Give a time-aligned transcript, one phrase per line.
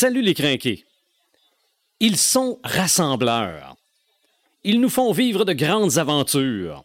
[0.00, 0.84] Salut les crinqués.
[1.98, 3.74] Ils sont rassembleurs.
[4.62, 6.84] Ils nous font vivre de grandes aventures.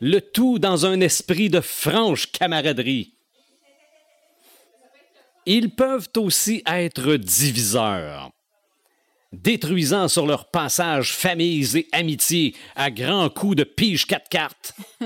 [0.00, 3.14] Le tout dans un esprit de franche camaraderie.
[5.44, 8.30] Ils peuvent aussi être diviseurs,
[9.32, 14.76] détruisant sur leur passage familles et amitiés à grands coups de pige quatre cartes,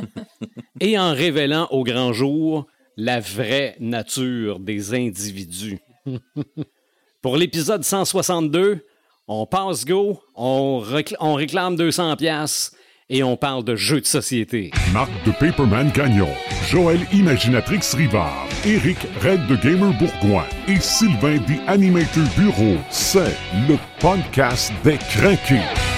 [0.81, 2.67] et en révélant au grand jour
[2.99, 5.79] la vraie nature des individus.
[7.23, 8.85] Pour l'épisode 162,
[9.27, 12.73] on passe go, on, récl- on réclame 200 pièces
[13.11, 14.71] et on parle de jeux de société.
[14.93, 16.29] Marc de Paperman Gagnon,
[16.69, 22.77] Joël Imaginatrix Rivard, Eric Red de Gamer Bourgoin et Sylvain des Animator Bureau.
[22.91, 23.35] C'est
[23.69, 25.98] le podcast des craqués.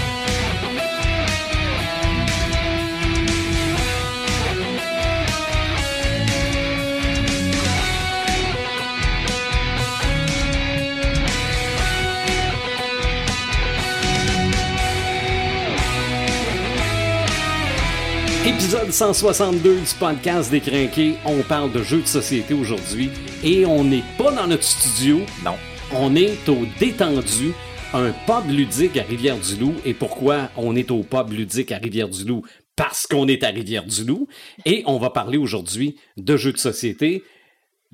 [18.50, 21.14] Épisode 162 du podcast des Crinqués.
[21.24, 23.08] On parle de jeux de société aujourd'hui
[23.44, 25.20] et on n'est pas dans notre studio.
[25.44, 25.54] Non.
[25.94, 27.52] On est au Détendu,
[27.94, 29.74] un pub ludique à Rivière-du-Loup.
[29.84, 32.42] Et pourquoi on est au pub ludique à Rivière-du-Loup?
[32.74, 34.26] Parce qu'on est à Rivière-du-Loup.
[34.66, 37.22] Et on va parler aujourd'hui de jeux de société.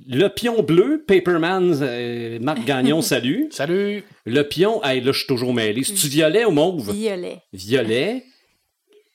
[0.09, 3.49] Le pion bleu, Paperman, euh, Marc Gagnon, salut.
[3.51, 4.05] Salut!
[4.25, 5.85] Le pion, hey, là, je suis toujours mêlé.
[5.85, 6.95] C'est-tu violet ou mauve?
[6.95, 7.43] Violet.
[7.53, 8.25] Violet,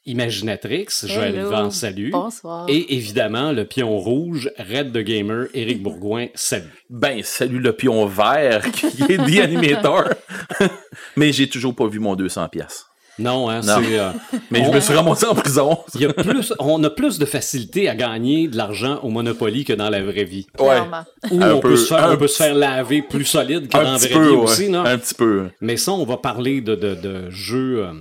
[0.05, 1.49] Imaginatrix, Joël Hello.
[1.49, 2.09] Yvan, salut.
[2.09, 2.66] Bonsoir.
[2.67, 6.85] Et évidemment, le pion rouge, Red de Gamer, Éric Bourgoin, salut.
[6.89, 10.05] Ben, salut le pion vert qui est The Animator.
[11.16, 12.85] Mais j'ai toujours pas vu mon 200 pièces.
[13.19, 13.75] Non, hein, Non.
[13.83, 13.99] c'est...
[13.99, 14.09] euh,
[14.52, 15.77] Mais je me suis ramassé en prison.
[15.94, 19.66] il y a plus, on a plus de facilité à gagner de l'argent au Monopoly
[19.66, 20.47] que dans la vraie vie.
[20.57, 21.03] Clairement.
[21.29, 23.83] Ou on, peut peu, se faire, on peut se faire laver plus solide que dans
[23.83, 24.38] la vraie peu, vie ouais.
[24.38, 24.83] aussi, non?
[24.83, 25.49] Un petit peu.
[25.59, 27.91] Mais ça, on va parler de, de, de jeux, euh,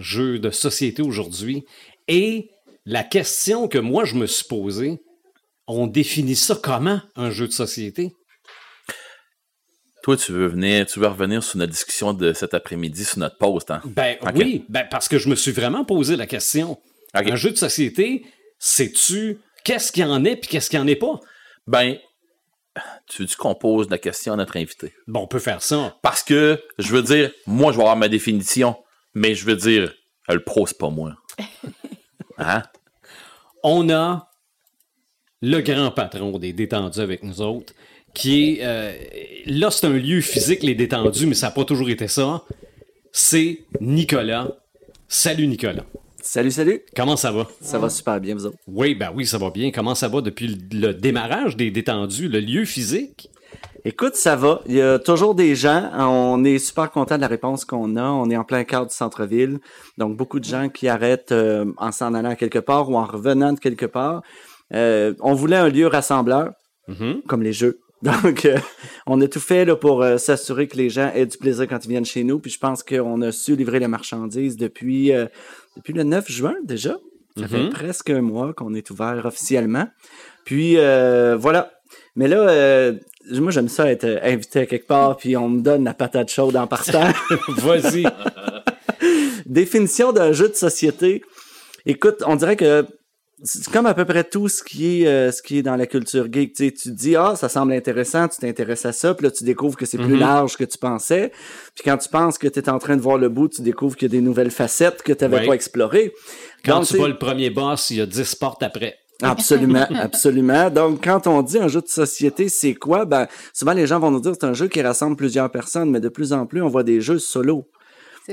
[0.00, 1.64] jeux de société aujourd'hui.
[2.08, 2.50] Et
[2.86, 5.00] la question que moi, je me suis posée,
[5.66, 8.12] on définit ça comment, un jeu de société?
[10.02, 13.36] Toi, tu veux venir, tu veux revenir sur notre discussion de cet après-midi sur notre
[13.36, 13.82] post, hein?
[13.84, 16.80] Ben oui, ben parce que je me suis vraiment posé la question.
[17.12, 18.24] Un jeu de société,
[18.58, 21.20] sais-tu qu'est-ce qu'il y en est puis qu'est-ce qu'il y en est pas?
[21.66, 21.98] Ben,
[23.06, 24.94] tu veux qu'on pose la question à notre invité?
[25.06, 25.98] Bon, on peut faire ça.
[26.00, 28.76] Parce que, je veux dire, moi, je vais avoir ma définition,
[29.18, 29.92] mais je veux dire,
[30.28, 31.14] le pro, c'est pas moi.
[32.40, 32.62] Hein?
[33.64, 34.30] On a
[35.42, 37.72] le grand patron des détendus avec nous autres,
[38.14, 38.58] qui est...
[38.62, 38.92] euh,
[39.46, 42.44] là, c'est un lieu physique, les détendus, mais ça n'a pas toujours été ça.
[43.10, 44.56] C'est Nicolas.
[45.08, 45.84] Salut Nicolas.
[46.22, 46.82] Salut, salut.
[46.94, 47.48] Comment ça va?
[47.60, 48.58] Ça va super bien, vous autres?
[48.68, 49.72] Oui, ben oui, ça va bien.
[49.72, 53.30] Comment ça va depuis le, le démarrage des détendus, le lieu physique?
[53.84, 54.60] Écoute, ça va.
[54.66, 55.90] Il y a toujours des gens.
[55.96, 58.02] On est super content de la réponse qu'on a.
[58.04, 59.58] On est en plein cœur du centre-ville.
[59.96, 63.52] Donc, beaucoup de gens qui arrêtent euh, en s'en allant quelque part ou en revenant
[63.52, 64.22] de quelque part.
[64.74, 66.50] Euh, on voulait un lieu rassembleur,
[66.88, 67.22] Mhm.
[67.26, 67.78] comme les jeux.
[68.02, 68.58] Donc, euh,
[69.06, 71.88] on a tout fait là, pour s'assurer que les gens aient du plaisir quand ils
[71.88, 72.38] viennent chez nous.
[72.40, 75.10] Puis je pense qu'on a su livrer la marchandise depuis,
[75.76, 76.96] depuis le 9 juin déjà.
[77.38, 77.70] Ça fait Mhm.
[77.70, 79.86] presque un mois qu'on est ouvert officiellement.
[80.44, 81.72] Puis voilà.
[82.16, 82.92] Mais là, euh,
[83.32, 86.30] moi j'aime ça être euh, invité à quelque part, puis on me donne la patate
[86.30, 87.10] chaude en partant.
[87.48, 88.04] Vas-y.
[89.46, 91.22] Définition d'un jeu de société.
[91.86, 92.86] Écoute, on dirait que
[93.44, 95.86] c'est comme à peu près tout ce qui est euh, ce qui est dans la
[95.86, 96.54] culture geek.
[96.54, 99.30] Tu, sais, tu te dis ah ça semble intéressant, tu t'intéresses à ça, puis là
[99.30, 100.18] tu découvres que c'est plus Mhm.
[100.18, 101.30] large que tu pensais.
[101.76, 103.96] Puis quand tu penses que tu es en train de voir le bout, tu découvres
[103.96, 105.46] qu'il y a des nouvelles facettes que tu n'avais Ouais.
[105.46, 106.12] pas explorées.
[106.64, 108.96] Quand Donc, tu vas le premier boss, il y a 10 portes après.
[109.22, 110.70] Absolument, absolument.
[110.70, 113.04] Donc, quand on dit un jeu de société, c'est quoi?
[113.04, 115.90] Ben, souvent, les gens vont nous dire que c'est un jeu qui rassemble plusieurs personnes,
[115.90, 117.66] mais de plus en plus, on voit des jeux solo.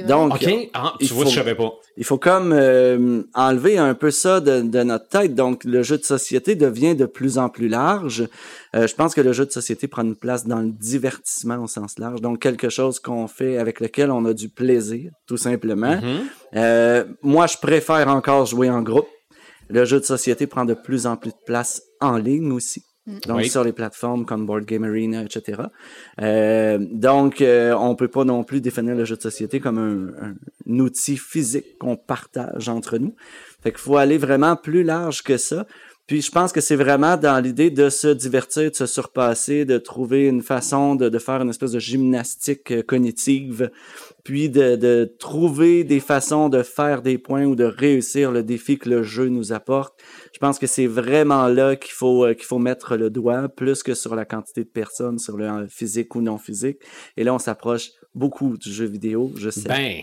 [0.09, 0.50] Donc, OK?
[0.73, 1.72] Ah, tu il vois, faut- je savais pas.
[1.96, 5.35] il faut comme euh, enlever un peu ça de, de notre tête.
[5.35, 8.28] Donc, le jeu de société devient de plus en plus large.
[8.75, 11.67] Euh, je pense que le jeu de société prend une place dans le divertissement au
[11.67, 12.19] sens large.
[12.19, 15.96] Donc, quelque chose qu'on fait avec lequel on a du plaisir, tout simplement.
[15.96, 16.20] Mhm.
[16.58, 19.08] Euh, moi, je préfère encore jouer en groupe.
[19.70, 22.84] Le jeu de société prend de plus en plus de place en ligne aussi.
[23.28, 23.50] Donc, Oui.
[23.50, 25.62] sur les plateformes comme Board Game Arena, etc.
[26.22, 30.29] Euh, donc, euh, on peut pas non plus définir le jeu de société comme un,
[30.29, 33.16] un outil physique qu'on partage entre nous.
[33.62, 35.67] Fait qu'il faut aller vraiment plus large que ça.
[36.07, 39.79] Puis je pense que c'est vraiment dans l'idée de se divertir, de se surpasser, de
[39.79, 43.72] trouver une façon de, de faire une espèce de gymnastique euh, cognitive,
[44.23, 48.78] puis de, de trouver des façons de faire des points ou de réussir le défi
[48.78, 49.99] que le jeu nous apporte.
[50.31, 53.81] Je pense que c'est vraiment là qu'il faut euh, qu'il faut mettre le doigt, plus
[53.81, 56.78] que sur la quantité de personnes, sur le physique ou non physique.
[57.17, 59.67] Et là, on s'approche beaucoup du jeu vidéo, je sais.
[59.67, 60.02] Ben,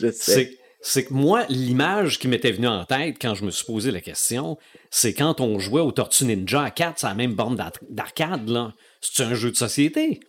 [0.00, 0.58] je sais.
[0.82, 4.00] C'est que moi, l'image qui m'était venue en tête quand je me suis posé la
[4.00, 4.58] question,
[4.90, 8.48] c'est quand on jouait au Tortue Ninja à 4, c'est la même borne d'ar- d'arcade,
[8.48, 8.74] là.
[9.00, 10.20] C'est un jeu de société?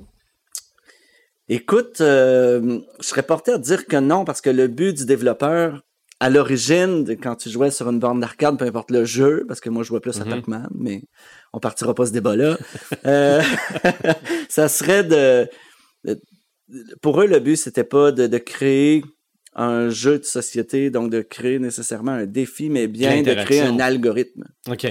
[1.49, 5.81] Écoute, euh, je serais porté à dire que non, parce que le but du développeur,
[6.19, 9.69] à l'origine, quand tu jouais sur une borne d'arcade, peu importe le jeu, parce que
[9.69, 10.29] moi je jouais plus à Mhm.
[10.31, 11.01] Pac-Man, mais
[11.51, 12.57] on partira pas ce débat-là,
[13.05, 13.41] euh,
[14.49, 15.49] ça serait de,
[16.05, 16.21] de-
[17.01, 19.03] Pour eux, le but, c'était pas de, de créer
[19.55, 23.79] un jeu de société, donc de créer nécessairement un défi, mais bien de créer un
[23.79, 24.45] algorithme.
[24.69, 24.87] OK.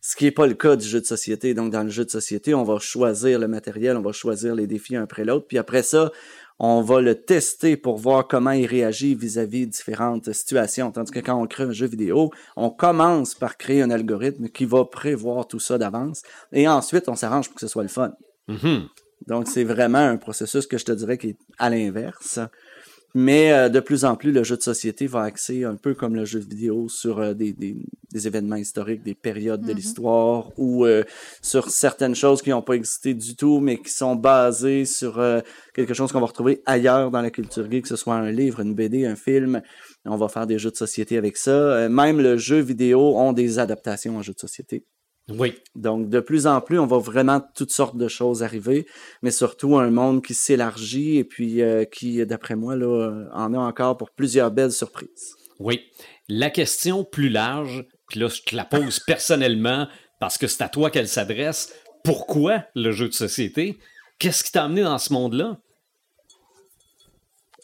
[0.00, 1.52] Ce qui n'est pas le cas du jeu de société.
[1.52, 4.68] Donc, dans le jeu de société, on va choisir le matériel, on va choisir les
[4.68, 6.12] défis un après l'autre, puis après ça,
[6.58, 10.90] on va le tester pour voir comment il réagit vis-à-vis différentes situations.
[10.92, 14.64] Tandis que quand on crée un jeu vidéo, on commence par créer un algorithme qui
[14.64, 16.22] va prévoir tout ça d'avance,
[16.52, 18.12] et ensuite, on s'arrange pour que ce soit le fun.
[18.48, 18.86] Mhm.
[19.26, 22.38] Donc, c'est vraiment un processus que je te dirais qui est à l'inverse.
[23.18, 26.14] Mais euh, de plus en plus, le jeu de société va axer un peu comme
[26.14, 27.74] le jeu vidéo sur euh, des, des,
[28.12, 31.02] des événements historiques, des périodes de l'histoire ou euh,
[31.40, 35.40] sur certaines choses qui n'ont pas existé du tout, mais qui sont basées sur euh,
[35.72, 38.60] quelque chose qu'on va retrouver ailleurs dans la culture geek, que ce soit un livre,
[38.60, 39.62] une BD, un film.
[40.04, 41.88] On va faire des jeux de société avec ça.
[41.88, 44.84] Même le jeu vidéo ont des adaptations en jeu de société.
[45.28, 45.54] Oui.
[45.74, 48.86] Donc, de plus en plus, on va vraiment toutes sortes de choses arriver,
[49.22, 53.52] mais surtout un monde qui s'élargit et puis euh, qui, d'après moi, là, euh, en
[53.52, 55.34] a encore pour plusieurs belles surprises.
[55.58, 55.82] Oui.
[56.28, 59.88] La question plus large, puis là, je te la pose personnellement
[60.20, 61.74] parce que c'est à toi qu'elle s'adresse.
[62.04, 63.78] Pourquoi le jeu de société?
[64.18, 65.58] Qu'est-ce qui t'a amené dans ce monde-là?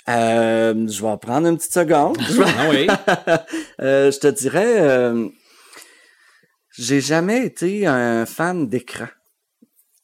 [0.09, 2.19] Euh, je vais prendre une petite seconde.
[2.59, 2.87] Ah oui.
[3.81, 5.13] Euh, je te dirais,
[6.77, 9.09] j'ai jamais été un fan d'écran.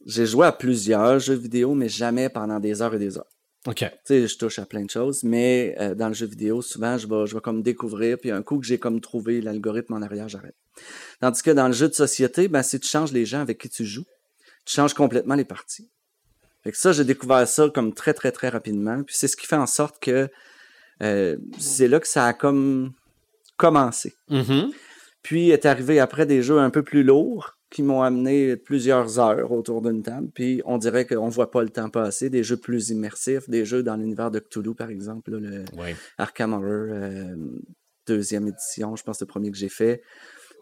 [0.07, 3.31] J'ai joué à plusieurs jeux vidéo, mais jamais pendant des heures et des heures.
[3.67, 3.79] OK.
[3.79, 6.97] Tu sais, je touche à plein de choses, mais euh, dans le jeu vidéo, souvent,
[6.97, 10.03] je vais, je vais comme découvrir, puis un coup que j'ai comme trouvé l'algorithme en
[10.03, 10.55] arrière, j'arrête.
[11.21, 13.69] Tandis que dans le jeu de société, ben, si tu changes les gens avec qui
[13.69, 14.07] tu joues,
[14.65, 15.91] tu changes complètement les parties.
[16.63, 19.03] Fait que ça, j'ai découvert ça comme très, très, très rapidement.
[19.03, 20.29] Puis c'est ce qui fait en sorte que
[21.03, 22.93] euh, c'est là que ça a comme
[23.57, 24.15] commencé.
[24.29, 24.73] Mhm.
[25.29, 29.53] Puis est arrivé après des jeux un peu plus lourds qui m'ont amené plusieurs heures
[29.53, 30.31] autour d'une table.
[30.33, 32.31] Puis on dirait qu'on voit pas le temps passer.
[32.31, 35.65] Des jeux plus immersifs, des jeux dans l'univers de Cthulhu, par exemple, là, le.
[36.17, 37.37] Arkham Horror, euh,
[38.07, 40.01] deuxième édition, je pense le premier que j'ai fait.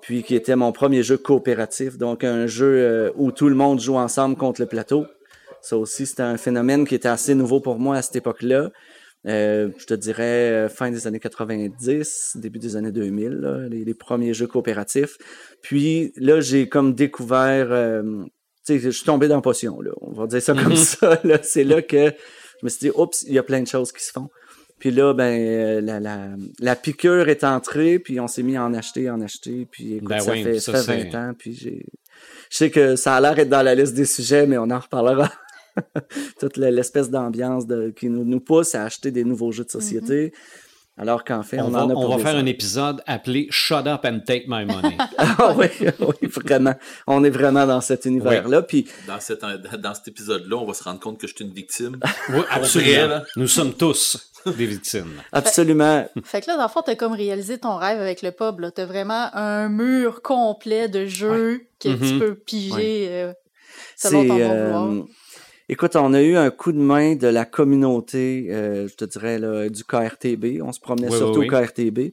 [0.03, 3.79] Puis qui était mon premier jeu coopératif, donc un jeu euh, où tout le monde
[3.79, 5.07] joue ensemble contre le plateau.
[5.61, 8.73] Ça aussi, c'était un phénomène qui était assez nouveau pour moi à cette époque-là.
[9.27, 13.85] Euh, je te dirais euh, fin des années 90, début des années 2000, là, les,
[13.85, 15.17] les premiers jeux coopératifs.
[15.63, 18.03] Puis là, j'ai comme découvert, euh,
[18.65, 21.21] tu sais, je suis tombé dans Potion, là, on va dire ça comme ça.
[21.25, 21.39] là.
[21.43, 22.07] C'est là que
[22.61, 24.29] je me suis dit, oups, il y a plein de choses qui se font.
[24.79, 26.29] Puis là, ben, euh, la, la,
[26.61, 29.67] la piqûre est entrée, puis on s'est mis à en acheter, en acheter.
[29.71, 31.85] Puis écoute, Ben ça, oui, fait, ça, ça fait c'est- 20 ans, puis j'ai...
[32.51, 34.79] Je sais que ça a l'air d'être dans la liste des sujets, mais on en
[34.79, 35.33] reparlera.
[36.41, 39.71] Toute le- l'espèce d'ambiance de, qui nous, nous pousse à acheter des nouveaux jeux de
[39.71, 40.33] société,
[40.99, 43.49] alors qu'en fait, on, On, va, en a on pour va faire un épisode appelé
[43.51, 44.97] Shut Up and Take My Money.
[45.19, 45.67] Ah oui,
[46.01, 46.75] oui, vraiment.
[47.07, 48.63] On est vraiment dans cet univers-là.
[48.63, 51.99] Puis Dans, cet épisode-là, on va se rendre compte que je suis une victime.
[52.31, 53.21] Oui, absolument.
[53.37, 55.21] Nous sommes tous des victimes.
[55.33, 58.61] absolument, Fait que là, dans le fond, t'as comme réalisé ton rêve avec le pub.
[58.61, 58.71] là.
[58.71, 62.19] T'as vraiment un mur complet de jeux que tu Mhm.
[62.21, 63.33] peux piger euh,
[63.99, 64.29] selon c'est...
[64.29, 65.07] ton bon euh, vouloir.
[65.69, 69.39] Écoute, on a eu un coup de main de la communauté, euh, je te dirais,
[69.39, 70.63] là, du KRTB.
[70.63, 72.13] On se promenait Oui, surtout oui, au KRTB.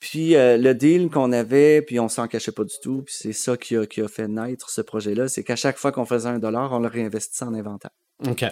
[0.00, 3.32] Puis euh, le deal qu'on avait, puis on s'en cachait pas du tout, puis c'est
[3.32, 6.28] ça qui a, qui a fait naître ce projet-là, c'est qu'à chaque fois qu'on faisait
[6.28, 7.92] un dollar, on le réinvestissait en inventaire.
[8.26, 8.44] OK.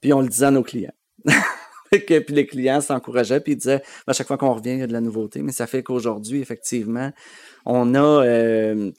[0.00, 0.94] Puis on le disait à nos clients.
[1.90, 4.86] Puis les clients s'encourageaient, puis ils disaient, à chaque fois qu'on revient, il y a
[4.86, 5.40] de la nouveauté.
[5.42, 7.12] Mais ça fait qu'aujourd'hui, effectivement,
[7.64, 8.92] on a, euh,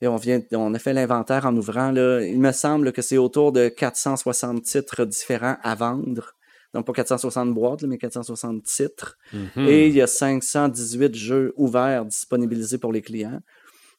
[0.00, 3.18] et on vient, on a fait l'inventaire en ouvrant, là, il me semble que c'est
[3.18, 6.34] autour de 460 titres différents à vendre.
[6.74, 9.16] Donc pas 460 boîtes, mais 460 titres.
[9.32, 9.66] Mhm.
[9.66, 13.40] Et il y a 518 jeux ouverts disponibilisés pour les clients.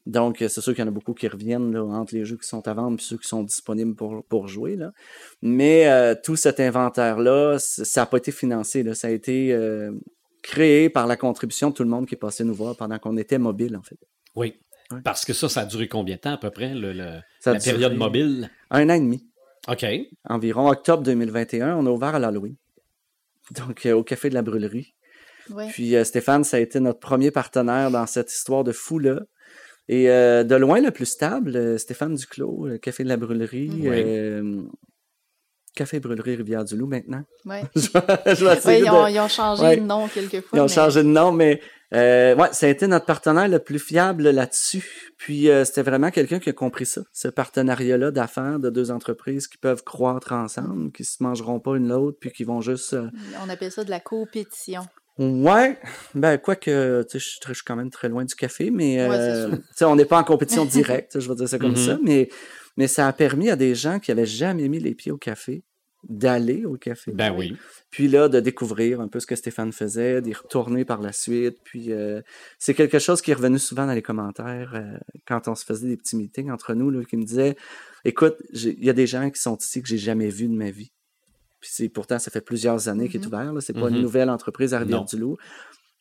[0.06, 2.48] Donc, c'est sûr qu'il y en a beaucoup qui reviennent là, entre les jeux qui
[2.48, 4.75] sont à vendre et ceux qui sont disponibles pour, pour jouer.
[4.75, 4.91] Là.
[5.41, 8.82] Mais euh, tout cet inventaire-là, ça n'a pas été financé.
[8.82, 8.96] Là.
[8.96, 9.91] Ça a été euh,
[10.41, 13.18] créé par la contribution de tout le monde qui est passé nous voir pendant qu'on
[13.18, 14.00] était mobile, en fait.
[14.36, 14.56] Oui.
[14.91, 15.01] Ouais.
[15.03, 17.22] Parce que ça, ça a duré combien de temps à peu près, le, la
[17.63, 18.50] période mobile?
[18.72, 19.25] Un an et demi.
[19.67, 19.86] OK.
[20.27, 22.55] Environ octobre 2021, on a ouvert à l'Halloween.
[23.51, 24.96] Donc, euh, au Café de la Brûlerie.
[25.51, 25.67] Ouais.
[25.72, 29.22] Puis euh, Stéphane, ça a été notre premier partenaire dans cette histoire de fou-là.
[29.88, 33.72] Et euh, de loin le plus stable, Stéphane Duclos, le Café de la Brûlerie.
[33.86, 34.62] Euh,
[35.75, 37.24] Café Brûlerie Rivière-du-Loup maintenant.
[37.46, 37.63] Ouais.
[37.75, 37.89] je
[38.67, 39.77] Ouais, ils, ont, de- ils ont changé Ouais.
[39.77, 40.58] de nom quelques fois.
[40.58, 41.62] Ils ont mais- changé de nom, mais
[41.93, 45.12] euh, ouais, ça a été notre partenaire le plus fiable là-dessus.
[45.17, 49.48] Puis euh, c'était vraiment quelqu'un qui a compris ça, ce partenariat-là d'affaires de deux entreprises
[49.48, 52.93] qui peuvent croître ensemble, qui se mangeront pas une l'autre, puis qui vont juste.
[52.93, 53.08] euh,
[53.46, 54.84] On appelle ça de la compétition.
[55.17, 55.77] Ouais,
[56.15, 58.72] ben quoique, tu sais, je suis très- je suis quand même très loin du café,
[58.72, 60.63] mais Ouais, euh, tu sais, on n'est pas en compétition
[61.03, 61.75] directe, je vais dire ça comme Mhm.
[61.75, 62.29] ça, mais
[62.77, 65.63] mais ça a permis à des gens qui avaient jamais mis les pieds au café
[66.08, 67.12] d'aller au café.
[67.12, 67.56] Ben oui.
[67.91, 71.58] Puis là, de découvrir un peu ce que Stéphane faisait, d'y retourner par la suite.
[71.63, 72.22] Puis euh,
[72.58, 75.88] c'est quelque chose qui est revenu souvent dans les commentaires euh, quand on se faisait
[75.89, 77.56] des petits meetings entre nous, là, qui me disaient
[78.06, 80.72] Écoute, il y a des gens qui sont ici que j'ai jamais vus de ma
[80.72, 80.91] vie.
[81.60, 83.34] Puis c'est pourtant, ça fait plusieurs années qu'il est Mhm.
[83.34, 83.53] ouvert.
[83.62, 85.36] C'est pas une nouvelle entreprise à Rivière-du-Loup.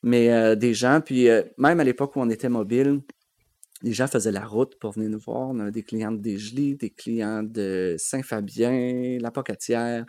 [0.04, 3.00] Mais euh, des gens, puis euh, même à l'époque où on était mobile,
[3.82, 5.48] les gens faisaient la route pour venir nous voir.
[5.50, 10.04] On avait des clients de Desjely, des clients de Saint-Fabien, La Pocatière.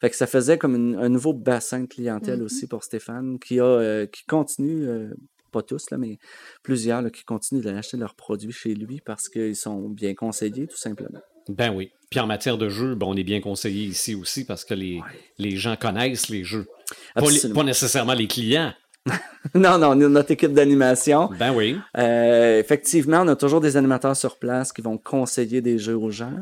[0.00, 2.44] Fait que ça faisait comme une- un nouveau bassin de clientèle Mhm.
[2.44, 5.08] aussi pour Stéphane, qui a euh, qui continue, euh,
[5.52, 6.18] pas tous, là, mais
[6.62, 10.76] plusieurs là, qui continuent d'acheter leurs produits chez lui parce qu'ils sont bien conseillés, tout
[10.76, 11.20] simplement.
[11.48, 11.90] Ben oui.
[12.10, 15.00] Puis en matière de jeu, ben, on est bien conseillé ici aussi parce que les,
[15.38, 16.66] les gens connaissent les jeux.
[17.14, 18.72] Pas, les- pas nécessairement les clients.
[19.54, 21.30] non, non, notre équipe d'animation.
[21.38, 21.78] Ben oui.
[21.96, 26.10] Euh, effectivement, on a toujours des animateurs sur place qui vont conseiller des jeux aux
[26.10, 26.34] gens.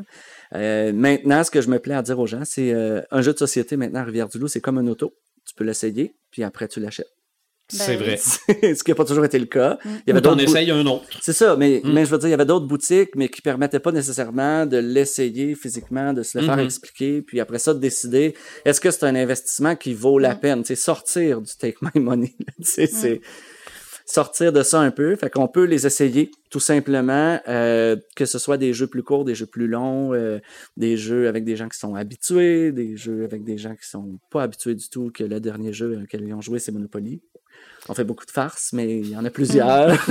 [0.55, 3.33] Euh, maintenant, ce que je me plais à dire aux gens, c'est euh, un jeu
[3.33, 5.13] de société maintenant à Rivière-du-Loup, c'est comme un auto.
[5.45, 7.16] Tu peux l'essayer, puis après tu l'achètes.
[7.73, 8.17] Ben c'est vrai.
[8.77, 9.77] ce qui n'a pas toujours été le cas.
[9.85, 11.03] Il y avait d'autres essayes un autre.
[11.21, 11.91] C'est ça, mais, Mm.
[11.93, 14.77] mais je veux dire, il y avait d'autres boutiques, mais qui permettaient pas nécessairement de
[14.77, 16.63] l'essayer physiquement, de se le faire Mhm.
[16.65, 20.39] expliquer, puis après ça, de décider est-ce que c'est un investissement qui vaut la Mm.
[20.39, 23.19] peine, tu sais, sortir du take my money, sais, c'est
[24.09, 28.39] sortir de ça un peu, fait qu'on peut les essayer tout simplement, euh, que ce
[28.39, 30.39] soit des jeux plus courts, des jeux plus longs, euh,
[30.77, 34.17] des jeux avec des gens qui sont habitués, des jeux avec des gens qui sont
[34.31, 37.19] pas habitués du tout, que le dernier jeu auquel ils ont joué, c'est Monopoly.
[37.89, 39.89] On fait beaucoup de farces, mais il y en a plusieurs.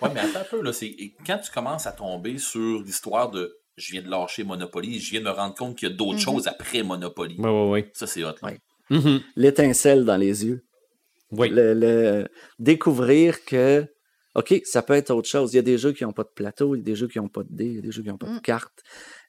[0.00, 0.72] Ouais, mais attends un peu, là.
[0.72, 0.94] c'est-
[1.26, 5.20] Quand tu commences à tomber sur l'histoire de je viens de lâcher Monopoly, je viens
[5.20, 6.18] de me rendre compte qu'il y a d'autres Mhm.
[6.20, 7.34] choses après Monopoly.
[7.38, 7.84] Oui, oui, oui.
[7.94, 8.34] Ça, c'est hot.
[8.44, 8.58] Ouais.
[8.90, 9.20] Mhm.
[9.36, 10.64] L'étincelle dans les yeux.
[11.32, 11.48] Oui.
[11.50, 12.28] le, le-
[12.60, 13.86] découvrir que,
[14.34, 15.52] OK, ça peut être autre chose.
[15.52, 17.08] Il y a des jeux qui n'ont pas de plateau, il y a des jeux
[17.08, 18.40] qui n'ont pas de dés, il y a des jeux qui n'ont pas de Mm.
[18.40, 18.82] cartes.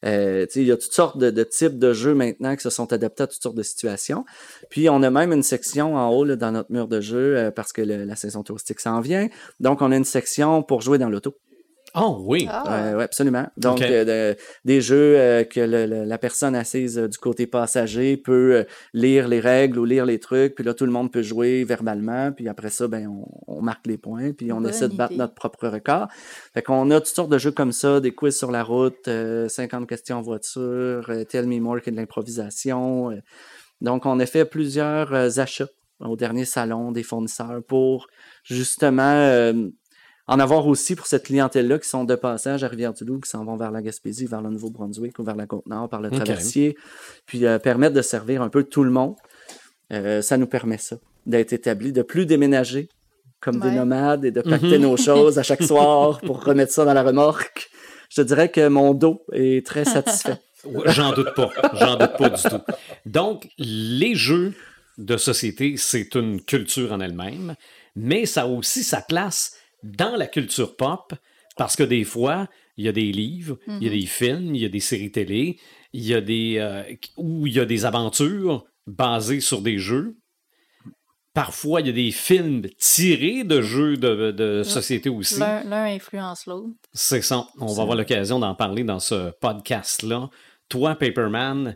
[0.05, 2.61] Euh, tu sais, il y a toutes sortes de, de types de jeux maintenant qui
[2.61, 4.23] se sont adaptés à toutes sortes de situations.
[4.69, 7.51] Puis, on a même une section en haut là, dans notre mur de jeu euh,
[7.51, 9.27] parce que le- la saison touristique s'en vient.
[9.59, 11.35] Donc, on a une section pour jouer dans l'auto.
[11.95, 12.47] Oh oui.
[12.49, 13.47] Ah, Euh, ouais, absolument.
[13.57, 17.47] Donc, euh, de- des jeux euh, que le- le- la personne assise euh, du côté
[17.47, 21.11] passager peut euh, lire les règles ou lire les trucs, puis là, tout le monde
[21.11, 24.69] peut jouer verbalement, puis après ça, ben, on, on marque les points, puis on Bonne
[24.69, 26.07] essaie de battre notre propre record.
[26.53, 29.47] Fait qu'on a toutes sortes de jeux comme ça, des quiz sur la route, euh,
[29.49, 33.11] 50 questions en voiture, euh, Tell Me More qui est de l'improvisation.
[33.11, 33.15] euh.
[33.81, 35.67] donc, on a fait plusieurs euh, achats
[36.01, 38.07] au dernier salon des fournisseurs pour
[38.43, 39.53] justement euh,
[40.29, 43.57] en avoir aussi pour cette clientèle-là qui sont de passage à Rivière-du-Loup, qui s'en vont
[43.57, 46.77] vers la Gaspésie, vers le Nouveau-Brunswick ou vers la Côte-Nord par le traversier,
[47.25, 49.15] puis euh, permettre de servir un peu tout le monde.
[49.91, 52.89] Euh, ça nous permet ça, d'être établi, de plus déménager
[53.41, 54.83] comme des nomades et de pacter Mhm.
[54.83, 57.69] nos choses à chaque soir pour remettre ça dans la remorque.
[58.09, 60.37] Je te dirais que mon dos est très satisfait.
[60.85, 61.49] J'en doute pas.
[61.73, 62.61] J'en doute pas du tout.
[63.05, 64.53] Donc, les jeux
[64.97, 67.55] de société, c'est une culture en elle-même,
[67.95, 71.13] mais ça a aussi sa place dans la culture pop
[71.57, 74.61] parce que des fois, il y a des livres, il y a des films, il
[74.61, 75.59] y a des séries télé,
[75.91, 76.83] il y a des euh,
[77.17, 80.15] où il y a des aventures basées sur des jeux.
[81.33, 85.39] Parfois, il y a des films tirés de jeux de, de société aussi.
[85.39, 86.75] L'un l'un influence l'autre.
[86.93, 87.45] C'est ça.
[87.59, 90.29] On va avoir l'occasion d'en parler dans ce podcast-là.
[90.69, 91.75] Toi, Paperman,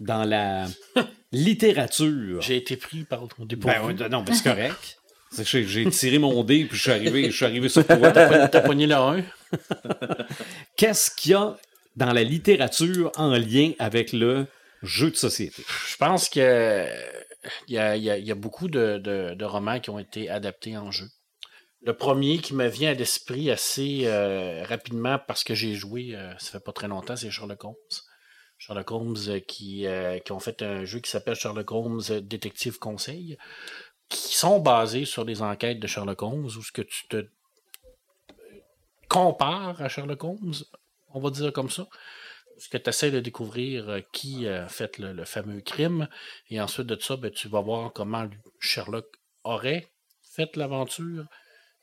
[0.00, 0.66] dans la
[1.32, 2.40] littérature.
[2.40, 3.94] J'ai été pris par le dépourvu.
[3.94, 4.98] Ben non, mais c'est correct.
[5.38, 8.10] J'ai tiré mon dé puis je suis arrivé, je suis arrivé sur toi.
[8.12, 9.24] T'as pogné le 1.
[10.76, 11.56] Qu'est-ce qu'il y a
[11.96, 14.46] dans la littérature en lien avec le
[14.82, 15.62] jeu de société?
[15.88, 16.86] Je pense que
[17.68, 19.90] il y a, il y a- il y a beaucoup de, de- de romans qui
[19.90, 21.08] ont été adaptés en jeu.
[21.84, 26.32] Le premier qui me vient à l'esprit assez euh, rapidement parce que j'ai joué, euh,
[26.38, 27.74] ça fait pas très longtemps, c'est Sherlock Holmes.
[28.58, 33.36] Sherlock Holmes qui, euh, qui ont fait un jeu qui s'appelle Sherlock Holmes Détective Conseil,
[34.12, 37.26] qui sont basés sur les enquêtes de Sherlock Holmes où ce que tu te
[39.08, 40.54] compare à Sherlock Holmes,
[41.14, 41.86] on va dire comme ça.
[42.54, 46.08] Parce que tu essaies de découvrir euh, qui a fait le, fameux crime.
[46.50, 48.28] Et ensuite de ça, ben, tu vas voir comment
[48.60, 49.06] Sherlock
[49.44, 49.90] aurait
[50.22, 51.24] fait l'aventure.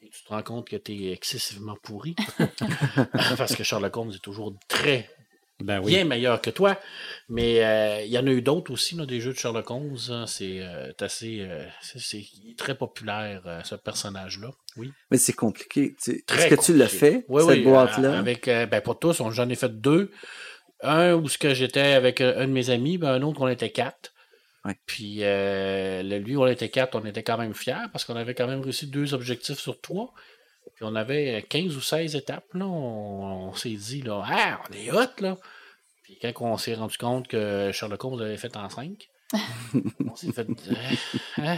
[0.02, 2.16] Et tu te rends compte que tu es excessivement pourri.
[3.38, 5.10] Parce que Sherlock Holmes est toujours très
[5.62, 5.92] Ben oui.
[5.94, 6.80] bien meilleur que toi.
[7.28, 9.98] Mais euh, il y en a eu d'autres aussi, là, des jeux de Sherlock Holmes.
[10.10, 10.26] hein.
[10.28, 11.42] C'est euh, assez.
[11.42, 12.24] euh, c'est- c'est
[12.58, 14.52] très populaire, ce personnage-là.
[14.78, 14.92] Oui.
[15.12, 15.96] Mais c'est compliqué.
[16.08, 18.18] Est-ce que tu l'as fait, Oui, cette oui, boîte-là?
[18.18, 20.12] Avec, ben, pas tous, j'en ai fait deux.
[20.82, 24.14] Un où j'étais avec un de mes amis, ben, un autre on était quatre.
[24.66, 24.76] Ouais.
[24.86, 28.48] Puis euh, lui, on était quatre, on était quand même fiers parce qu'on avait quand
[28.48, 30.14] même réussi deux objectifs sur trois.
[30.76, 32.54] Puis on avait euh, 15 ou 16 étapes.
[32.54, 32.66] Là.
[32.66, 35.38] On, on s'est dit, là, ah, on est hot, là.
[36.04, 40.32] Puis quand on s'est rendu compte que Sherlock Holmes l'avait fait en 5, on s'est
[40.32, 40.48] fait.
[40.70, 40.74] euh,
[41.38, 41.58] hein?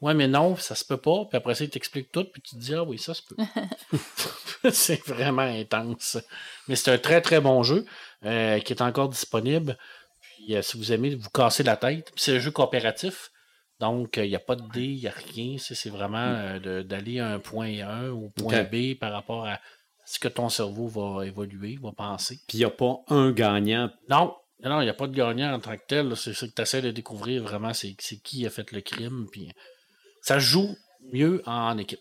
[0.00, 1.24] Ouais, mais non, ça se peut pas.
[1.26, 3.36] Puis après ça, il t'explique tout, puis tu te dis, ah oui, ça se peut.
[4.72, 6.18] c'est vraiment intense.
[6.66, 7.84] Mais c'est un très, très bon jeu
[8.24, 9.76] euh, qui est encore disponible.
[10.20, 13.30] Puis euh, si vous aimez vous casser la tête, puis c'est un jeu coopératif.
[13.80, 15.56] Donc, euh, il n'y a pas de dés, il n'y a rien.
[15.58, 18.64] C'est vraiment euh, de- d'aller à un point A ou point.
[18.64, 19.60] B par rapport à
[20.04, 22.40] ce que ton cerveau va évoluer, va penser.
[22.48, 23.90] Puis il n'y a pas un gagnant?
[24.08, 26.16] Non, non, il n'y a pas de gagnant en tant que tel.
[26.16, 29.26] C'est ça que tu essaies de découvrir vraiment, c'est qui a fait le crime.
[29.30, 29.52] Puis
[30.22, 30.74] ça joue
[31.12, 32.00] mieux en équipe.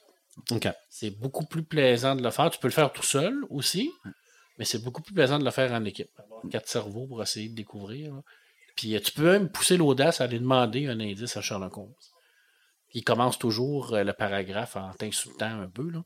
[0.89, 2.49] C'est beaucoup plus plaisant de le faire.
[2.49, 3.91] Tu peux le faire tout seul aussi,
[4.57, 6.09] mais c'est beaucoup plus plaisant de le faire en équipe.
[6.17, 8.13] Avoir quatre cerveaux pour essayer de découvrir.
[8.77, 11.93] Puis euh, tu peux même pousser l'audace à aller demander un indice à Sherlock Holmes.
[12.93, 16.03] Il commence toujours euh, le paragraphe en t'insultant un peu, là,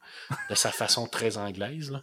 [0.50, 1.92] de sa façon très anglaise.
[1.92, 2.02] Là,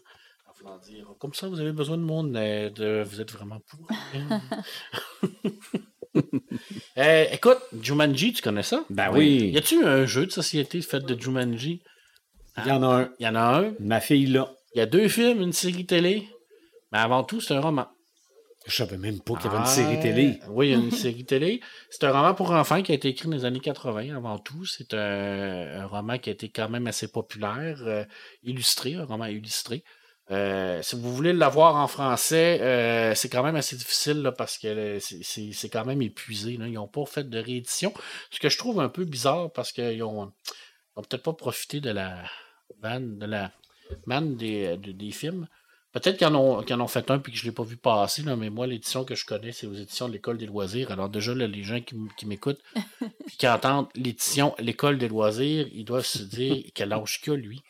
[0.48, 3.96] en voulant dire Comme ça, vous avez besoin de mon aide, vous êtes vraiment pourri.
[6.96, 8.84] Euh, écoute, Jumanji, tu connais ça?
[8.90, 9.50] Ben oui.
[9.54, 11.80] Y a-tu un jeu de société fait de Jumanji?
[12.56, 13.10] Il y en a un.
[13.20, 13.74] Il y en a un.
[13.78, 14.52] Ma fille, là.
[14.74, 16.28] Il y a deux films, une série télé.
[16.90, 17.86] Mais avant tout, c'est un roman.
[18.68, 20.40] Je savais même pas qu'il y avait une Ah, série télé.
[20.48, 21.60] Oui, il y a une série télé.
[21.90, 24.64] C'est un roman pour enfants qui a été écrit dans les années 80 avant tout.
[24.66, 28.04] C'est un, un roman qui a été quand même assez populaire, euh,
[28.42, 29.84] illustré, un roman illustré.
[30.30, 34.58] Euh, si vous voulez l'avoir en français, euh, c'est quand même assez difficile là, parce
[34.58, 36.58] que c'est- quand même épuisé.
[36.58, 36.66] Là.
[36.68, 37.94] Ils n'ont pas fait de réédition.
[38.30, 40.30] Ce que je trouve un peu bizarre parce qu'ils ont,
[40.96, 42.22] ont peut-être pas profité de la
[42.82, 43.50] vanne, de la
[44.04, 45.48] manne des, de- des films.
[45.92, 47.62] Peut-être qu'ils en, ont- qu'ils en ont fait un puis que je ne l'ai pas
[47.62, 50.46] vu passer, là, mais moi, l'édition que je connais, c'est aux éditions de l'École des
[50.46, 50.90] loisirs.
[50.90, 52.60] Alors, déjà, là, les gens qui, m'écoutent
[53.26, 57.36] puis qui entendent l'édition L'École des loisirs, ils doivent se dire quel âge qu'il a,
[57.36, 57.62] lui.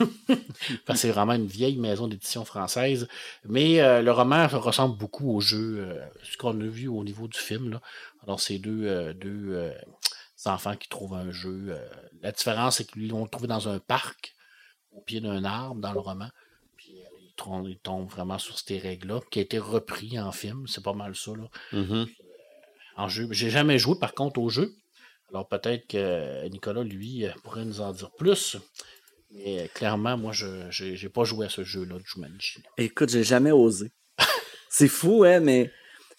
[0.85, 3.09] Parce que c'est vraiment une vieille maison d'édition française.
[3.45, 7.27] Mais euh, le roman ressemble beaucoup au jeu, euh, ce qu'on a vu au niveau
[7.29, 7.71] du film.
[7.71, 7.81] Là.
[8.25, 9.73] Alors, c'est deux, euh, deux
[10.45, 11.75] enfants qui trouvent un jeu.
[12.21, 14.35] la différence, c'est qu'ils l'ont trouvé dans un parc,
[14.93, 16.29] au pied d'un arbre, dans le roman.
[17.49, 20.67] Euh, ils tombent vraiment sur ces règles-là, qui a été repris en film.
[20.67, 21.33] C'est pas mal ça.
[21.33, 22.07] Là Mhm.
[22.97, 23.29] en jeu.
[23.31, 24.73] J'ai jamais joué par contre au jeu.
[25.31, 28.57] Alors peut-être que Nicolas, lui, euh, pourrait nous en dire plus.
[29.31, 32.59] Mais euh, clairement, moi, je j'ai j'ai pas joué à ce jeu-là de Jumanji.
[32.79, 33.93] Écoute, j'ai jamais osé.
[34.69, 35.71] c'est fou, hein, mais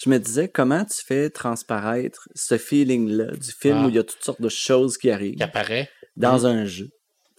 [0.03, 3.85] je me disais, comment tu fais transparaître ce feeling-là du film Ah.
[3.85, 5.89] où il y a toutes sortes de choses qui arrivent Qui apparaît.
[6.15, 6.89] dans un jeu?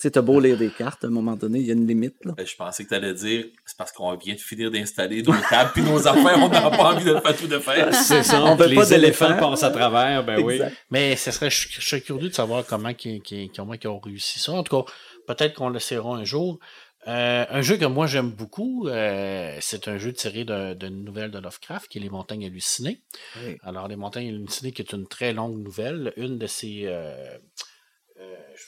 [0.03, 1.87] Tu sais, t'as beau lire des cartes, à un moment donné, il y a une
[1.87, 2.33] limite, là.
[2.37, 5.33] Ben, je pensais que tu allais dire c'est parce qu'on vient de finir d'installer nos
[5.49, 7.95] tables puis nos affaires, on n'a pas envie de faire tout de faire.
[7.95, 8.43] C'est ça.
[8.43, 9.51] On veut les pas éléphants d'éléphants.
[9.51, 10.25] passent à travers.
[10.25, 10.61] Ben oui.
[10.91, 14.51] Mais ce serait, je, curieux de savoir comment, ils ont réussi ça.
[14.55, 14.93] En tout cas,
[15.29, 16.59] peut-être qu'on l'essaiera un jour.
[17.07, 21.31] Euh, un jeu que moi j'aime beaucoup, euh, c'est un jeu tiré d'un- d'une nouvelle
[21.31, 23.03] de Lovecraft qui est Les Montagnes hallucinées.
[23.45, 23.57] Oui.
[23.63, 27.39] Alors, Les Montagnes hallucinées, qui est une très longue nouvelle, une de ces, euh, euh,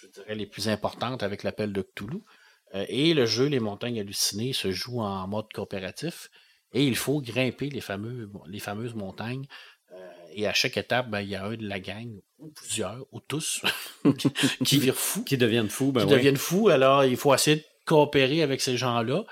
[0.03, 2.21] je dirais, les plus importantes avec l'appel de Cthulhu.
[2.75, 6.31] Euh, et le jeu Les Montagnes hallucinées se joue en mode coopératif
[6.73, 9.47] et il faut grimper les, fameux, les fameuses montagnes.
[9.93, 13.07] Euh, et à chaque étape, ben, il y a un de la gang, ou plusieurs,
[13.13, 13.63] ou tous,
[14.65, 15.93] qui virent Qui deviennent fous.
[15.93, 16.69] Ben qui deviennent fous.
[16.69, 19.25] Alors, il faut essayer de coopérer avec ces gens-là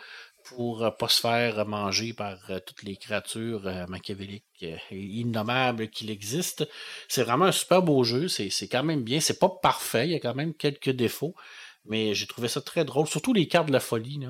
[0.55, 5.01] pour ne pas se faire manger par euh, toutes les créatures euh, machiavéliques euh, et
[5.01, 6.69] innommables qu'il existe.
[7.09, 8.29] C'est vraiment un super beau jeu.
[8.29, 9.21] C'est quand même bien.
[9.21, 10.07] C'est pas parfait.
[10.09, 11.35] Il y a quand même quelques défauts.
[11.85, 13.07] Mais j'ai trouvé ça très drôle.
[13.07, 14.21] Surtout les cartes de la folie.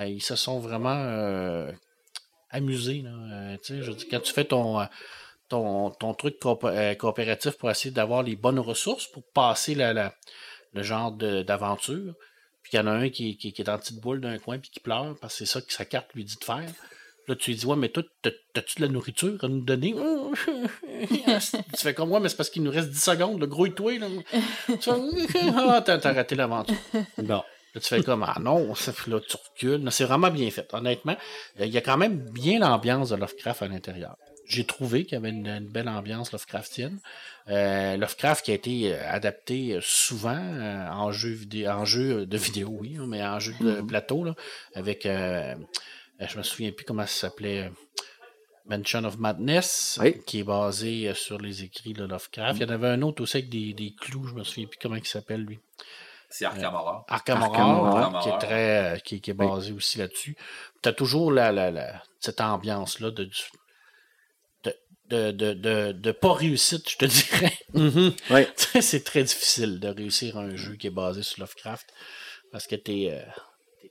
[0.00, 1.72] Euh, ils se sont vraiment euh,
[2.50, 3.02] amusés.
[3.06, 4.84] Euh, je dire, quand tu fais ton, euh,
[5.48, 10.82] ton, ton truc coop- euh, coopératif pour essayer d'avoir les bonnes ressources pour passer le
[10.82, 12.14] genre d'aventure.
[12.68, 14.58] Puis il y en a un qui, qui- qui est en petite boule d'un coin
[14.58, 16.68] puis qui pleure parce que c'est ça que sa carte lui dit de faire.
[17.28, 19.94] Là, tu lui dis, ouais, mais toi, t'as- t'as-tu de la nourriture à nous donner?
[21.08, 23.72] tu fais comme moi, mais c'est parce qu'il nous reste 10 secondes, le gros et
[23.72, 24.08] toi, là.
[24.66, 26.74] Tu fais, ah, t'as t'as raté l'aventure.
[27.18, 27.42] Bon.
[27.74, 29.86] Là, tu fais comme, ah non, ça fait là, tu recules.
[29.92, 30.66] C'est vraiment bien fait.
[30.72, 31.16] Honnêtement,
[31.60, 34.16] euh, il y a quand même bien l'ambiance de Lovecraft à l'intérieur.
[34.48, 36.98] J'ai trouvé qu'il y avait une, une belle ambiance Lovecraftienne.
[37.48, 42.26] Euh, Lovecraft qui a été euh, adapté euh, souvent euh, en jeu vidéo, en jeu
[42.26, 44.34] de vidéo, oui, hein, mais en jeu de plateau, là,
[44.74, 45.54] avec, euh,
[46.20, 47.70] je me souviens plus comment ça s'appelait,
[48.68, 50.20] Mansion of Madness, Oui.
[50.26, 52.58] qui est basé sur les écrits de Lovecraft.
[52.58, 54.78] Il y en avait un autre aussi avec des, des clous, je me souviens plus
[54.82, 55.60] comment il s'appelle, lui.
[56.28, 57.04] C'est Arkham Horror.
[57.08, 60.36] Arkham Arkham Horror, qui est très, qui, qui est basé aussi là-dessus.
[60.82, 63.36] Tu as toujours la, la, la- cette ambiance-là de, du-
[65.10, 67.52] de, de, de, de, pas réussite, je te dirais.
[67.74, 68.12] Mhm.
[68.56, 71.86] Sais, c'est très difficile de réussir un jeu qui est basé sur Lovecraft
[72.52, 73.20] parce que tes, euh,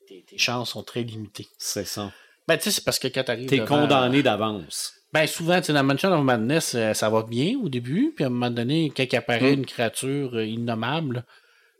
[0.07, 1.47] tes, tes- chances sont très limitées.
[1.57, 2.11] C'est ça.
[2.47, 3.49] Ben, tu sais, c'est parce que quand t'arrives.
[3.49, 4.93] T'es condamné d'avance.
[5.13, 8.23] Ben, souvent, tu sais, dans Mansion of Madness, euh, ça va bien au début, puis
[8.25, 9.59] à un moment donné, quand il apparaît Mm.
[9.59, 11.23] une créature euh, innommable,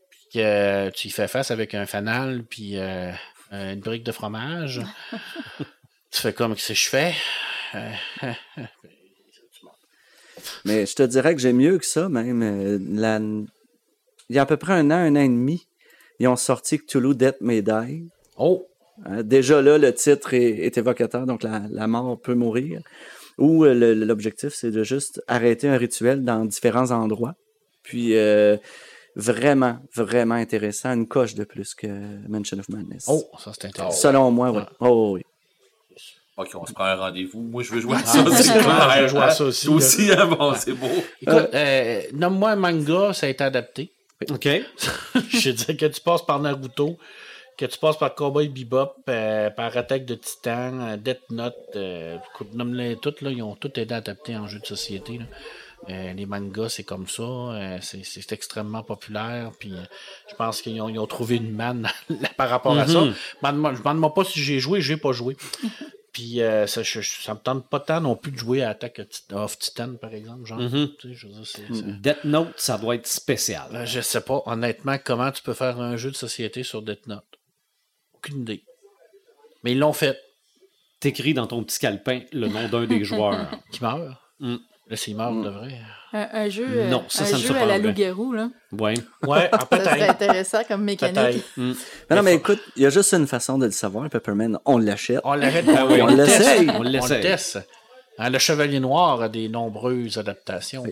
[0.10, 3.12] puis que tu y fais face avec un fanal, puis euh,
[3.52, 4.82] une brique de fromage,
[6.12, 7.14] tu fais comme, qu'est-ce que je fais?
[10.66, 12.42] Mais je te dirais que j'ai mieux que ça, même.
[12.44, 13.20] Euh, la-
[14.30, 15.68] Il y a à peu près un an, un an et demi,
[16.20, 18.08] ils ont sorti Cthulhu Death May Die.
[18.38, 18.66] Oh!
[19.08, 22.82] Euh, déjà là, le titre est, est évocateur, donc la, la mort peut mourir.
[23.38, 27.36] Où euh, l'objectif, c'est de juste arrêter un rituel dans différents endroits.
[27.84, 28.58] Puis euh,
[29.16, 31.88] vraiment, vraiment intéressant, une coche de plus que
[32.30, 33.06] Mansion of Madness.
[33.10, 33.92] Oh, ça c'est intéressant.
[33.98, 34.62] Selon moi, oui.
[34.80, 35.22] Oh, oui.
[36.38, 37.42] Ok, on se prend un rendez-vous.
[37.42, 38.20] Moi, je veux jouer à ça.
[38.26, 40.88] je veux jouer à ça aussi, aussi, hein, bon, c'est beau.
[41.22, 43.92] Écoute, euh, nomme-moi un manga, ça a été adapté.
[44.30, 44.44] OK?
[45.30, 46.98] je veux dire que tu passes par Naruto,
[47.58, 52.18] que tu passes par Cowboy Bebop, euh, par Attaque de Titan, euh, Death Note, euh,
[52.34, 55.20] écoute, nomme-les toutes, là, ils ont tous été adaptés en jeu de société.
[55.20, 55.26] là.
[55.90, 59.84] Euh, les mangas, c'est comme ça, euh, c'est c'est extrêmement populaire, puis euh,
[60.30, 61.88] je pense qu'ils ont, ils ont trouvé une manne
[62.38, 63.02] par rapport à ça.
[63.02, 63.14] Mhm.
[63.44, 65.38] Demande-moi- Je ne demande pas si j'ai joué, j'ai pas joué.
[66.16, 68.70] Puis euh, ça, je- je- ça me tente pas tant non plus de jouer à
[68.70, 69.02] Attack
[69.34, 70.46] of Titan, par exemple.
[70.46, 70.90] Genre, Mhm.
[70.98, 73.68] Tu sais, je veux dire, c'est- c'est- Death Note, ça doit être spécial.
[73.74, 77.06] euh, Je sais pas, honnêtement, comment tu peux faire un jeu de société sur Death
[77.08, 77.26] Note?
[78.14, 78.64] Aucune idée.
[79.64, 80.18] Mais ils l'ont fait.
[81.02, 83.52] T'écris dans ton petit calepin le nom d'un des joueurs.
[83.74, 84.18] Qui meurt?
[84.40, 84.56] Mm.
[84.88, 85.80] Là, s'il meurt de vrai.
[86.14, 88.50] Un, un jeu, euh, Non, ça, un ça me jeu à la loup-garou, là.
[88.72, 88.94] Ouais.
[89.24, 90.10] Ouais, ah, Ça serait peut-être.
[90.12, 91.16] intéressant comme mécanique.
[91.16, 91.46] Peut-être.
[92.10, 94.08] Mais non, mais écoute, il y a juste une façon de le savoir.
[94.10, 95.20] Pepperman, on l'achète.
[95.24, 95.66] On l'arrête.
[95.76, 96.70] Ah oui, on le l'essaye.
[96.70, 97.22] On On le l'essaye.
[97.22, 97.60] teste.
[98.20, 100.86] Hein, le Chevalier Noir a des nombreuses adaptations.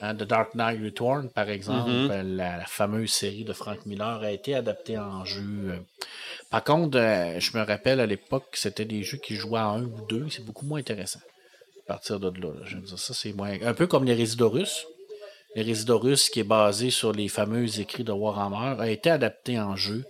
[0.00, 2.10] Hein, The Dark Knight Return, par exemple, Mm-hmm.
[2.10, 5.42] euh, la, la fameuse série de Frank Miller a été adaptée en jeu.
[5.66, 5.76] euh.
[6.50, 6.98] Par contre,
[7.38, 10.26] je me rappelle à l'époque, c'était des jeux qui jouaient à un ou deux.
[10.30, 11.20] C'est beaucoup moins intéressant.
[11.88, 12.60] À partir de là, là.
[12.64, 13.56] je veux dire, ça c'est moins.
[13.62, 14.86] Un peu comme les Résidorus.
[15.54, 19.74] Les Résidorus, qui est basé sur les fameux écrits de Warhammer, a été adapté en
[19.74, 20.04] jeu.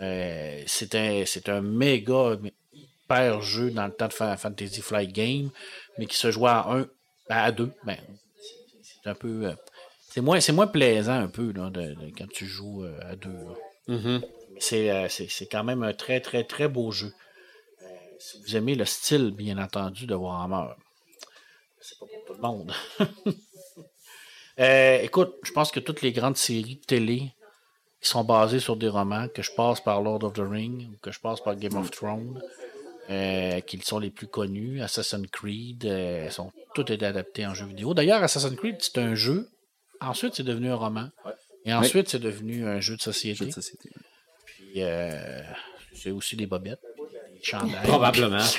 [0.00, 2.36] Euh, c'est un, c'est un méga
[2.72, 5.50] hyper jeu dans le temps de Fa- Fantasy Flight Game,
[5.98, 6.86] mais qui se jouait à un,
[7.28, 7.72] à deux.
[7.84, 7.96] Ben,
[9.02, 9.46] c'est- un peu.
[9.46, 9.52] euh,
[10.10, 13.16] c'est moins, c'est moins plaisant un peu là, de- de- quand tu joues euh, à
[13.16, 13.34] deux.
[13.88, 14.20] Mhm.
[14.54, 17.12] Mais c'est, c'est, c'est quand même un très, très, très beau jeu.
[18.20, 20.72] Si vous aimez le style, bien entendu, de Warhammer,
[21.88, 22.72] c'est pas pour tout le monde.
[24.60, 27.32] Euh, écoute, je pense que toutes les grandes séries de télé
[28.00, 30.96] qui sont basées sur des romans, que je passe par Lord of the Ring ou
[31.00, 32.42] que je passe par Game of Thrones,
[33.08, 37.66] euh, qui sont les plus connus, Assassin's Creed, euh, sont toutes été adaptées en jeu
[37.66, 37.94] vidéo.
[37.94, 39.48] D'ailleurs, Assassin's Creed, c'est un jeu.
[40.00, 41.08] Ensuite, c'est devenu un roman.
[41.64, 43.36] Et ensuite, c'est devenu un jeu de société.
[43.36, 43.90] Jeu de société.
[44.44, 45.40] Puis, euh,
[45.94, 46.82] c'est aussi des bobettes,
[47.42, 47.82] chandails.
[47.84, 48.38] Probablement.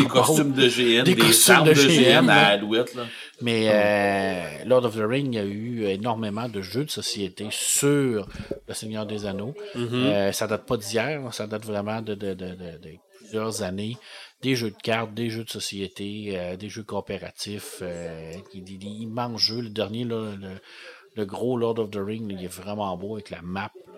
[0.00, 2.46] Des costumes de GN, Des des, costumes de de, GN, GN à là.
[2.48, 2.94] Alouette.
[2.94, 3.04] Là.
[3.40, 7.46] Mais euh, Lord of the Ring, il y a eu énormément de jeux de société
[7.50, 8.28] sur
[8.68, 9.54] Le Seigneur des Anneaux.
[9.76, 13.96] Euh, ça date pas d'hier, ça date vraiment de, de- de- de- de plusieurs années.
[14.42, 18.76] Des jeux de cartes, des jeux de société, euh, des jeux coopératifs, euh, des, des-
[18.78, 19.60] des immenses jeux.
[19.62, 20.48] Le dernier, là, le,
[21.16, 23.95] le gros Lord of the Ring, là, il est vraiment beau avec la map là,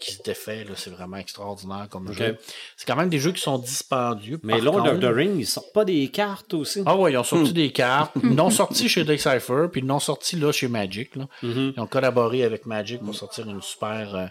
[0.00, 0.64] qui se défait.
[0.64, 2.36] là, C'est vraiment extraordinaire comme jeu.
[2.76, 4.38] C'est quand même des jeux qui sont dispendieux.
[4.42, 6.82] Mais Lord of contre- the Ring, ils sortent pas des cartes aussi.
[6.86, 8.12] ah ouais, ils ont sorti des cartes.
[8.22, 11.16] Ils l'ont sorti chez Decipher, puis ils l'ont sorti là chez Magic.
[11.16, 11.26] Là.
[11.42, 14.26] Ils ont collaboré avec Magic pour sortir une super, euh,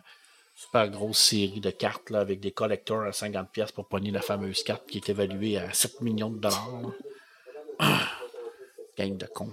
[0.56, 4.22] super grosse série de cartes là, avec des collectors à 50$ pièces pour pogner la
[4.22, 6.70] fameuse carte qui est évaluée à 7 millions de dollars.
[8.98, 9.52] Gang de cons.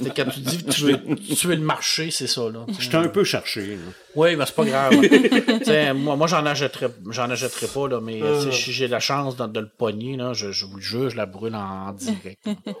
[0.00, 2.42] C'est quand tu dis que tu veux tuer le marché, c'est ça.
[2.48, 3.74] Là, Je t'ai un peu cherché.
[3.76, 3.82] là.
[4.14, 4.94] oui, mais c'est pas grave.
[5.96, 9.46] Moi, moi j'en achèterais, j'en achèterais pas, là, mais sais, si j'ai la chance de,
[9.46, 12.46] de le pogner, là, je, je vous le jure, je la brûle en, en direct.
[12.46, 12.54] là.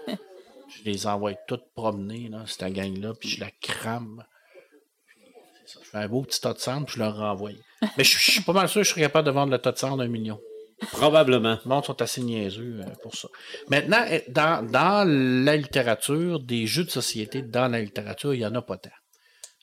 [0.68, 4.24] je les envoie toutes promener, là, cette gang-là, puis je la crame.
[5.66, 7.50] Je fais un beau petit tas de cendre, puis je leur renvoie.
[7.98, 9.72] Mais je, je suis pas mal sûr que je serais capable de vendre le tas
[9.72, 10.38] de cendre à un million.
[10.90, 11.58] Probablement.
[11.64, 13.28] Le monde sont assez niaiseux euh, pour ça.
[13.68, 18.46] Maintenant, eh, dans, dans la littérature, des jeux de société dans la littérature, il n'y
[18.46, 18.90] en a pas tant.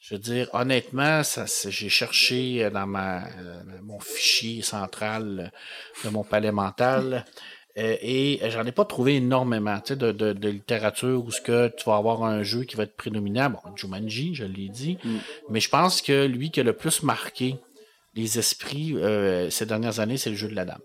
[0.02, 5.52] Je veux dire, honnêtement, ça, j'ai cherché euh, dans ma, euh, mon fichier central
[6.04, 7.26] de mon palais mental
[7.76, 11.70] et j'en ai pas trouvé énormément tu sais, de, de, de littérature où ce que
[11.70, 13.52] tu vas avoir un jeu qui va être prédominant.
[13.52, 14.98] Bon, Jumanji, je l'ai dit,
[15.50, 17.56] mais je pense que lui qui a le plus marqué
[18.16, 20.82] les esprits euh, ces dernières années, c'est le jeu de la dame.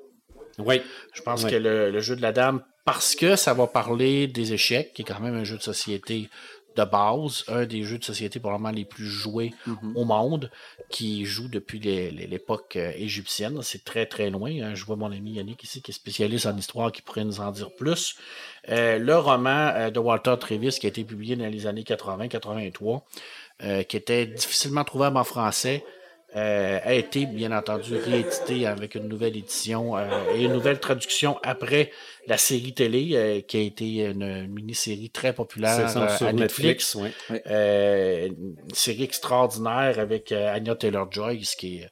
[0.58, 0.80] Oui.
[1.12, 4.52] Je pense que le, le jeu de la dame, parce que ça va parler des
[4.52, 6.28] échecs, qui est quand même un jeu de société
[6.76, 9.54] de base, un des jeux de société probablement les plus joués
[9.94, 10.50] au monde,
[10.90, 13.60] qui joue depuis l'époque euh, égyptienne.
[13.62, 14.50] C'est très très loin.
[14.60, 14.74] hein.
[14.74, 17.52] Je vois mon ami Yannick ici qui est spécialiste en histoire, qui pourrait nous en
[17.52, 18.16] dire plus.
[18.70, 23.02] Euh, le roman euh, de Walter Travis qui a été publié dans les années 80-83,
[23.62, 25.84] euh, qui était difficilement trouvable en français,
[26.36, 31.38] euh, a été bien entendu réédité avec une nouvelle édition euh, et une nouvelle traduction
[31.42, 31.92] après
[32.26, 36.96] la série télé euh, qui a été une, mini-série très populaire euh, sur à Netflix.
[36.96, 36.96] Netflix.
[37.30, 37.36] oui.
[37.46, 41.88] Euh, une série extraordinaire avec euh, Anya Taylor-Joy qui est,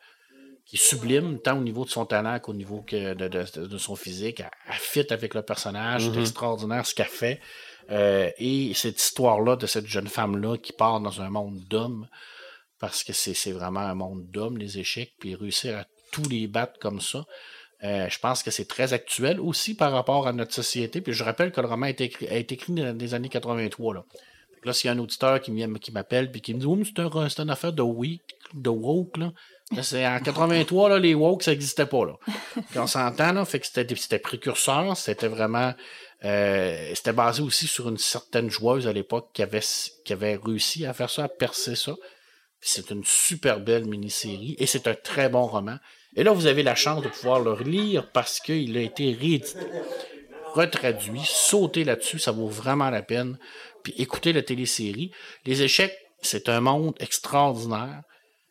[0.67, 3.79] qui est sublime tant au niveau de son talent qu'au niveau que de, de- de
[3.79, 4.41] son physique.
[4.41, 7.41] Elle, elle fit avec le personnage, c'est extraordinaire ce qu'elle fait.
[7.91, 12.07] Euh, et cette histoire-là de cette jeune femme-là qui part dans un monde d'hommes,
[12.83, 16.79] parce que c'est vraiment un monde d'hommes, les échecs, puis réussir à tous les battre
[16.81, 17.25] comme ça.
[17.85, 21.01] euh, je pense que c'est très actuel aussi par rapport à notre société.
[21.01, 23.95] Puis je rappelle que le roman a été écrit, dans les années 83.
[23.95, 24.05] Là,
[24.65, 25.51] là s'il y a un auditeur qui
[25.93, 28.23] m'appelle puis qui me dit Oh, c'est un- une affaire de week,
[28.55, 29.33] de woke, là.
[29.83, 32.05] C'est en 83, là, les woke, ça n'existait pas.
[32.05, 32.13] Là.
[32.71, 35.73] Puis on s'entend, là, fait que c'était précurseur, c'était vraiment.
[36.25, 39.63] euh, c'était basé aussi sur une certaine joueuse à l'époque qui avait,
[40.05, 41.95] qui avait réussi à faire ça, à percer ça.
[42.65, 45.77] C'est une super belle mini-série et c'est un très bon roman.
[46.15, 49.59] Et là, vous avez la chance de pouvoir le relire parce qu'il a été réédité,
[50.55, 53.37] retraduit, sauter là-dessus, ça vaut vraiment la peine.
[53.83, 55.11] Puis écoutez la télésérie.
[55.45, 58.03] Les échecs, c'est un monde extraordinaire.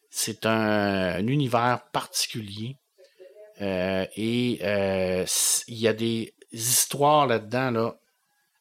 [0.09, 2.75] C'est un, un univers particulier.
[3.61, 5.25] Euh, et euh,
[5.67, 7.95] il y a des histoires là-dedans là,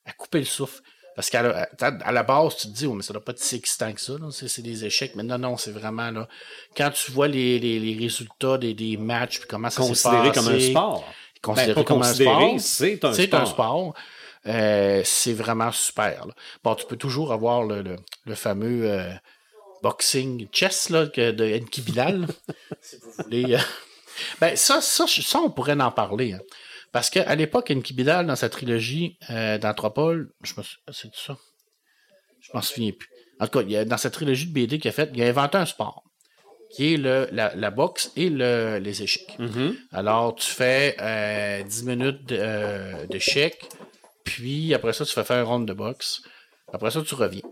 [0.04, 0.80] à couper le souffle.
[1.16, 3.32] Parce qu'à la, à- à la base, tu te dis, oh, mais ça doit pas
[3.32, 4.28] être si excitant que ça, là.
[4.32, 5.12] C'est, c'est des échecs.
[5.16, 6.28] Mais non, non, c'est vraiment là.
[6.76, 10.28] Quand tu vois les, les, les résultats des, des matchs, puis comment ça s'est Considéré
[10.28, 11.04] passé, comme un sport.
[11.42, 12.60] Considéré Ben, comme un considéré, sport.
[12.60, 13.40] c'est un C'est sport.
[13.40, 13.94] un sport.
[14.46, 16.26] Euh, c'est vraiment super.
[16.26, 16.34] là.
[16.64, 19.12] Bon, tu peux toujours avoir le, le, le fameux euh,
[19.82, 22.26] boxing chess là, de Enki Bilal,
[22.80, 23.54] si vous voulez.
[23.54, 23.58] euh.
[24.40, 26.32] Ben, ça, ça, ça, on pourrait en parler.
[26.34, 26.40] hein.
[26.92, 31.36] Parce qu'à l'époque, Enki Bilal, dans sa trilogie euh, d'Anthropole, je me c'est ça?
[32.40, 33.08] Je m'en souviens plus.
[33.38, 35.22] En tout cas, il y a- dans sa trilogie de BD qu'il a faite, il
[35.22, 36.02] a inventé un sport
[36.72, 39.36] qui est le, la, la boxe et le, les échecs.
[39.38, 39.76] Mhm.
[39.92, 43.60] Alors, tu fais euh, 10 minutes euh, d'échecs,
[44.24, 46.22] puis après ça, tu fais faire un round de boxe.
[46.72, 47.42] Après ça, tu reviens.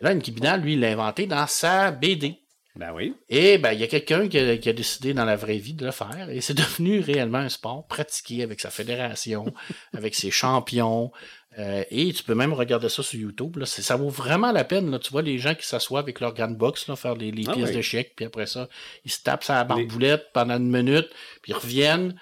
[0.00, 2.38] Et là, Nkibina, lui, il l'a inventé dans sa BD.
[2.76, 3.14] Ben oui.
[3.28, 5.72] Et ben, il y a quelqu'un qui, a- qui a décidé dans la vraie vie
[5.74, 6.28] de le faire.
[6.30, 9.46] Et c'est devenu réellement un sport pratiqué avec sa fédération,
[9.94, 11.10] avec ses champions.
[11.58, 13.56] Euh, et tu peux même regarder ça sur YouTube.
[13.56, 13.64] Là.
[13.64, 14.90] Ça vaut vraiment la peine.
[14.90, 14.98] Là.
[14.98, 17.52] Tu vois les gens qui s'assoient avec leur grande box, là, faire les, les Ah
[17.54, 17.76] pièces oui.
[17.76, 18.68] d'échecs, puis après ça,
[19.06, 21.08] ils se tapent sa barboulette pendant une minute,
[21.40, 22.14] puis ils reviennent.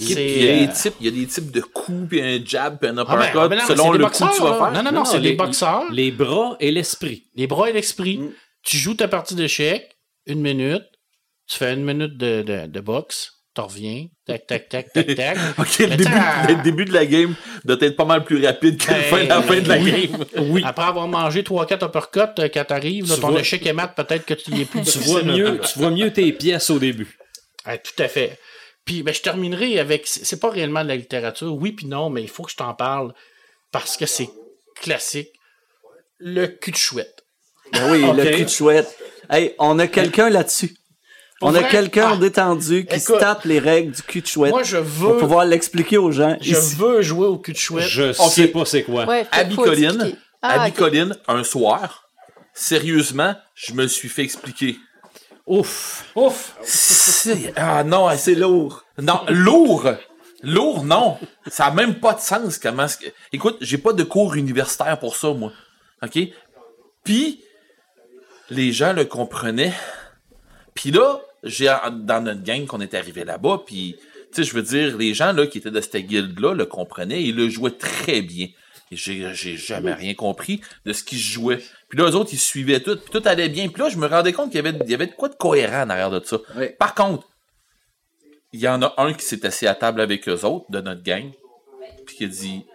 [0.00, 2.42] Il, y a des euh, types, il y a des types de coups, puis un
[2.44, 4.58] jab, puis un ah ben, uppercut, ah ben non, selon le coup que tu vas
[4.58, 4.72] faire.
[4.72, 5.84] Non, non, non, c'est les- des boxeurs.
[5.90, 7.24] Les bras et l'esprit.
[7.34, 8.18] Les bras et l'esprit.
[8.18, 8.32] Mm.
[8.62, 9.90] Tu joues ta partie d'échecs,
[10.26, 10.84] une minute,
[11.48, 15.38] tu fais une minute de, de, de boxe, tu reviens, tac, tac, tac, tac, tac.
[15.58, 16.04] Ok, le début,
[16.48, 19.22] le début de la game doit être pas mal plus rapide que le Ben, fin,
[19.24, 20.08] la fin de la oui.
[20.08, 20.24] game.
[20.50, 20.62] Oui.
[20.64, 24.24] Après avoir mangé 3-4 uppercuts, euh, quand t'arrives, là, ton vois- échec est mat, peut-être
[24.24, 27.18] que tu y es plus Tu vois mieux, tu vois mieux tes pièces au début.
[27.64, 28.38] Ah, tout à fait.
[28.84, 30.06] Puis ben, je terminerai avec.
[30.06, 32.74] C'est pas réellement de la littérature, oui puis non, mais il faut que je t'en
[32.74, 33.12] parle
[33.70, 34.28] parce que c'est
[34.80, 35.28] classique.
[36.18, 37.22] Le cul de chouette.
[37.72, 38.96] Ben oui, le cul de chouette.
[39.30, 40.74] Hey, on a quelqu'un là-dessus.
[41.40, 42.16] Pour On a quelqu'un Ah.
[42.16, 45.18] détendu qui se tape les règles du cul de chouette Moi, je pour veux.
[45.18, 46.36] pouvoir l'expliquer aux gens.
[46.40, 46.76] Je ici.
[46.76, 47.84] veux jouer au cul de chouette.
[47.88, 49.06] Je sais pas c'est quoi.
[49.06, 50.16] Ouais, Abby Colline.
[50.40, 50.72] Ah, Abby.
[50.72, 52.08] Colline, un soir,
[52.54, 54.76] sérieusement, je me suis fait expliquer.
[55.46, 56.04] Ouf.
[56.14, 56.54] Ouf!
[56.62, 58.84] C'est- Ah non, c'est lourd.
[59.00, 59.88] Non, lourd.
[60.44, 61.18] Lourd, non.
[61.48, 62.58] Ça a même pas de sens.
[62.58, 62.86] Comment
[63.32, 65.52] Écoute, j'ai pas de cours universitaire pour ça, moi.
[66.04, 66.18] OK?
[67.04, 67.42] Puis,
[68.52, 69.72] les gens le comprenaient.
[70.74, 73.96] Puis là, j'ai dans notre gang qu'on est arrivé là-bas, puis,
[74.32, 77.22] tu sais, je veux dire, les gens là, qui étaient de cette guilde-là le comprenaient
[77.22, 78.48] et le jouaient très bien.
[78.90, 81.60] Et j'ai, j'ai jamais rien compris de ce qu'ils jouaient.
[81.88, 83.68] Puis là, eux autres, ils suivaient tout, puis tout allait bien.
[83.68, 85.34] Puis là, je me rendais compte qu'il y avait, il y avait de quoi de
[85.34, 86.38] cohérent en arrière de ça.
[86.56, 86.66] Oui.
[86.78, 87.26] Par contre,
[88.52, 91.02] il y en a un qui s'est assis à table avec eux autres, de notre
[91.02, 91.30] gang,
[92.06, 92.66] puis qui a dit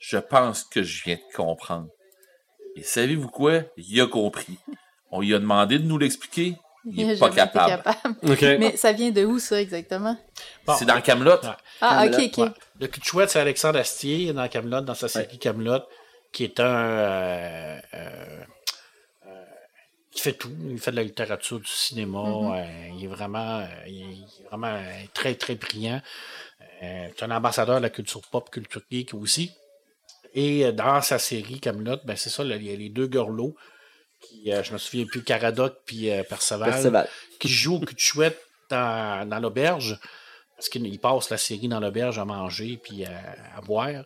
[0.00, 1.88] Je pense que je viens de comprendre.
[2.74, 3.62] Et savez-vous quoi?
[3.76, 4.58] Il a compris.
[5.16, 6.56] On lui a demandé de nous l'expliquer.
[6.84, 7.82] Il a est pas capable.
[8.22, 10.16] Mais ça vient de où, ça, exactement?
[10.66, 10.74] Bon.
[10.78, 11.32] C'est dans Camelot.
[11.42, 11.50] Ouais.
[11.80, 12.44] Ah, Camelot, ok, ok.
[12.44, 12.50] Ouais.
[12.80, 15.80] Le cul de chouette, c'est Alexandre Astier dans Camelot, dans sa série Camelot,
[16.32, 18.40] qui est un euh, euh,
[19.26, 19.44] euh,
[20.12, 20.52] qui fait tout.
[20.70, 22.18] Il fait de la littérature, du cinéma.
[22.18, 22.60] Mm-hmm.
[22.60, 26.00] euh, il est vraiment, euh, il est vraiment euh, très très brillant.
[26.82, 29.50] Euh, c'est un ambassadeur de la culture pop, culture geek aussi.
[30.34, 33.56] Et euh, dans sa série Camelot, ben c'est ça, il y a les deux gorlots
[34.20, 37.08] qui, euh, je me souviens plus, Caradoc puis euh, Perceval, Perceval.
[37.38, 39.98] qui jouent au cul de chouette dans, dans l'auberge.
[40.56, 44.04] Parce qu'ils passent la série dans l'auberge à manger puis à, à boire.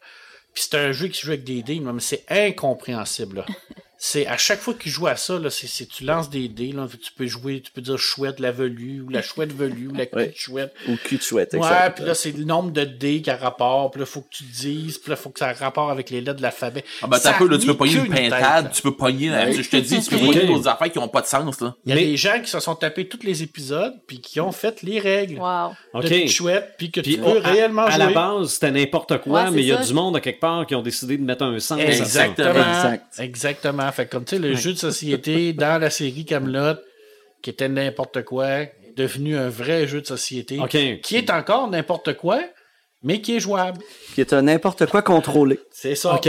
[0.53, 3.39] Puis c'est un jeu qui se joue avec des dés, mais c'est incompréhensible.
[3.39, 3.47] là.
[4.03, 6.73] C'est à chaque fois qu'ils jouent à ça, là, c'est, c'est- tu lances des dés,
[6.73, 9.93] là, tu peux jouer, tu peux dire chouette la velue, ou la chouette velue, ou
[9.93, 10.07] la Ouais.
[10.07, 10.73] petite chouette.
[10.89, 11.97] Ou cul chouette, Ouais, exact.
[11.99, 14.45] puis là, c'est le nombre de dés qui a rapport, puis là, faut que tu
[14.45, 16.83] dises, puis là, faut que ça ait rapport avec les lettres de l'alphabet.
[17.03, 19.29] Ah ben, Ça t'as un peu, là, tu peux pogner une pintade, tu peux pogner,
[19.29, 21.75] là, je te dis, tu peux pogner d'autres affaires qui ont pas de sens, là.
[21.85, 24.41] Il y a Mais- des gens qui se sont tapés tous les épisodes, puis qui
[24.41, 25.73] ont fait les règles Wow.
[25.93, 26.09] OK.
[26.09, 27.99] de chouette, puis que tu peux à- réellement à, jouer.
[27.99, 29.87] la base, c'était n'importe quoi, Ouais, mais il y a ça.
[29.89, 31.85] du monde à quelque part qui ont décidé de mettre un sens à.
[31.85, 32.97] Exactement.
[33.19, 33.90] Exactement.
[33.91, 33.93] Exactement.
[33.93, 36.77] Fait que comme tu sais, le jeu de société dans la série Camelot,
[37.43, 40.59] qui était n'importe quoi, est devenu un vrai jeu de société,
[41.03, 42.41] qui est encore n'importe quoi,
[43.03, 43.81] mais qui est jouable.
[44.15, 45.59] Qui est un n'importe quoi contrôlé.
[45.71, 46.15] C'est ça.
[46.17, 46.29] OK.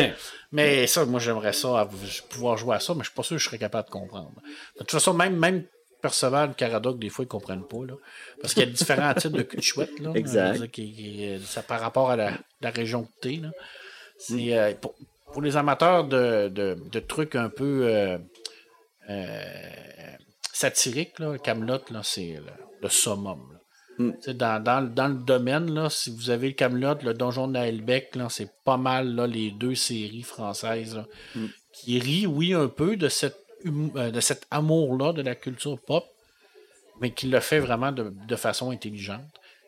[0.54, 1.90] Mais ça, moi, j'aimerais ça, à-
[2.30, 4.32] pouvoir jouer à ça, mais je suis pas sûr que je serais capable de comprendre.
[4.76, 5.64] De toute façon, même, même
[6.02, 7.94] Perceval, Caradoc, des fois, ils comprennent pas, là.
[8.42, 10.12] Parce qu'il y a différents types de cul de chouette, là.
[10.16, 10.68] Exact.
[10.72, 13.50] Qui- qui- ça par rapport à la, la région que t'es, là.
[14.18, 14.94] C'est, euh, pour,
[15.32, 18.18] pour les amateurs de, de, de trucs un peu euh,
[19.10, 20.14] euh,
[20.54, 23.60] satiriques, là, Camelot, là, c'est le, le summum.
[23.98, 24.12] Mm.
[24.34, 28.18] Dans, dans, dans le domaine, là, si vous avez le Camelot, le Donjon de Naelbeck,
[28.30, 31.06] c'est pas mal là, les deux séries françaises là,
[31.74, 35.80] qui rient, oui, un peu de, cette, hum- euh, de cet amour-là de la culture
[35.80, 36.06] pop,
[37.00, 39.26] mais qui le fait vraiment de, de façon intelligente.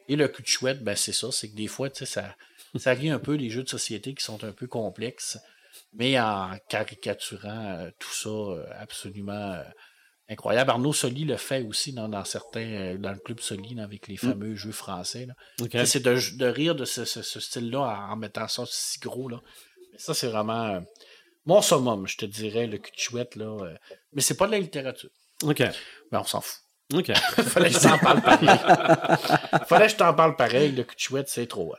[0.10, 2.36] Et le cul de chouette, ben, c'est ça, c'est que des fois, ça,
[2.76, 5.40] ça rit un peu des jeux de société qui sont un peu complexes,
[5.94, 9.64] mais en caricaturant euh, tout ça euh, absolument euh,
[10.30, 10.70] incroyable.
[10.72, 14.56] Arnaud Soli le fait aussi dans, dans certains, dans le club Soli, avec les fameux
[14.56, 15.28] jeux français.
[15.86, 19.30] C'est de, de rire de ce, ce- ce style-là en, en mettant ça si gros.
[19.30, 19.40] Là.
[19.92, 20.80] Mais ça, c'est vraiment euh,
[21.46, 23.36] mon summum, je te dirais, le cul de chouette.
[23.36, 23.76] Là, euh.
[24.14, 25.10] Mais c'est pas de la littérature.
[25.44, 25.60] OK.
[25.60, 26.62] Mais on s'en fout.
[26.94, 27.12] OK.
[27.18, 28.50] Fallait que je t'en parle pareil.
[29.68, 30.72] Fallait que je t'en parle pareil.
[30.72, 31.78] Le cul de chouette, c'est trop hot.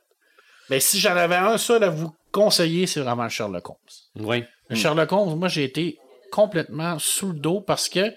[0.71, 4.27] Mais si j'en avais un seul à vous conseiller, c'est vraiment le Sherlock Holmes.
[4.27, 4.45] Oui.
[4.71, 5.99] Le Sherlock Holmes, moi, j'ai été
[6.33, 8.13] complètement sous le dos parce que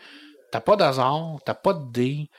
[0.51, 2.29] t'as pas d'hasard, t'as pas de dés,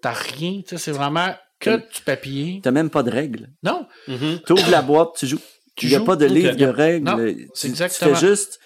[0.00, 0.60] t'as rien.
[0.62, 2.60] tu sais, C'est vraiment que du papier.
[2.62, 3.50] T'as même pas de règles.
[3.62, 4.40] Non, Mhm.
[4.46, 5.40] Tu ouvres la boîte, tu joues.
[5.74, 6.04] Tu Il n'y a joues.
[6.04, 7.04] pas de livre de règles.
[7.06, 8.14] Non, Tu- c'est tu, exactement.
[8.14, 8.60] fais juste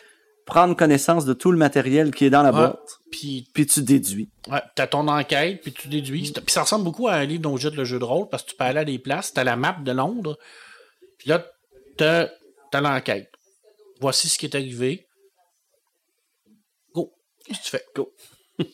[0.46, 2.56] prendre connaissance de tout le matériel qui est dans la Ouais.
[2.58, 4.28] boîte, puis puis tu déduis.
[4.50, 6.32] Ouais, t'as ton enquête, puis tu déduis.
[6.32, 8.50] Puis ça ressemble beaucoup à un livre dont jette le jeu de rôle, parce que
[8.50, 10.36] tu peux aller à des places, t'as la map de Londres,
[11.20, 11.46] puis là,
[11.96, 12.28] t'as,
[12.72, 13.30] t'as l'enquête.
[14.00, 15.06] Voici ce qui est arrivé.
[16.94, 17.12] Go.
[17.44, 17.84] Qu'est-ce que tu fais?
[17.94, 18.12] Go.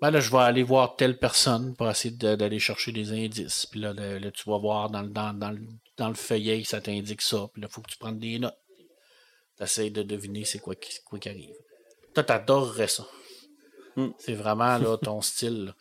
[0.00, 3.66] Ben là, je vais aller voir telle personne pour essayer de- d'aller chercher des indices.
[3.66, 5.60] Puis là, là, tu vas voir dans, le- dans, dans, le,
[5.96, 7.48] dans le feuillet, ça t'indique ça.
[7.52, 8.56] Puis là, il faut que tu prennes des notes.
[9.56, 11.54] T'essayes de deviner c'est quoi qui, quoi qui arrive.
[12.14, 13.06] Toi, t'adorerais ça.
[14.18, 15.74] C'est vraiment là, ton style.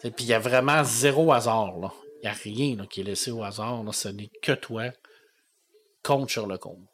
[0.00, 1.92] Puis il y a vraiment zéro hasard.
[2.18, 3.82] Il n'y a rien là, qui est laissé au hasard.
[3.82, 3.92] Là.
[3.92, 4.90] Ce n'est que toi
[6.06, 6.86] contre Sherlock Holmes.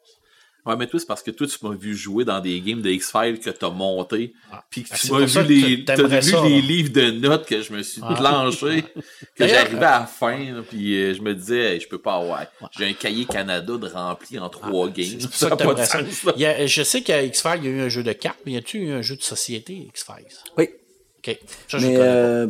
[0.65, 2.89] Ouais, mais toi, c'est parce que toi, tu m'as vu jouer dans des games de
[2.89, 4.63] X-Files que t'as monté, Ah.
[4.69, 7.45] puis que Ah, tu m'as ça vu les, t'as vu ça, les livres de notes
[7.45, 8.13] que je me suis Ah.
[8.15, 8.81] planché,
[9.35, 12.45] que j'arrivais à la fin, puis euh, je me disais, hey, je peux pas avoir.
[12.77, 15.05] J'ai un cahier Canada de rempli en trois games.
[15.15, 15.99] Ah, C'est pour ça que a pas de ça.
[15.99, 16.33] sens.
[16.37, 18.39] Il y a- je sais qu'à X-Files, il y a eu un jeu de cartes,
[18.45, 20.37] mais y a-tu eu un jeu de société X-Files?
[20.57, 20.69] Oui.
[21.17, 21.39] OK.
[21.67, 22.05] Ça, je Mais connais pas.
[22.05, 22.47] euh,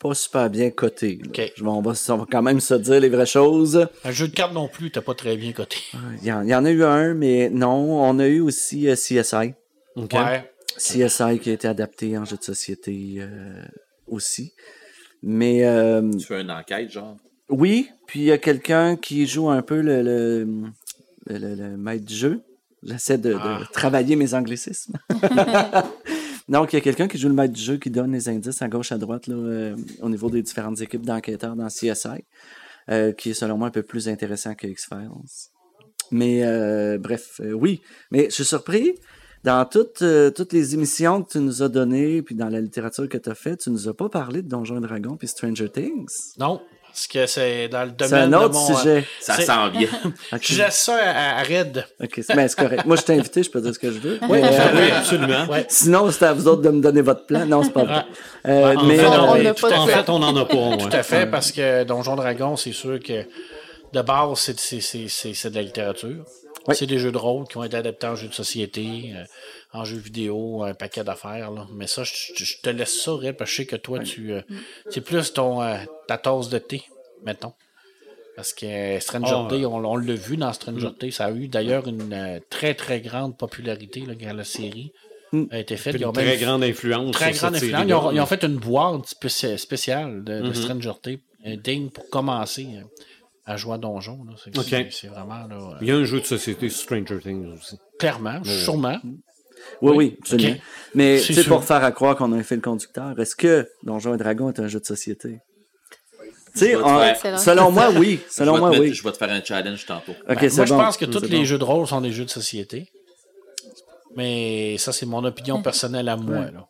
[0.00, 1.20] pas super bien coté.
[1.56, 3.86] Je on, va, on va quand même se dire les vraies choses.
[4.04, 5.76] Un jeu de cartes non plus, t'as pas très bien coté.
[6.22, 8.00] Il y, en, il y en a eu un, mais non.
[8.02, 9.52] On a eu aussi euh, CSI.
[9.96, 10.50] Ouais.
[10.78, 13.62] CSI qui a été adapté en jeu de société euh,
[14.08, 14.52] aussi.
[15.22, 17.16] Mais euh, Tu fais une enquête, genre?
[17.50, 20.44] oui, puis il y a quelqu'un qui joue un peu le, le,
[21.26, 22.40] le- le- le maître du jeu.
[22.82, 23.60] J'essaie de, de Ah.
[23.74, 24.94] travailler mes anglicismes.
[26.50, 28.60] Donc, il y a quelqu'un qui joue le maître du jeu qui donne les indices
[28.60, 32.24] à gauche, à droite là, euh, au niveau des différentes équipes d'enquêteurs dans CSI,
[32.90, 35.10] euh, qui est selon moi un peu plus intéressant que X-Files.
[36.10, 37.80] Mais euh, bref, oui.
[38.10, 38.96] Mais je suis surpris.
[39.44, 43.16] Dans toutes, toutes les émissions que tu nous as données, puis dans la littérature que
[43.16, 46.34] tu as faite, tu nous as pas parlé de Donjons et Dragons puis Stranger Things.
[46.38, 46.60] Non,
[46.92, 48.70] parce que c'est dans le C'est domaine un de autre mon...
[48.70, 49.04] euh, sujet.
[49.20, 49.88] Ça C'est- sent bien.
[50.32, 50.40] Ok.
[50.42, 51.84] Je laisse ça à, à Red.
[52.02, 52.84] Ok, c'est ben, c'est correct.
[52.86, 54.18] Moi, je t'ai invité, je peux dire ce que je veux.
[54.28, 55.46] Oui, euh, oui, absolument.
[55.46, 55.66] Ouais.
[55.68, 57.46] sinon, c'est à vous autres de me donner votre plan.
[57.46, 58.04] Non, c'est pas vrai.
[58.48, 60.36] Euh, En, mais fait, on- non, on mais n'a tout pas en fait, on n'en
[60.36, 60.54] a pas.
[60.56, 60.76] ouais.
[60.78, 63.24] Tout à fait, parce que Donjon Dragon, c'est sûr que
[63.92, 66.24] de base, c'est- c'est- c'est c'est- c'est de la littérature.
[66.70, 66.76] Oui.
[66.76, 69.24] C'est des jeux de rôle qui ont été adaptés en jeux de société, euh,
[69.72, 71.50] en jeux vidéo, un paquet d'affaires.
[71.50, 71.66] là.
[71.74, 74.40] Mais ça, je, te laisse ça, Red, parce que je sais que toi, tu euh,
[74.88, 75.76] c'est plus ton euh,
[76.08, 76.82] ta tasse de thé,
[77.24, 77.52] mettons.
[78.36, 81.48] Parce que Stranger Ah, Day, on, on l'a vu dans Stranger Day, ça a eu
[81.48, 84.92] d'ailleurs une très très grande popularité là, quand la série
[85.50, 85.94] a été faite.
[85.96, 87.10] Ils Une ont très même grande influence.
[87.12, 87.84] très grande influence.
[87.86, 90.54] Ils ont, ils ont fait une boîte spéci- spéciale de, de Mhm.
[90.54, 92.66] Stranger Things, un digne pour commencer
[93.46, 94.24] à jouer à Donjon.
[94.24, 94.34] là.
[94.90, 97.76] C'est vraiment là, euh, Il y a un jeu de société Stranger Things aussi.
[97.98, 98.98] clairement, sûrement.
[99.82, 100.50] oui, oui, absolument.
[100.54, 100.60] Ok.
[100.94, 101.52] Mais C'est tu sais, sûr.
[101.56, 104.60] pour faire à croire qu'on a un fil conducteur, est-ce que Donjons et Dragons est
[104.60, 105.38] un jeu de société?
[106.56, 108.18] On- faire- selon moi, oui.
[108.28, 108.92] Je Selon vais te moi, mettre- oui.
[108.94, 110.12] Je vais te faire un challenge tantôt.
[110.26, 111.44] Ben, moi, je pense que tous les bon.
[111.44, 112.90] jeux de rôle sont des jeux de société.
[114.16, 116.50] Mais ça, c'est mon opinion personnelle à moi.
[116.50, 116.66] Là.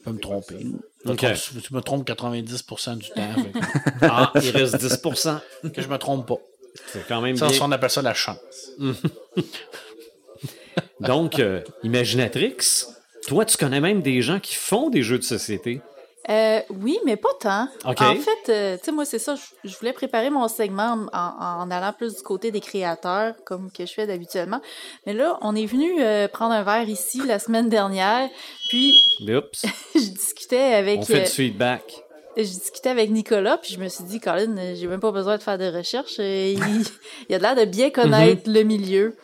[0.00, 0.66] Je peux me tromper.
[1.04, 1.20] Je me Ok.
[1.20, 3.34] trompe- je me trompe 90% du temps.
[3.34, 3.52] fait
[4.02, 4.96] Ah, il reste 10
[5.62, 6.38] que- que je me trompe pas.
[6.92, 7.58] C'est quand même Ça, bien.
[7.62, 8.70] on appelle ça la chance.
[11.00, 12.56] Donc, euh, Imaginatrix,
[13.26, 15.80] toi, tu connais même des gens qui font des jeux de société.
[16.30, 17.68] Euh, oui, mais pas tant.
[17.84, 18.00] OK.
[18.00, 19.34] En fait, euh, tu sais, moi, c'est ça.
[19.64, 23.84] Je, voulais préparer mon segment en, en allant plus du côté des créateurs, comme que
[23.84, 24.60] je fais d'habituellement.
[25.06, 28.28] Mais là, on est venu euh, prendre un verre ici la semaine dernière,
[28.68, 31.00] puis Oups, je discutais avec.
[31.00, 32.04] on fait du feedback.
[32.36, 35.42] je discutais avec Nicolas, puis je me suis dit, Colin, j'ai même pas besoin de
[35.42, 36.18] faire de recherche.
[36.18, 36.60] Il,
[37.28, 39.16] il a l'air de bien connaître le milieu.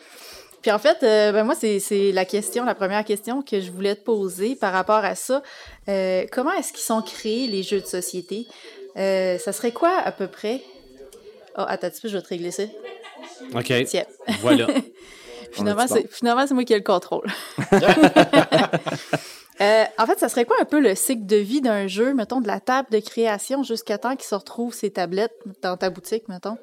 [0.61, 3.71] Puis en fait, euh, ben moi, c'est c'est la question, la première question que je
[3.71, 5.41] voulais te poser par rapport à ça.
[5.87, 8.47] Euh, comment est-ce qu'ils sont créés, les jeux de société?
[8.97, 10.61] Euh, ça serait quoi, à peu près?
[11.57, 12.63] Oh, attends un petit peu, je vais te régler ça.
[13.55, 14.05] OK, Tiens.
[14.41, 14.67] voilà.
[15.51, 17.27] Finalement, c'est finalement, c'est moi qui ai le contrôle.
[19.59, 22.41] Euh, en fait, ça serait quoi un peu le cycle de vie d'un jeu, mettons,
[22.41, 25.33] de la table de création jusqu'à temps qu'il se retrouve ses tablettes
[25.63, 26.57] dans ta boutique, mettons?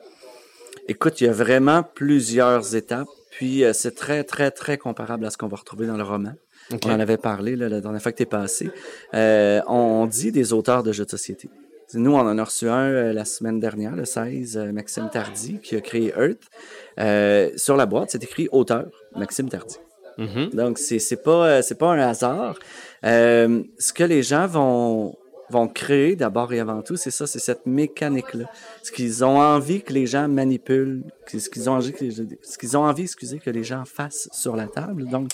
[0.86, 3.09] Écoute, il y a vraiment plusieurs étapes.
[3.37, 6.35] Puis euh, c'est très, très, très comparable à ce qu'on va retrouver dans le roman.
[6.70, 8.70] On en avait parlé là, la dernière fois que tu es passé.
[9.14, 11.51] Euh, on dit des auteurs de jeux de société.
[11.93, 15.59] Nous, on en a reçu un euh, la semaine dernière, le 16, euh, Maxime Tardy,
[15.62, 17.59] qui a créé Earth.
[17.59, 19.76] Sur la boîte, c'est écrit auteur, Maxime Tardy.
[20.16, 20.51] Mhm.
[20.51, 22.59] Donc, c'est pas, pas un hasard.
[23.03, 25.16] Ce que les gens vont,
[25.51, 28.47] vont créer d'abord et avant tout, c'est ça, c'est cette mécanique-là.
[28.82, 32.59] Ce qu'ils ont envie que les gens manipulent, ce qu'ils ont envie, que les, ce
[32.59, 35.07] qu'ils ont envie, excusez, que les gens fassent sur la table.
[35.07, 35.30] Donc,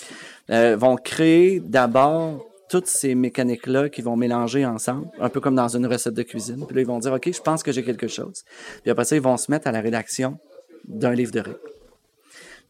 [0.49, 5.75] euh, vont créer d'abord toutes ces mécaniques-là qui vont mélanger ensemble, un peu comme dans
[5.75, 6.65] une recette de cuisine.
[6.65, 8.43] Puis là, ils vont dire, OK, je pense que j'ai quelque chose.
[8.81, 10.37] Puis après ça, ils vont se mettre à la rédaction
[10.87, 11.59] d'un livre de règles.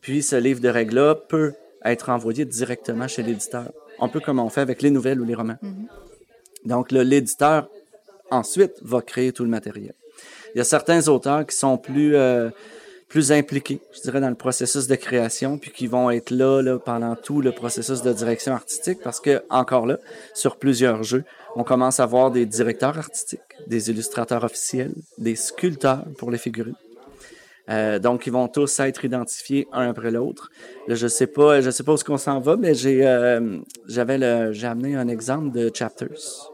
[0.02, 1.54] Puis ce livre de règles-là peut
[1.86, 3.72] être envoyé directement chez l'éditeur.
[4.00, 5.58] Un peu comme on fait avec les nouvelles ou les romans.
[6.66, 7.68] Donc, l'éditeur,
[8.30, 9.94] ensuite, va créer tout le matériel.
[10.54, 12.50] Il y a certains auteurs qui sont plus, euh,
[13.08, 16.80] plus impliqués, je dirais, dans le processus de création, puis qui vont être là, là
[16.80, 19.98] pendant tout le processus de direction artistique, parce que, encore là,
[20.34, 21.24] sur plusieurs jeux,
[21.56, 26.76] on commence à voir des directeurs artistiques, des illustrateurs officiels, des sculpteurs pour les figurines.
[27.70, 30.52] Euh, donc, ils vont tous être identifiés un après l'autre.
[30.88, 34.02] Je sais pas, je sais pas où est-ce qu'on s'en va, mais j'ai, euh, j'ai
[34.02, 36.51] amené un exemple de Chapters,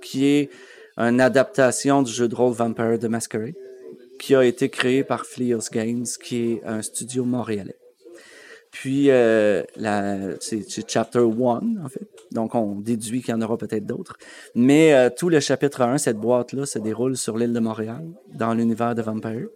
[0.00, 0.50] qui est
[0.96, 3.54] une adaptation du jeu de rôle Vampire the Masquerade,
[4.18, 7.76] qui a été créé par Fleos Games, qui est un studio montréalais.
[8.70, 9.62] Puis, euh,
[10.40, 12.06] c'est, Chapter 1, en fait.
[12.32, 14.18] Donc, on déduit qu'il y en aura peut-être d'autres.
[14.54, 18.52] Mais euh, tout le chapitre 1, cette boîte-là, se déroule sur l'île de Montréal, dans
[18.52, 19.46] l'univers de Vampire.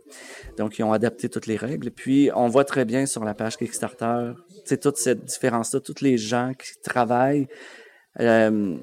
[0.57, 1.91] Donc, ils ont adapté toutes les règles.
[1.91, 4.32] Puis, on voit très bien sur la page Kickstarter,
[4.80, 7.47] toute cette différence-là, tous les gens qui travaillent
[8.20, 8.78] euh,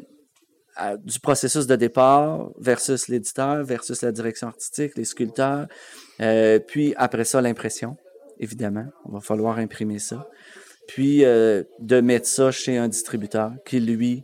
[1.03, 5.67] du processus de départ versus l'éditeur, versus la direction artistique, les sculpteurs.
[6.21, 7.97] Euh, puis, après ça, l'impression,
[8.39, 8.85] évidemment.
[9.05, 10.29] On va falloir imprimer ça.
[10.87, 14.23] Puis, euh, de mettre ça chez un distributeur qui, lui,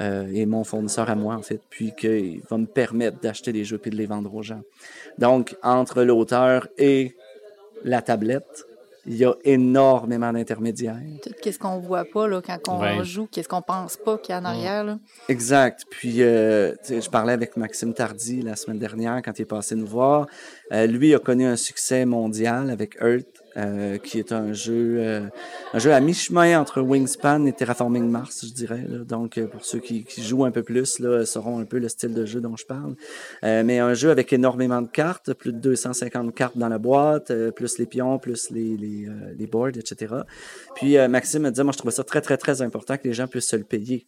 [0.00, 3.64] euh, est mon fournisseur à moi, en fait, puis qu'il va me permettre d'acheter des
[3.64, 4.62] jeux puis de les vendre aux gens.
[5.18, 7.16] Donc, entre l'auteur et
[7.84, 8.66] la tablette,
[9.04, 10.96] il y a énormément d'intermédiaires.
[11.22, 13.04] Tout qu'est-ce qu'on voit pas là, quand on Ouais.
[13.04, 14.84] joue, qu'est-ce qu'on pense pas qu'il y a en arrière.
[14.84, 14.98] Là.
[15.28, 15.84] Exact.
[15.90, 19.86] Puis, euh, je parlais avec Maxime Tardy la semaine dernière quand il est passé nous
[19.86, 20.26] voir.
[20.72, 25.20] Euh, lui a connu un succès mondial avec Earth euh, qui est un jeu, euh,
[25.72, 28.84] un jeu à mi-chemin entre Wingspan et Terraforming Mars, je dirais.
[28.88, 28.98] là.
[29.04, 31.88] Donc, euh, pour ceux qui, qui jouent un peu plus, là, sauront un peu le
[31.88, 32.94] style de jeu dont je parle.
[33.44, 37.30] Euh, mais un jeu avec énormément de cartes, plus de 250 cartes dans la boîte,
[37.30, 40.14] euh, plus les pions, plus les, les, euh, les boards, etc.
[40.74, 43.26] Puis Maxime me disait, moi, je trouvais ça très, très, très important que les gens
[43.26, 44.06] puissent se le payer.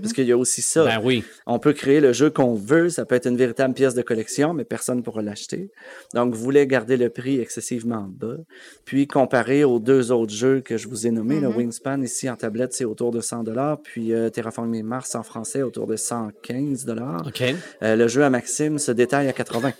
[0.00, 0.84] Parce qu'il y a aussi ça.
[0.84, 1.24] Ben oui.
[1.46, 4.54] On peut créer le jeu qu'on veut, ça peut être une véritable pièce de collection,
[4.54, 5.70] mais personne ne pourra l'acheter.
[6.14, 8.36] Donc, vous voulez garder le prix excessivement bas.
[8.84, 12.36] Puis, comparé aux deux autres jeux que je vous ai nommés, le Wingspan ici en
[12.36, 13.44] tablette, c'est autour de 100
[13.82, 16.86] puis euh, Terraforming Mars en français autour de 115
[17.26, 17.42] OK.
[17.82, 19.72] euh, le jeu à Maxime se détaille à 80.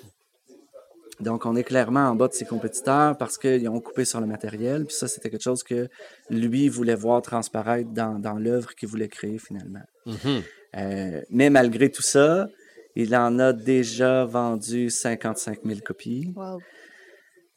[1.22, 4.26] Donc, on est clairement en bas de ses compétiteurs parce qu'ils ont coupé sur le
[4.26, 4.84] matériel.
[4.84, 5.88] Puis ça, c'était quelque chose que
[6.30, 9.84] lui voulait voir transparaître dans, dans l'œuvre qu'il voulait créer finalement.
[10.06, 10.42] Mhm.
[10.76, 12.48] Euh, mais malgré tout ça,
[12.94, 16.32] il en a déjà vendu 55 000 copies.
[16.34, 16.58] Wow.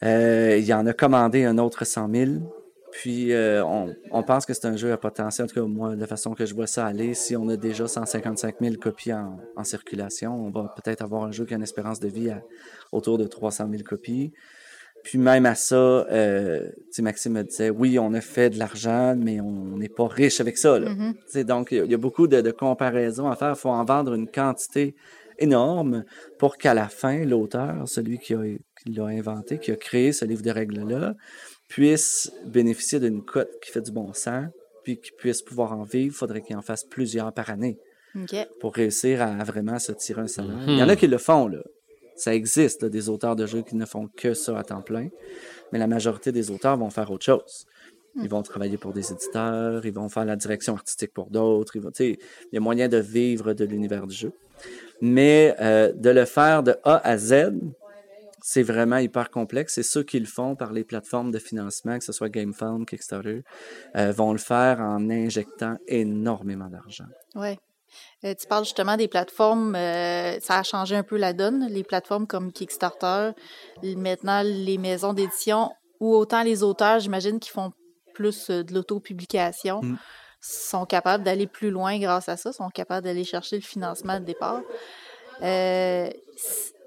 [0.03, 2.31] Euh, il en a commandé un autre 100 000.
[3.01, 5.45] Puis euh, on, on pense que c'est un jeu à potentiel.
[5.45, 7.57] En tout cas, moi, de la façon que je vois ça aller, si on a
[7.57, 11.57] déjà 155 000 copies en, en circulation, on va peut-être avoir un jeu qui a
[11.57, 12.41] une espérance de vie à
[12.91, 14.31] autour de 300 000 copies.
[15.03, 16.67] Puis même à ça, euh,
[16.99, 20.57] Maxime me disait, oui, on a fait de l'argent, mais on n'est pas riche avec
[20.57, 20.79] ça.
[20.79, 20.89] Là.
[20.89, 21.13] Mhm.
[21.27, 23.51] Sais, Donc, il y a- il y, a beaucoup de, de comparaisons à faire.
[23.55, 24.95] Il faut en vendre une quantité
[25.37, 26.05] énorme
[26.39, 28.33] pour qu'à la fin, l'auteur, celui qui
[28.87, 31.13] l'a inventé, qui a créé ce livre de règles-là,
[31.67, 34.47] puisse bénéficier d'une cote qui fait du bon sens,
[34.83, 36.13] puis qu'il puisse pouvoir en vivre.
[36.13, 37.77] Il faudrait qu'il en fasse plusieurs par année
[38.59, 40.57] pour réussir à vraiment se tirer un salaire.
[40.67, 41.59] Il y en a qui le font, là.
[42.15, 45.09] Ça existe, là, des auteurs de jeux qui ne font que ça à temps plein,
[45.73, 47.65] mais la majorité des auteurs vont faire autre chose.
[48.23, 51.75] Ils vont travailler pour des éditeurs, ils vont faire la direction artistique pour d'autres.
[51.99, 52.17] Il
[52.53, 54.31] y a moyen de vivre de l'univers du jeu.
[55.01, 57.51] Mais euh, de le faire de A à Z,
[58.47, 59.79] c'est vraiment hyper complexe.
[59.79, 63.41] Et ceux qui le font par les plateformes de financement, que ce soit GameFound, Kickstarter,
[63.95, 67.07] euh, vont le faire en injectant énormément d'argent.
[67.33, 67.57] Ouais.
[68.23, 71.65] Euh, tu parles justement des plateformes, euh, ça a changé un peu la donne.
[71.69, 73.31] Les plateformes comme Kickstarter,
[73.81, 77.71] maintenant les maisons d'édition, ou autant les auteurs, j'imagine, qui font
[78.13, 79.97] plus de l'autopublication, Mm.
[80.39, 84.25] sont capables d'aller plus loin grâce à ça, sont capables d'aller chercher le financement de
[84.25, 84.61] départ.
[85.41, 86.09] Euh,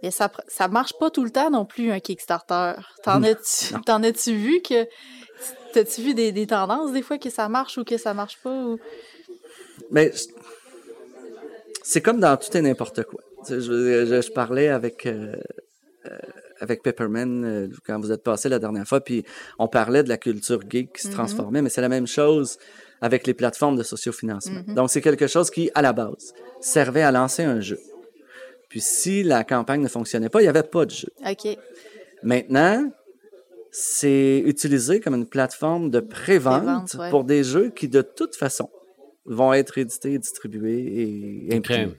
[0.03, 2.75] mais ça, ça marche pas tout le temps non plus, un Kickstarter.
[3.03, 3.81] T'en as-tu, Non.
[3.81, 4.87] t'en as-tu vu que.
[5.73, 8.51] T'as-tu vu des, des tendances des fois que ça marche ou que ça marche pas?
[8.65, 8.79] Ou...
[9.91, 10.13] Mais
[11.83, 13.21] c'est comme dans tout et n'importe quoi.
[13.49, 15.35] Je, je- je parlais avec euh,
[16.07, 16.19] euh,
[16.61, 19.25] avec Pepperman euh, quand vous êtes passé la dernière fois, puis
[19.59, 21.15] on parlait de la culture geek qui se Mhm.
[21.15, 22.59] transformait, mais c'est la même chose
[23.01, 24.63] avec les plateformes de sociofinancement.
[24.67, 24.75] Mhm.
[24.75, 27.79] Donc c'est quelque chose qui, à la base, servait à lancer un jeu.
[28.69, 31.09] Puis si la campagne ne fonctionnait pas, il n'y avait pas de jeu.
[31.27, 31.57] OK.
[32.23, 32.91] Maintenant,
[33.71, 37.11] c'est utilisé comme une plateforme de prévente ouais.
[37.11, 38.71] pour des jeux qui, de toute façon,
[39.25, 41.85] vont être édités, distribués et imprimés.
[41.87, 41.97] Ok.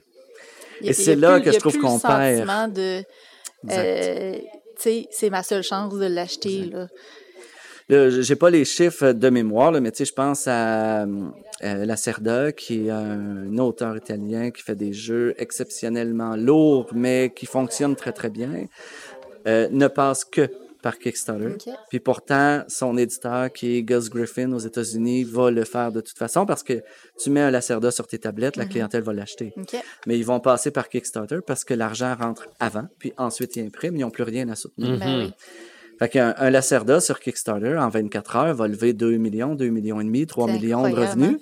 [0.80, 2.72] Il y a- Et c'est là plus- que je trouve qu'on perd.
[2.72, 3.02] de.
[3.70, 4.42] Euh, tu
[4.82, 6.70] sais, c'est ma seule chance de l'acheter.
[7.90, 12.52] J'ai pas les chiffres de mémoire, là, mais tu sais, je pense à euh, Lacerda,
[12.52, 18.12] qui est un auteur italien qui fait des jeux exceptionnellement lourds, mais qui fonctionnent très,
[18.12, 18.66] très bien,
[19.46, 20.48] euh, ne passe que
[20.82, 21.56] par Kickstarter.
[21.90, 26.16] Puis pourtant, son éditeur, qui est Gus Griffin aux États-Unis, va le faire de toute
[26.16, 26.82] façon parce que
[27.22, 29.52] tu mets un Lacerda sur tes tablettes, la clientèle va l'acheter.
[30.06, 33.96] Mais ils vont passer par Kickstarter parce que l'argent rentre avant, puis ensuite ils impriment,
[33.96, 34.98] ils n'ont plus rien à soutenir.
[34.98, 35.32] Ben oui.
[36.00, 40.00] Fait qu'un un Lacerda sur Kickstarter, en 24 heures, va lever 2 millions, 2 millions
[40.00, 41.38] et demi, 3 C'est millions de revenus.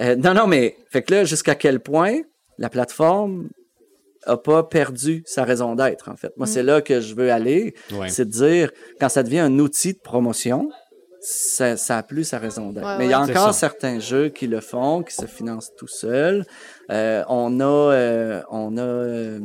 [0.00, 2.18] Euh, non, non, mais, fait que là, jusqu'à quel point
[2.58, 3.48] la plateforme
[4.26, 6.32] a pas perdu sa raison d'être, en fait?
[6.36, 6.50] Moi, Mm.
[6.50, 7.74] c'est là que je veux aller.
[7.92, 8.08] Ouais.
[8.08, 10.68] C'est de dire, quand ça devient un outil de promotion,
[11.20, 12.84] ça, ça a plus sa raison d'être.
[12.84, 15.86] Ouais, Mais il y a encore certains jeux qui le font, qui se financent tout
[15.86, 16.44] seuls.
[16.90, 19.38] Euh, on a, euh, on a euh,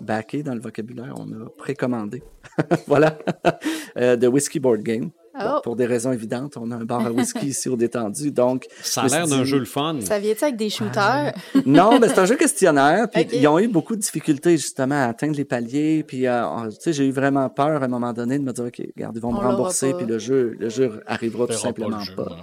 [0.00, 2.22] backé dans le vocabulaire, on a précommandé.
[2.86, 3.18] voilà,
[3.98, 5.10] euh, de Whiskey Board Game.
[5.38, 5.60] Bon, Oh.
[5.62, 9.02] pour des raisons évidentes, on a un bar à whisky ici au détendu, donc Ça
[9.02, 9.98] a l'air d'un jeu le fun.
[10.00, 11.34] Ça vient-tu avec des shooters?
[11.66, 13.06] non, mais c'est un jeu questionnaire.
[13.10, 16.04] Puis ils ont eu beaucoup de difficultés justement à atteindre les paliers.
[16.08, 18.64] Puis euh, tu sais, j'ai eu vraiment peur à un moment donné de me dire
[18.64, 21.52] ok, regarde, ils vont me On rembourser, puis le jeu, le jeu arrivera On tout
[21.52, 22.34] pas simplement le jeu, pas.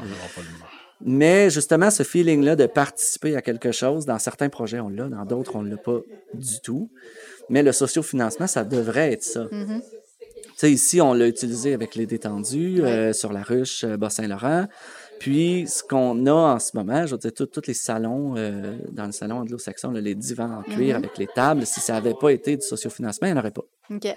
[1.05, 5.25] Mais justement, ce feeling-là de participer à quelque chose, dans certains projets, on l'a, dans
[5.25, 5.97] d'autres, on l'a pas
[6.35, 6.91] du tout.
[7.49, 9.47] Mais le sociofinancement, ça devrait être ça.
[9.51, 9.81] Mhm.
[9.81, 10.02] Tu
[10.57, 14.67] sais, ici, on l'a utilisé avec les détendus euh, sur la ruche euh, Bas-Saint-Laurent.
[15.19, 19.05] Puis, ce qu'on a en ce moment, je veux dire, tous les salons, euh, dans
[19.05, 22.57] le salon anglo-saxon, les divans en cuir avec les tables, si ça n'avait pas été
[22.57, 23.63] du sociofinancement, il n'y en aurait pas.
[23.89, 24.15] OK.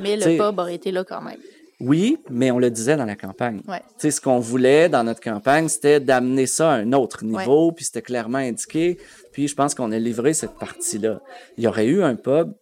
[0.00, 1.38] Mais le T'sais- pub aurait été là quand même.
[1.80, 3.60] Oui, mais on le disait dans la campagne.
[3.68, 3.78] Ouais.
[3.78, 7.70] Tu sais, ce qu'on voulait dans notre campagne, c'était d'amener ça à un autre niveau,
[7.70, 8.98] puis c'était clairement indiqué.
[9.32, 11.20] Puis je pense qu'on a livré cette partie-là.
[11.56, 12.52] Il y aurait eu un pub,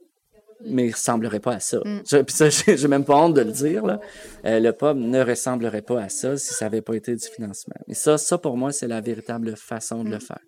[0.65, 1.79] mais il ressemblerait pas à ça.
[1.85, 3.85] Je- Puis ça, j'ai même pas honte de le dire.
[3.85, 4.01] Là.
[4.45, 7.75] Euh, le pub ne ressemblerait pas à ça si ça n'avait pas été du financement.
[7.89, 10.41] Et ça, ça pour moi, c'est la véritable façon de le faire.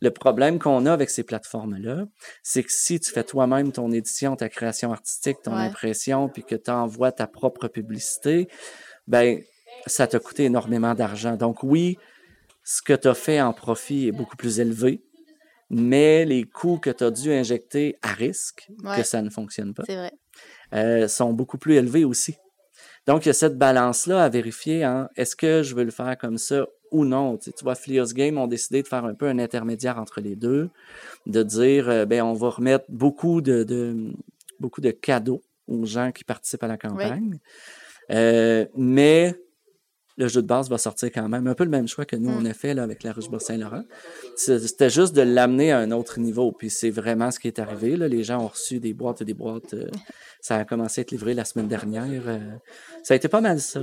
[0.00, 2.06] Le problème qu'on a avec ces plateformes-là,
[2.42, 5.62] c'est que si tu fais toi-même ton édition, ta création artistique, ton Ouais.
[5.66, 8.48] impression, puis que tu envoies ta propre publicité,
[9.06, 9.40] ben
[9.86, 11.36] ça t'a coûté énormément d'argent.
[11.36, 11.96] Donc oui,
[12.64, 15.02] ce que tu as fait en profit est beaucoup plus élevé,
[15.70, 18.96] mais les coûts que tu as dû injecter à risque Ouais.
[18.96, 20.12] que ça ne fonctionne pas vrai.
[20.74, 22.36] euh, sont beaucoup plus élevés aussi.
[23.06, 24.84] Donc, il y a cette balance-là à vérifier.
[24.84, 27.38] Hein, Est-ce que je veux le faire comme ça ou non?
[27.38, 30.20] Tu, sais, tu vois, Fleos Game ont décidé de faire un peu un intermédiaire entre
[30.20, 30.68] les deux,
[31.26, 34.12] de dire, euh, ben, on va remettre beaucoup de, de-
[34.60, 37.38] beaucoup de cadeaux aux gens qui participent à la campagne.
[38.10, 39.34] Euh, mais
[40.18, 41.46] le jeu de base va sortir quand même.
[41.46, 42.38] Un peu le même choix que nous, Mm.
[42.40, 43.84] on a fait là, avec la Roche-Bourg-Saint-Laurent.
[44.36, 46.52] C'est- C'était juste de l'amener à un autre niveau.
[46.52, 47.96] Puis c'est vraiment ce qui est arrivé.
[47.96, 48.08] Là.
[48.08, 49.74] Les gens ont reçu des boîtes et des boîtes.
[49.74, 49.86] euh,
[50.40, 52.22] ça a commencé à être livré la semaine dernière.
[52.26, 52.38] euh,
[53.02, 53.80] ça a été pas mal ça.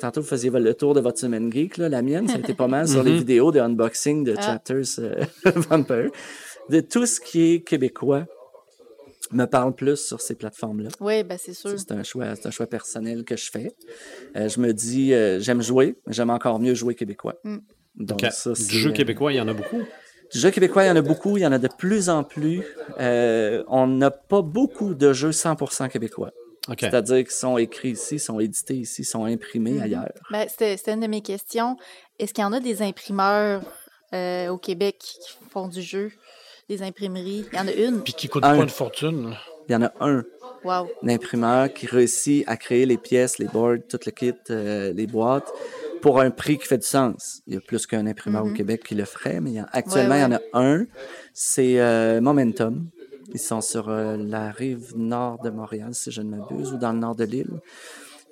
[0.00, 1.76] Tantôt, vous faisiez le tour de votre semaine geek.
[1.76, 1.88] Là.
[1.88, 3.18] La mienne, ça a été pas mal sur les Mhm.
[3.18, 4.40] vidéos de unboxing de Ah.
[4.42, 5.24] Chapters euh,
[5.70, 6.10] Vampire.
[6.70, 8.26] De tout ce qui est québécois
[9.34, 10.90] me parle plus sur ces plateformes-là.
[11.00, 11.78] Oui, ben c'est sûr.
[11.78, 13.72] C'est un choix, c'est un choix personnel que je fais.
[14.36, 17.34] Euh, je me dis, euh, j'aime jouer, mais j'aime encore mieux jouer québécois.
[17.44, 17.58] Mm.
[17.96, 18.30] Donc Ok.
[18.32, 19.82] ça, c'est, Du jeu euh, québécois, il y en a beaucoup?
[20.32, 22.24] Du jeu québécois, il y en a beaucoup, il y en a de plus en
[22.24, 22.62] plus.
[22.98, 26.30] Euh, on n'a pas beaucoup de jeux 100% québécois.
[26.78, 29.82] C'est-à-dire qu'ils sont écrits ici, sont édités ici, sont imprimés Mhm.
[29.82, 30.08] ailleurs.
[30.32, 31.76] Ben, c'était c'était une de mes questions.
[32.18, 33.62] Est-ce qu'il y en a des imprimeurs
[34.14, 35.18] euh, au Québec qui
[35.50, 36.10] font du jeu?
[36.68, 37.46] Des imprimeries?
[37.52, 38.02] Il y en a une?
[38.02, 38.56] Puis qui coûte Un.
[38.56, 39.34] pas une fortune.
[39.68, 40.24] Il y en a un,
[40.64, 40.90] Wow.
[41.02, 45.06] un imprimeur qui réussit à créer les pièces, les boards, tout le kit, euh, les
[45.06, 45.52] boîtes,
[46.00, 47.42] pour un prix qui fait du sens.
[47.46, 48.54] Il y a plus qu'un imprimeur au Mhm.
[48.54, 50.86] Québec qui le ferait, mais il y a- actuellement, Ouais, il y en a un.
[51.34, 52.88] C'est euh, Momentum.
[53.32, 56.92] Ils sont sur euh, la rive nord de Montréal, si je ne m'abuse, ou dans
[56.92, 57.60] le nord de l'île.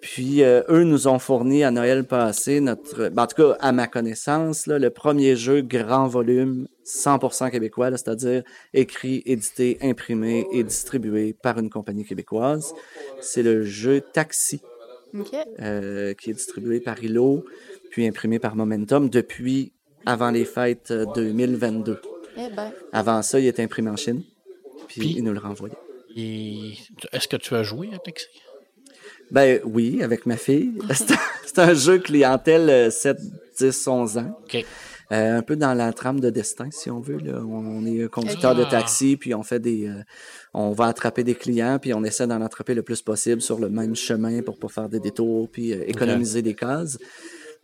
[0.03, 3.71] Puis, euh, eux nous ont fourni à Noël passé notre, ben, en tout cas, à
[3.71, 8.43] ma connaissance, là, le premier jeu grand volume 100% québécois, là, c'est-à-dire
[8.75, 12.75] écrit, édité, imprimé et distribué par une compagnie québécoise.
[13.21, 14.61] C'est le jeu Taxi,
[15.17, 15.29] OK.
[15.61, 17.45] euh, qui est distribué par Hilo,
[17.91, 19.73] puis imprimé par Momentum depuis
[20.05, 22.01] avant les fêtes euh, 2022.
[22.39, 24.25] Eh ben, Avant ça, il était imprimé en Chine,
[24.89, 25.77] puis, Puis- ils nous le renvoyaient.
[26.17, 26.73] Et
[27.13, 28.27] Est-ce que tu as joué à Taxi?
[29.33, 30.73] Ben oui, avec ma fille.
[31.47, 33.17] C'est un- jeu clientèle euh, 7,
[33.59, 34.39] 10, 11 ans.
[34.45, 34.65] OK.
[35.11, 37.19] Euh, un peu dans la trame de destin, si on veut.
[37.19, 37.43] Là.
[37.45, 38.71] On est conducteur de Ah.
[38.71, 40.03] taxi, puis on fait des, euh,
[40.55, 43.69] on va attraper des clients, puis on essaie d'en attraper le plus possible sur le
[43.69, 46.99] même chemin pour pas faire des détours, puis euh, économiser des cases.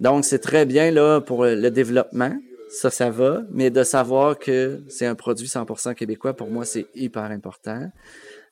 [0.00, 2.36] Donc c'est très bien là pour euh, le développement,
[2.70, 6.86] ça ça va, mais de savoir que c'est un produit 100% québécois pour moi c'est
[6.94, 7.90] hyper important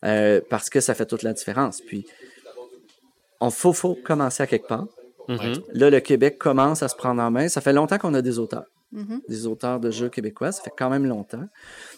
[0.05, 1.83] euh, parce que ça fait toute la différence.
[1.83, 2.07] Puis
[3.41, 4.87] on faut faut commencer à quelque part.
[5.29, 5.63] Mhm.
[5.73, 7.49] Là, le Québec commence à se prendre en main.
[7.49, 9.21] Ça fait longtemps qu'on a des auteurs, mhm.
[9.29, 10.53] des auteurs de jeux québécois.
[10.53, 11.45] Ça fait quand même longtemps.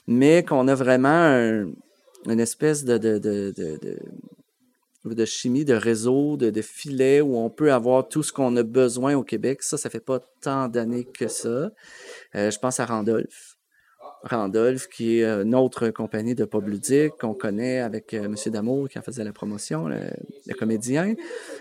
[0.06, 1.66] Mais qu'on a vraiment un-
[2.26, 3.98] une espèce de, de, de, de, de-
[5.14, 8.62] de chimie, de réseau, de, de filet où on peut avoir tout ce qu'on a
[8.62, 9.62] besoin au Québec.
[9.62, 11.70] Ça, ça fait pas tant d'années que ça.
[12.34, 13.47] Euh, je pense à Randolph.
[14.28, 18.50] Randolph, qui est euh, une autre compagnie de pub ludique qu'on connaît avec euh, Monsieur
[18.50, 19.96] Damour qui en faisait la promotion, le,
[20.46, 21.14] le comédien.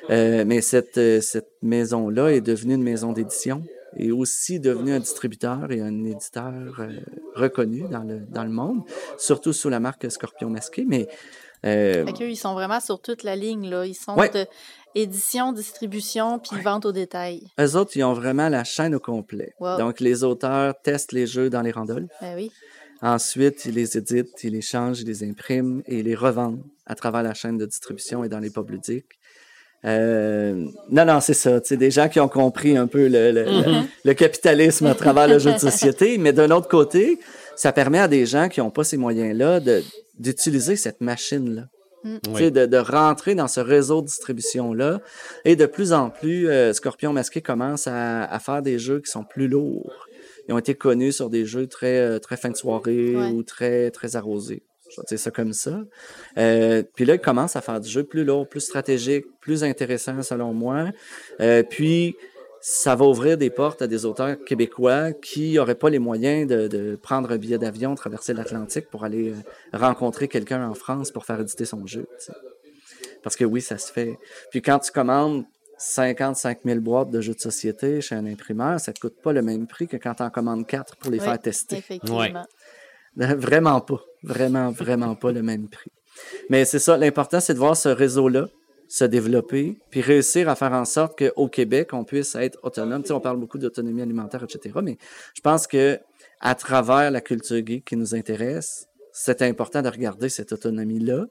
[0.09, 3.63] Euh, mais cette, euh, cette maison-là est devenue une maison d'édition
[3.95, 6.89] et aussi devenue un distributeur et un éditeur euh,
[7.36, 8.82] reconnu dans le, dans le monde,
[9.18, 10.86] surtout sous la marque Scorpion Masqué.
[10.88, 11.07] Mais
[11.65, 13.86] euh, Fait qu'eux, ils sont vraiment sur toute la ligne, là.
[13.86, 14.30] Ils sont Ouais.
[14.30, 14.45] de
[15.02, 17.41] édition, distribution, puis vente au détail.
[17.60, 19.54] eux autres, ils ont vraiment la chaîne au complet.
[19.60, 19.78] Wow.
[19.78, 22.10] Donc, les auteurs testent les jeux dans les Randolph.
[22.22, 22.52] Ben oui.
[23.02, 26.95] Ensuite, ils les éditent, ils les changent, ils les impriment et ils les revendent à
[26.95, 29.06] travers la chaîne de distribution et dans les pubs ludiques.
[29.86, 31.60] Euh, non, non, c'est ça.
[31.64, 35.28] C'est des gens qui ont compris un peu le, le- le- le capitalisme à travers
[35.28, 36.18] le jeu de société.
[36.18, 37.20] Mais d'un autre côté,
[37.56, 39.84] ça permet à des gens qui n'ont pas ces moyens-là de-
[40.18, 41.64] d'utiliser cette machine-là.
[42.34, 42.51] Oui.
[42.51, 45.01] de, de rentrer dans ce réseau de distribution-là.
[45.45, 49.12] Et de plus en plus, euh, Scorpion Masqué commence à, à faire des jeux qui
[49.12, 50.08] sont plus lourds.
[50.47, 53.32] Ils ont été connus sur des jeux très, euh, très fin de soirée Ouais.
[53.32, 54.64] ou très, très arrosés.
[54.89, 55.82] Je vais ça comme ça.
[56.38, 60.22] Euh, puis là, ils commencent à faire du jeu plus lourd, plus stratégique, plus intéressant
[60.22, 60.86] selon moi.
[61.41, 62.16] Euh, puis,
[62.70, 66.68] ça va ouvrir des portes à des auteurs québécois qui n'auraient pas les moyens de,
[66.68, 71.24] de prendre un billet d'avion, traverser l'Atlantique pour aller euh, rencontrer quelqu'un en France pour
[71.24, 72.05] faire éditer son jeu.
[73.24, 74.18] Parce que oui, ça se fait.
[74.51, 75.45] Puis quand tu commandes
[75.78, 79.41] 55 000 boîtes de jeux de société chez un imprimeur, ça ne coûte pas le
[79.41, 81.82] même prix que quand tu en commandes 4 pour les Oui, faire tester.
[82.09, 82.34] Ouais.
[83.15, 84.01] Vraiment pas.
[84.24, 85.91] Vraiment, vraiment pas le même prix.
[86.49, 88.49] Mais c'est ça, l'important, c'est de voir ce réseau-là
[88.88, 93.02] se développer, puis réussir à faire en sorte qu'au Québec, on puisse être autonome.
[93.02, 94.76] Tu sais, on parle beaucoup d'autonomie alimentaire, etc.
[94.84, 94.98] Mais
[95.36, 96.00] je pense que
[96.40, 101.26] à travers la culture geek qui nous intéresse, c'est important de regarder cette autonomie-là,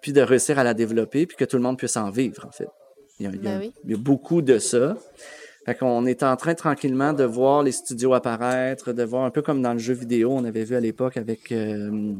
[0.00, 2.50] puis de réussir à la développer, puis que tout le monde puisse en vivre, en
[2.50, 2.68] fait.
[3.20, 3.72] Il y a, il y a- Ben oui.
[3.84, 4.96] il y a beaucoup de ça.
[5.64, 9.42] Fait qu'on est en train tranquillement de voir les studios apparaître, de voir un peu
[9.42, 12.12] comme dans le jeu vidéo, on avait vu à l'époque avec euh,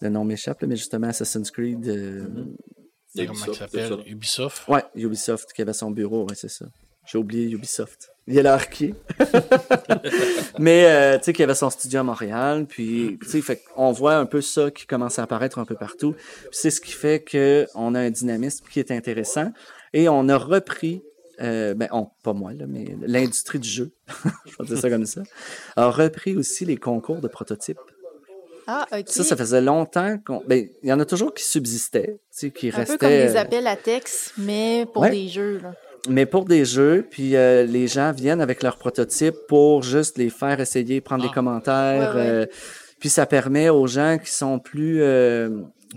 [0.00, 1.86] le nom m'échappe, mais justement Assassin's Creed.
[1.88, 2.46] euh, comment
[3.16, 3.98] Ubisoft, ça s'appelle?
[4.06, 4.68] Ubisoft.
[4.68, 6.66] Ouais, Ubisoft qui avait son bureau, ouais, c'est ça.
[7.06, 8.12] J'ai oublié Ubisoft.
[8.26, 8.94] Il a l'air qui?
[10.58, 13.62] Mais euh, tu sais qu'il y avait son studio à Montréal, puis tu sais fait
[13.76, 16.12] on voit un peu ça qui commence à apparaître un peu partout.
[16.12, 19.52] Puis c'est ce qui fait que on a un dynamisme qui est intéressant
[19.92, 21.02] et on a repris
[21.40, 23.92] euh, ben, on, pas moi, là, mais l'industrie du jeu,
[24.44, 25.22] je vais dire ça comme ça,
[25.74, 27.78] a repris aussi les concours de prototypes.
[28.72, 29.04] Ah, OK.
[29.08, 30.42] Ça, ça faisait longtemps qu'on.
[30.46, 32.92] Ben, il y en a toujours qui subsistaient, tu sais, qui Un restaient.
[32.94, 35.10] peu comme des euh, appels à texte, mais pour Ouais.
[35.10, 35.58] des jeux.
[35.62, 35.74] Là.
[36.08, 40.30] mais pour des jeux, puis euh, les gens viennent avec leurs prototypes pour juste les
[40.30, 41.34] faire essayer, prendre des Ah.
[41.34, 42.14] commentaires.
[42.14, 42.28] Ouais, ouais.
[42.28, 42.46] euh,
[43.00, 45.02] puis ça permet aux gens qui sont plus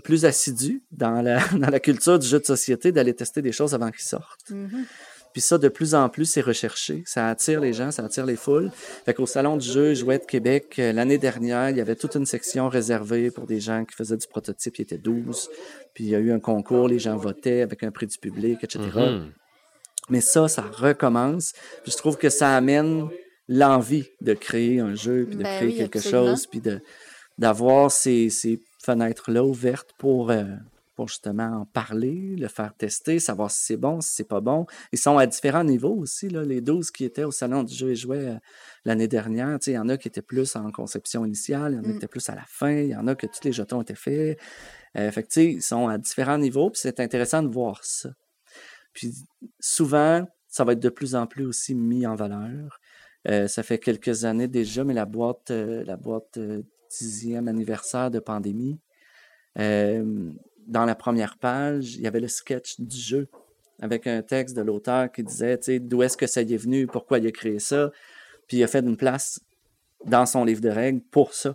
[0.02, 3.74] plus assidus dans la dans la culture du jeu de société d'aller tester des choses
[3.74, 4.50] avant qu'ils sortent.
[4.50, 4.84] Mhm.
[5.34, 7.02] Puis ça, de plus en plus, c'est recherché.
[7.06, 8.70] Ça attire les gens, ça attire les foules.
[9.04, 12.14] Fait qu'au Salon du jeu Jouet de Québec, euh, l'année dernière, il y avait toute
[12.14, 14.78] une section réservée pour des gens qui faisaient du prototype.
[14.78, 15.50] Il était 12.
[15.92, 18.62] Puis il y a eu un concours, les gens votaient avec un prix du public,
[18.62, 18.78] etc.
[18.94, 19.32] Mhm.
[20.08, 21.52] Mais ça, ça recommence.
[21.82, 23.08] Puis je trouve que ça amène
[23.48, 26.28] l'envie de créer un jeu, puis de Ben créer oui, quelque absolument.
[26.28, 26.80] chose, puis de
[27.38, 30.44] d'avoir ces, ces fenêtres-là ouvertes pour, euh,
[30.94, 34.66] pour justement en parler, le faire tester, savoir si c'est bon, si c'est pas bon.
[34.92, 37.90] Ils sont à différents niveaux aussi, là, les 12 qui étaient au Salon du jeu
[37.90, 38.38] et jouets euh,
[38.84, 39.58] l'année dernière.
[39.66, 41.92] Il y en a qui étaient plus en conception initiale, il y en a qui
[41.92, 41.96] Mm.
[41.96, 44.38] étaient plus à la fin, il y en a que tous les jetons étaient faits.
[44.96, 48.10] Euh, fait que, ils sont à différents niveaux, puis c'est intéressant de voir ça.
[48.92, 49.12] Puis
[49.60, 52.80] souvent, ça va être de plus en plus aussi mis en valeur.
[53.28, 58.10] Euh, ça fait quelques années déjà, mais la boîte, euh, la boîte euh, dixième anniversaire
[58.10, 58.78] de pandémie,
[59.58, 60.30] euh,
[60.66, 63.28] dans la première page, il y avait le sketch du jeu
[63.80, 66.58] avec un texte de l'auteur qui disait, tu sais, d'où est-ce que ça y est
[66.58, 67.90] venu, pourquoi il a créé ça,
[68.46, 69.40] puis il a fait une place
[70.06, 71.54] dans son livre de règles pour ça.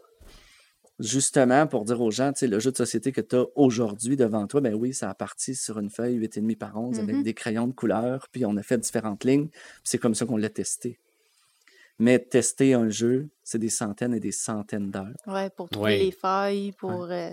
[0.99, 4.17] Justement, pour dire aux gens, tu sais, le jeu de société que tu as aujourd'hui
[4.17, 7.23] devant toi, ben oui, ça a parti sur une feuille 8,5 par 11 avec Mhm.
[7.23, 10.35] des crayons de couleur, puis on a fait différentes lignes, puis c'est comme ça qu'on
[10.35, 10.99] l'a testé.
[11.99, 15.15] Mais tester un jeu, c'est des centaines et des centaines d'heures.
[15.25, 15.99] Ouais, pour trouver Ouais.
[15.99, 17.31] les failles, pour euh,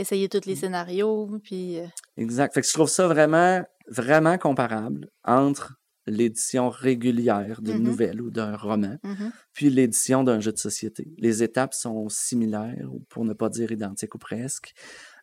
[0.00, 0.56] essayer tous les Mm.
[0.56, 1.38] scénarios.
[1.42, 1.86] Puis, euh,
[2.16, 2.52] Exact.
[2.54, 5.74] Fait que je trouve ça vraiment, vraiment comparable entre
[6.06, 7.82] l'édition régulière d'une Mhm.
[7.84, 9.30] nouvelle ou d'un roman, mhm.
[9.52, 11.06] puis l'édition d'un jeu de société.
[11.18, 14.72] Les étapes sont similaires, ou pour ne pas dire identiques ou presque.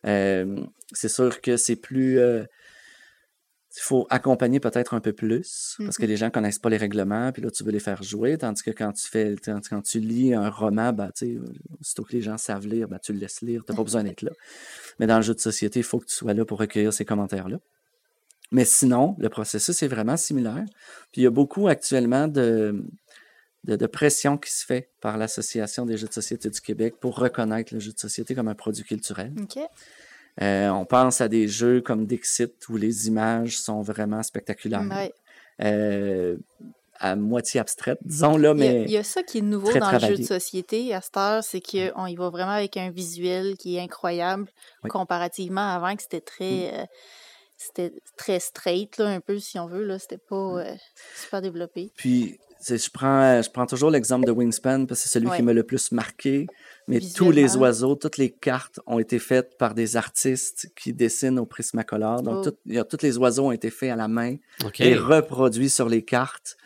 [0.06, 2.18] Euh, c'est sûr que c'est plus...
[2.20, 2.44] euh,
[3.78, 6.08] il faut accompagner peut-être un peu plus, parce que Mhm.
[6.08, 8.72] les gens connaissent pas les règlements, puis là, tu veux les faire jouer, tandis que
[8.72, 11.40] quand tu fais, quand tu lis un roman, ben, tu sais,
[11.80, 14.22] aussitôt que les gens savent lire, ben, tu le laisses lire, tu pas besoin d'être
[14.22, 14.32] là.
[14.98, 17.04] Mais dans le jeu de société, il faut que tu sois là pour recueillir ces
[17.04, 17.58] commentaires-là.
[18.50, 20.64] Mais sinon, le processus est vraiment similaire.
[21.12, 22.82] Puis il y a beaucoup actuellement de,
[23.64, 27.16] de, de pression qui se fait par l'Association des jeux de société du Québec pour
[27.18, 29.32] reconnaître le jeu de société comme un produit culturel.
[30.40, 35.12] Euh, on pense à des jeux comme Dixit où les images sont vraiment spectaculaires, Ouais.
[35.64, 36.36] euh,
[37.00, 39.72] à moitié abstraites, disons-là, Il y, a, mais il y a ça qui est nouveau
[39.78, 42.90] dans le jeu de société à cette heure, c'est qu'on y va vraiment avec un
[42.90, 44.46] visuel qui est incroyable
[44.84, 44.90] Oui.
[44.90, 46.84] comparativement avant que c'était très euh,
[47.56, 50.74] c'était très straight là, un peu si on veut là, c'était pas euh,
[51.16, 51.90] super développé.
[51.96, 55.36] Puis, je prends, je prends toujours l'exemple de Wingspan parce que c'est celui Ouais.
[55.36, 56.46] qui m'a le plus marqué.
[56.88, 61.38] Mais tous les oiseaux, toutes les cartes ont été faites par des artistes qui dessinent
[61.38, 62.22] au Prismacolor.
[62.22, 62.50] Donc, Oh.
[62.50, 64.36] tout- il y a- tous les oiseaux ont été faits à la main
[64.80, 66.56] et reproduits sur les cartes.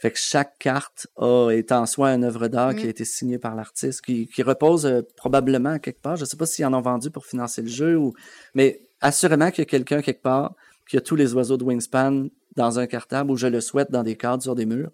[0.00, 2.86] Fait que chaque carte a, est en soi une œuvre d'art qui Mm.
[2.86, 6.16] a été signée par l'artiste, qui, qui repose euh, probablement à quelque part.
[6.16, 8.12] Je ne sais pas s'ils en ont vendu pour financer le jeu, ou...
[8.54, 10.54] mais assurément qu'il y a quelqu'un quelque part
[10.88, 14.02] qui a tous les oiseaux de Wingspan dans un cartable, ou je le souhaite dans
[14.02, 14.90] des cadres sur des murs,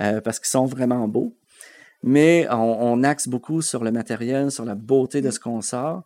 [0.00, 1.32] euh, parce qu'ils sont vraiment beaux.
[2.06, 6.04] Mais on, on axe beaucoup sur le matériel, sur la beauté de ce qu'on sort.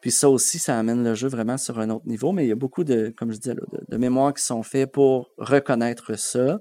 [0.00, 2.32] Puis ça aussi, ça amène le jeu vraiment sur un autre niveau.
[2.32, 4.92] Mais il y a beaucoup de, comme je disais, de, de mémoires qui sont faits
[4.92, 6.60] pour reconnaître ça.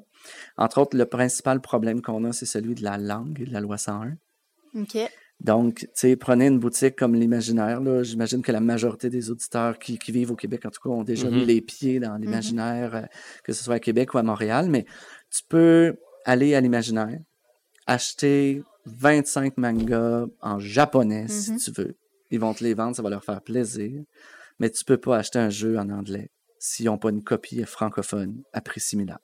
[0.57, 3.77] Entre autres, le principal problème qu'on a, c'est celui de la langue, de la loi
[3.77, 4.15] 101.
[4.75, 4.97] OK.
[5.39, 7.81] Donc, tu sais, prenez une boutique comme l'Imaginaire.
[8.03, 11.03] J'imagine que la majorité des auditeurs qui, qui vivent au Québec, en tout cas, ont
[11.03, 13.01] déjà mis les pieds dans l'Imaginaire, euh,
[13.43, 14.67] que ce soit à Québec ou à Montréal.
[14.69, 14.85] Mais
[15.29, 17.19] tu peux aller à l'Imaginaire,
[17.85, 21.59] acheter 25 mangas en japonais, si Mhm.
[21.59, 21.95] tu veux.
[22.31, 24.01] Ils vont te les vendre, ça va leur faire plaisir.
[24.59, 26.29] Mais tu peux pas acheter un jeu en anglais
[26.59, 29.19] s'ils n'ont pas une copie francophone à prix similaire.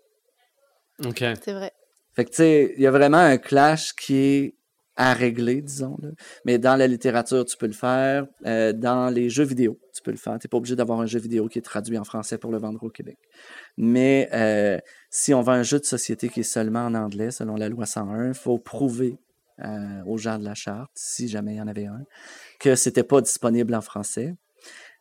[1.06, 1.24] OK.
[1.44, 1.72] C'est vrai.
[2.16, 4.56] Fait que, tu sais, il y a vraiment un clash qui est
[4.96, 5.98] à régler, disons.
[6.04, 6.10] Là.
[6.46, 8.28] Mais dans la littérature, tu peux le faire.
[8.46, 10.38] Euh, dans les jeux vidéo, tu peux le faire.
[10.38, 12.60] Tu n'es pas obligé d'avoir un jeu vidéo qui est traduit en français pour le
[12.60, 13.18] vendre au Québec.
[13.76, 14.78] Mais euh,
[15.10, 17.88] si on vend un jeu de société qui est seulement en anglais, selon la loi
[17.88, 19.18] 101, il faut prouver
[19.60, 22.04] euh, aux gens de la charte, si jamais il y en avait un,
[22.60, 24.36] que c'était pas disponible en français.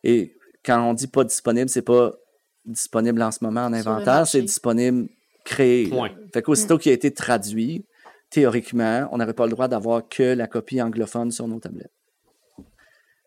[0.03, 2.13] Et quand on dit pas disponible, c'est pas
[2.65, 5.09] disponible en ce moment en inventaire, c'est disponible
[5.43, 5.89] créé.
[5.89, 6.11] Point.
[6.33, 7.85] Fait qu'aussitôt qu'il a été traduit,
[8.29, 11.91] théoriquement, on n'aurait pas le droit d'avoir que la copie anglophone sur nos tablettes.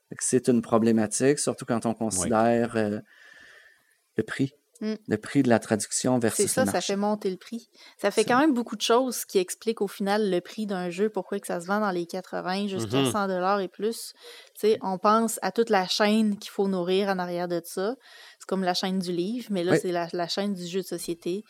[0.08, 3.00] Fait que c'est une problématique, surtout quand on considère euh,
[4.16, 4.52] le prix.
[4.80, 4.94] Mm.
[5.08, 7.68] Le prix de la traduction versus C'est ça, le ça fait monter le prix.
[8.00, 11.08] Ça fait quand même beaucoup de choses qui expliquent au final le prix d'un jeu,
[11.08, 13.12] pourquoi que ça se vend dans les 80 jusqu'à Mhm.
[13.12, 14.12] 100 dollars et plus.
[14.82, 17.94] On pense à toute la chaîne qu'il faut nourrir en arrière de ça.
[18.38, 19.78] C'est comme la chaîne du livre, mais là, Oui.
[19.80, 21.42] c'est la, la chaîne du jeu de société.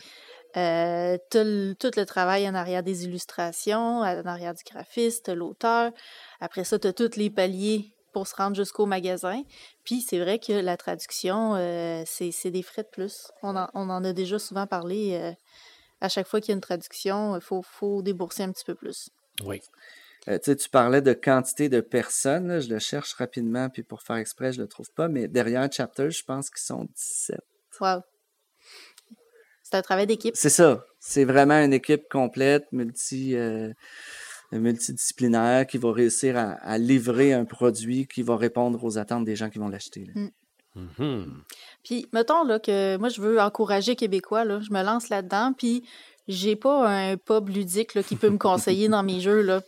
[0.57, 5.93] Euh, le- tout le travail en arrière des illustrations, en arrière du graphiste, l'auteur.
[6.41, 9.43] Après ça, tu as tous les paliers pour se rendre jusqu'au magasin.
[9.85, 13.31] Puis c'est vrai que la traduction, euh, c'est des frais de plus.
[13.43, 15.19] On en, on en a déjà souvent parlé.
[15.21, 15.33] euh,
[16.01, 18.75] à chaque fois qu'il y a une traduction, il faut, faut débourser un petit peu
[18.75, 19.11] plus.
[19.45, 19.61] Oui.
[20.29, 22.49] Euh, tu sais, tu parlais de quantité de personnes.
[22.49, 25.09] là, je le cherche rapidement, puis pour faire exprès, je le trouve pas.
[25.09, 27.39] Mais derrière Chapter, je pense qu'ils sont 17.
[27.83, 28.01] Wow.
[29.63, 30.35] C'est un travail d'équipe.
[30.39, 30.87] C'est ça.
[31.01, 33.75] C'est vraiment une équipe complète, multi, euh,
[34.53, 39.37] multidisciplinaire, qui va réussir à, à livrer un produit qui va répondre aux attentes des
[39.37, 40.05] gens qui vont l'acheter.
[40.15, 40.23] là.
[40.75, 41.43] Mhm.
[41.83, 44.45] Puis, mettons là, que moi, je veux encourager Québécois.
[44.45, 45.53] Là, je me lance là-dedans.
[45.57, 45.83] Puis,
[46.29, 49.41] j'ai pas un pub ludique là, qui peut me conseiller dans mes jeux.
[49.43, 49.63] Là.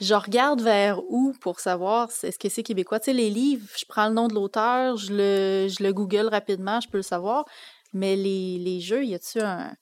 [0.00, 3.00] Je regarde vers où pour savoir c'est- est-ce que c'est québécois?
[3.00, 6.28] Tu sais, les livres, je prends le nom de l'auteur, je le, je le google
[6.28, 7.46] rapidement, je peux le savoir.
[7.92, 9.72] Mais les, les jeux, y a-tu un.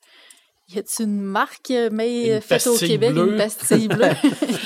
[0.75, 3.33] Y a-tu une marque euh, mais Une faite au pastille Québec, bleue?
[3.33, 4.09] une pastille bleue?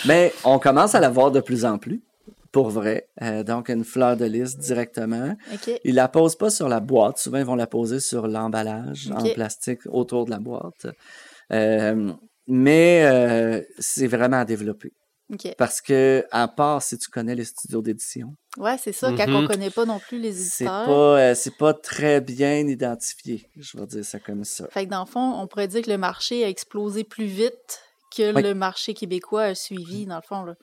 [0.07, 2.01] Mais on commence à la voir de plus en plus,
[2.53, 3.09] pour vrai.
[3.23, 5.37] Euh, donc, une fleur de lys directement.
[5.53, 5.81] OK.
[5.85, 7.19] Ils la posent pas sur la boîte.
[7.19, 10.87] Souvent, ils vont la poser sur l'emballage en plastique autour de la boîte.
[11.53, 12.13] Euh,
[12.47, 14.93] mais euh, c'est vraiment à développer.
[15.59, 19.35] Parce que, à part si tu connais les studios d'édition, Ouais, c'est ça, quand Mhm.
[19.37, 20.87] on connaît pas non plus les c'est éditeurs.
[20.87, 23.51] pas, euh, c'est pas très bien identifié.
[23.57, 24.67] Je vais dire ça comme ça.
[24.71, 27.83] Fait que dans le fond, on pourrait dire que le marché a explosé plus vite
[28.17, 28.43] que Oui.
[28.43, 30.45] le marché québécois a suivi, dans le fond.
[30.45, 30.55] Là.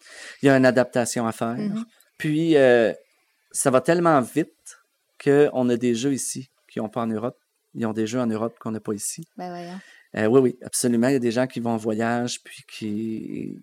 [0.41, 1.55] Il y a une adaptation à faire.
[1.57, 1.85] Mhm.
[2.17, 2.93] Puis, euh,
[3.51, 4.79] ça va tellement vite
[5.23, 7.37] qu'on a des jeux ici qui n'ont pas en Europe.
[7.75, 9.27] Ils ont des jeux en Europe qu'on n'a pas ici.
[9.37, 9.79] Ben voyons.
[10.15, 11.09] Euh, oui, oui, absolument.
[11.09, 13.61] Il y a des gens qui vont en voyage puis qui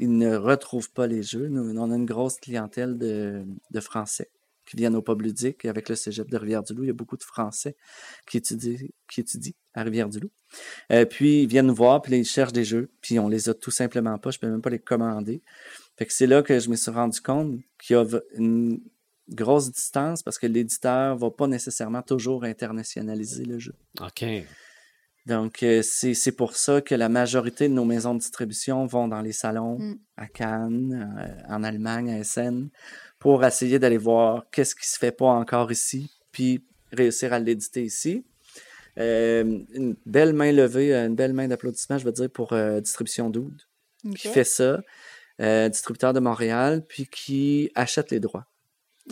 [0.00, 1.48] ils ne retrouvent pas les jeux.
[1.48, 3.44] Nous, on a une grosse clientèle de,
[3.80, 4.30] Français
[4.64, 5.66] qui viennent au pub ludique.
[5.66, 7.76] Avec le cégep de Rivière-du-Loup, il y a beaucoup de Français
[8.26, 8.78] qui étudient,
[9.08, 10.30] qui étudient à Rivière-du-Loup.
[10.90, 13.54] Euh, puis ils viennent nous voir, puis ils cherchent des jeux, puis on les a
[13.54, 14.30] tout simplement pas.
[14.30, 15.42] Je peux même pas les commander.
[15.98, 18.80] Fait que c'est là que je me suis rendu compte qu'il y a une
[19.28, 23.74] grosse distance parce que l'éditeur va pas nécessairement toujours internationaliser le jeu.
[24.00, 24.24] OK.
[25.26, 29.20] Donc, euh, c'est pour ça que la majorité de nos maisons de distribution vont dans
[29.20, 29.98] les salons Mm.
[30.16, 32.70] à Cannes, euh, en Allemagne, à Essen,
[33.18, 37.82] pour essayer d'aller voir qu'est-ce qui se fait pas encore ici, puis réussir à l'éditer
[37.82, 38.24] ici.
[38.98, 43.30] Euh, une belle main levée, une belle main d'applaudissement, je veux dire, pour euh, Distribution
[43.30, 43.62] Dude,
[44.16, 44.82] qui fait ça,
[45.40, 48.46] euh, distributeur de Montréal, puis qui achète les droits.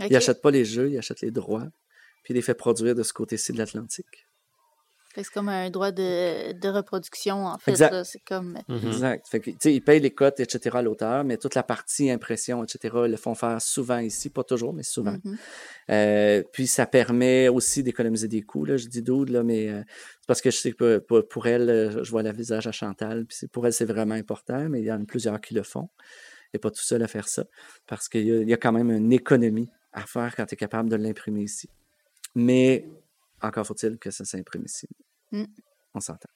[0.09, 1.67] Il achète pas les jeux, il achète les droits,
[2.23, 4.28] puis il les fait produire de ce côté-ci de l'Atlantique.
[5.25, 7.71] C'est comme un droit de, de reproduction, en fait.
[7.73, 8.05] Exact.
[8.05, 8.59] C'est comme.
[8.69, 9.27] Exact.
[9.29, 10.77] Fait que, tu sais, ils payent les cotes, etc.
[10.79, 14.45] à l'auteur, mais toute la partie impression, etc., ils le font faire souvent ici, pas
[14.45, 15.17] toujours, mais souvent.
[15.25, 15.39] Mhm.
[15.91, 18.65] Euh, puis ça permet aussi d'économiser des coûts.
[18.65, 18.77] Là.
[18.77, 21.47] Je dis dude, là, mais euh, c'est parce que je sais que pour, pour- pour
[21.47, 24.81] elle, euh, je vois le visage à Chantal, puis pour elle, c'est vraiment important, mais
[24.81, 25.89] il y en a plusieurs qui le font.
[26.55, 27.45] Et pas tout seul à faire ça,
[27.87, 30.89] parce qu'il y, y a quand même une économie à faire quand tu es capable
[30.89, 31.69] de l'imprimer ici.
[32.35, 32.87] Mais
[33.43, 34.89] encore faut-il que ça s'imprime ici.
[35.33, 35.45] Mm.
[35.95, 36.29] On s'entend.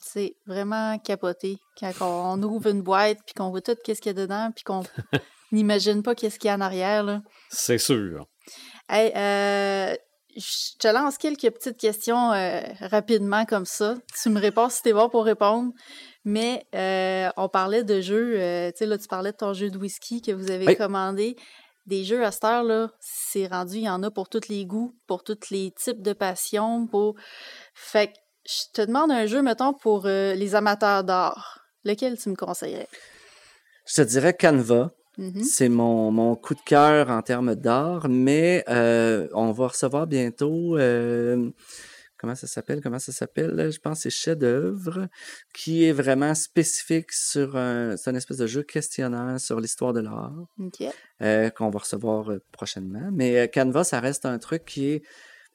[0.00, 4.18] C'est vraiment capoté quand on ouvre une boîte puis qu'on voit tout qu'est-ce qu'il y
[4.18, 4.82] a dedans puis qu'on
[5.52, 7.20] n'imagine pas qu'est-ce qu'il y a en arrière.
[7.50, 8.26] C'est sûr.
[8.88, 9.96] Hey, euh,
[10.36, 13.94] je te lance quelques petites questions euh, rapidement comme ça.
[14.22, 15.72] Tu me réponds si t'es bon pour répondre.
[16.24, 19.70] Mais euh, on parlait de jeux, euh, tu sais, là, tu parlais de ton jeu
[19.70, 20.76] de whisky que vous avez Oui.
[20.76, 21.36] commandé.
[21.86, 24.92] Des jeux à cette heure-là, c'est rendu, il y en a pour tous les goûts,
[25.06, 26.88] pour tous les types de passions.
[26.88, 27.14] Pour...
[27.74, 28.18] Fait que
[28.48, 31.64] je te demande un jeu, mettons, pour euh, les amateurs d'art.
[31.84, 32.88] Lequel tu me conseillerais?
[33.86, 34.90] Je te dirais Canva.
[35.18, 35.42] Mhm.
[35.44, 40.76] C'est mon, mon coup de cœur en termes d'art, mais euh, on va recevoir bientôt.
[40.76, 41.50] euh,
[42.18, 42.82] comment ça s'appelle?
[42.82, 43.70] Comment ça s'appelle?
[43.72, 45.08] Je pense que c'est chef-d'œuvre,
[45.54, 47.96] qui est vraiment spécifique sur un.
[47.96, 50.34] C'est une espèce de jeu questionnaire sur l'histoire de l'art.
[50.60, 50.82] OK.
[51.22, 53.08] euh, qu'on va recevoir prochainement.
[53.12, 55.02] Mais Canva, ça reste un truc qui est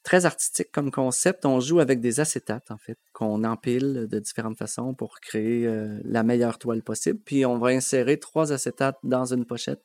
[0.04, 1.46] très artistique comme concept.
[1.46, 6.00] On joue avec des acétates, en fait, qu'on empile de différentes façons pour créer euh,
[6.04, 7.20] la meilleure toile possible.
[7.24, 9.82] Puis on va insérer trois acétates dans une pochette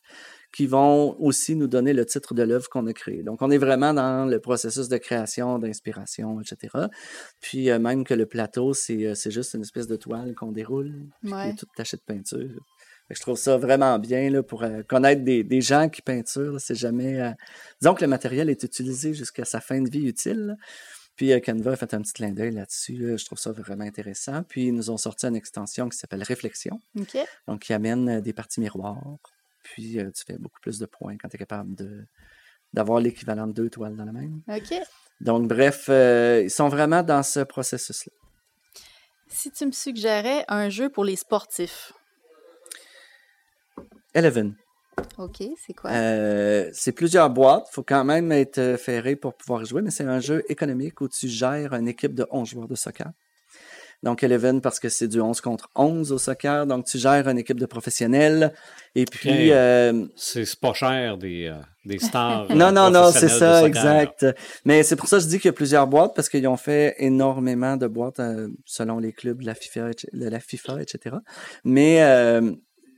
[0.55, 3.23] qui vont aussi nous donner le titre de l'œuvre qu'on a créée.
[3.23, 6.87] Donc, on est vraiment dans le processus de création, d'inspiration, etc.
[7.41, 10.53] Puis, euh, même que le plateau, c'est euh, c'est juste une espèce de toile qu'on
[10.53, 11.51] déroule, puis qui Ouais.
[11.51, 12.61] est toute tachée de peinture.
[13.11, 16.61] Je trouve ça vraiment bien là, pour euh, connaître des, des gens qui peinturent.
[16.61, 17.20] C'est jamais.
[17.20, 17.30] euh,
[17.80, 20.46] Disons que le matériel est utilisé jusqu'à sa fin de vie utile.
[20.46, 20.54] là.
[21.14, 22.94] Puis euh, Canva a fait un petit clin d'œil là-dessus.
[22.96, 23.16] là.
[23.16, 24.42] Je trouve ça vraiment intéressant.
[24.42, 26.80] Puis ils nous ont sorti une extension qui s'appelle Réflexion,
[27.46, 29.02] donc qui amène des parties miroirs.
[29.62, 32.04] Puis tu fais beaucoup plus de points quand tu es capable de
[32.72, 34.42] d'avoir l'équivalent de deux toiles dans la même.
[34.48, 34.74] OK.
[35.20, 38.12] Donc, bref, ils sont vraiment dans ce processus-là.
[39.28, 41.92] Si tu me suggérais un jeu pour les sportifs.
[44.17, 44.57] Eleven.
[45.19, 45.91] OK, c'est quoi?
[45.91, 47.67] Euh, c'est plusieurs boîtes.
[47.71, 51.03] Il faut quand même être euh, ferré pour pouvoir jouer, mais c'est un jeu économique
[51.03, 53.12] où tu gères une équipe de 11 joueurs de soccer.
[54.03, 56.67] Donc, Eleven, parce que c'est du 11 contre 11 au soccer.
[56.67, 58.53] Donc, tu gères une équipe de professionnels.
[58.95, 62.47] Et puis, euh, C'est pas cher des, euh, des stars.
[62.55, 64.27] non, non, non, c'est ça, soccer, exact.
[64.64, 66.57] Mais c'est pour ça que je dis qu'il y a plusieurs boîtes, parce qu'ils ont
[66.57, 70.09] fait énormément de boîtes euh, selon les clubs de la FIFA, etc.
[70.12, 71.17] de la FIFA, etc.
[71.64, 72.53] Mais euh,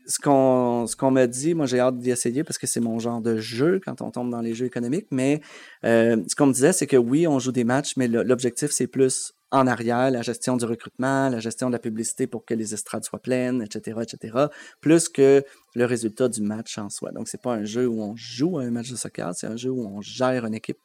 [0.09, 2.98] ce qu'on ce qu'on m'a dit, moi j'ai hâte d'y essayer parce que c'est mon
[2.98, 5.06] genre de jeu quand on tombe dans les jeux économiques.
[5.11, 5.40] Mais
[5.84, 8.86] euh, ce qu'on me disait, c'est que oui, on joue des matchs, mais l'objectif c'est
[8.88, 12.74] plus en arrière, la gestion du recrutement, la gestion de la publicité pour que les
[12.74, 14.44] estrades soient pleines, etc., etc.,
[14.82, 15.42] plus que
[15.74, 17.12] le résultat du match en soi.
[17.12, 19.56] Donc, c'est pas un jeu où on joue à un match de soccer, c'est un
[19.56, 20.76] jeu où on gère une équipe.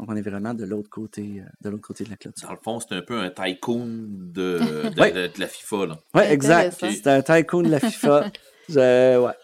[0.00, 2.48] Donc, on est vraiment de l'autre côté, euh, de l'autre côté de la clôture.
[2.48, 4.58] Dans le fond, c'est un peu un tycoon de,
[4.96, 5.12] de, Ouais.
[5.12, 5.76] de- de la FIFA.
[6.14, 6.76] Ouais, exact.
[6.90, 8.32] C'est un tycoon de la FIFA.
[8.68, 9.34] Je- ouais.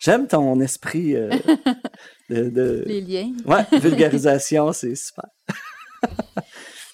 [0.00, 1.30] J'aime ton esprit euh,
[2.30, 3.32] de, de- Les liens.
[3.44, 5.24] Ouais, vulgarisation, c'est super.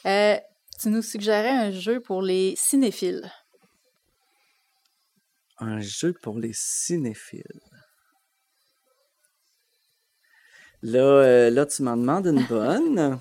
[0.07, 0.37] Euh,
[0.81, 3.31] tu nous suggérais un jeu pour les cinéphiles.
[5.59, 7.43] Un jeu pour les cinéphiles.
[10.83, 13.18] Là, euh, là tu m'en demandes une bonne.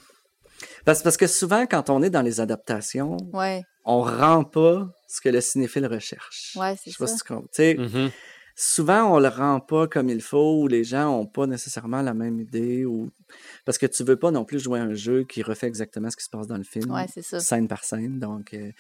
[0.86, 5.22] Parce, parce que souvent, quand on est dans les adaptations, Ouais, on rend pas ce
[5.22, 6.54] que le cinéphile recherche.
[6.58, 7.48] ouais, c'est Je sais pas si tu comprends.
[8.56, 12.14] Souvent, on le rend pas comme il faut, ou les gens ont pas nécessairement la
[12.14, 13.10] même idée, ou
[13.66, 16.18] parce que tu veux pas non plus jouer à un jeu qui refait exactement ce
[16.18, 17.40] qui se passe dans le film, Ouais, c'est ça.
[17.40, 18.20] scène par scène.
[18.20, 18.72] Donc, euh,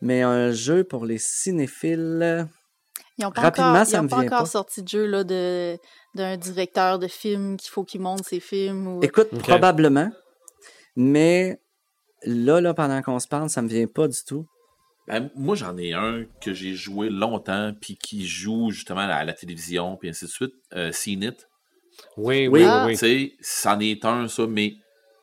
[0.00, 2.48] mais un jeu pour les cinéphiles.
[3.18, 4.46] Ils n'ont pas Rapidement, encore, ça ils ont me pas vient encore pas.
[4.46, 5.76] sorti de jeu là, de,
[6.14, 8.86] d'un directeur de film qu'il faut qu'il monte ses films.
[8.86, 9.00] Ou...
[9.02, 10.10] Écoute, probablement,
[10.96, 11.60] mais
[12.24, 14.46] là, là, pendant qu'on se parle, ça me vient pas du tout.
[15.12, 19.34] Ben, moi, j'en ai un que j'ai joué longtemps, puis qui joue justement à la
[19.34, 20.54] télévision, puis ainsi de suite.
[20.74, 21.36] Euh, CNIT.
[22.16, 22.48] Oui, oui, Oui.
[22.48, 22.64] oui.
[22.66, 22.84] Ah.
[22.86, 22.92] oui.
[22.94, 24.76] Tu sais, c'en est un, ça, mais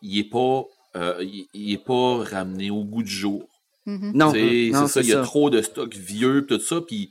[0.03, 0.63] il est pas,
[0.95, 3.47] euh, il, il est pas ramené au goût du jour.
[3.87, 4.11] Mhm.
[4.13, 7.09] Non, c'est ça, il y a trop de stocks vieux, tout ça, puis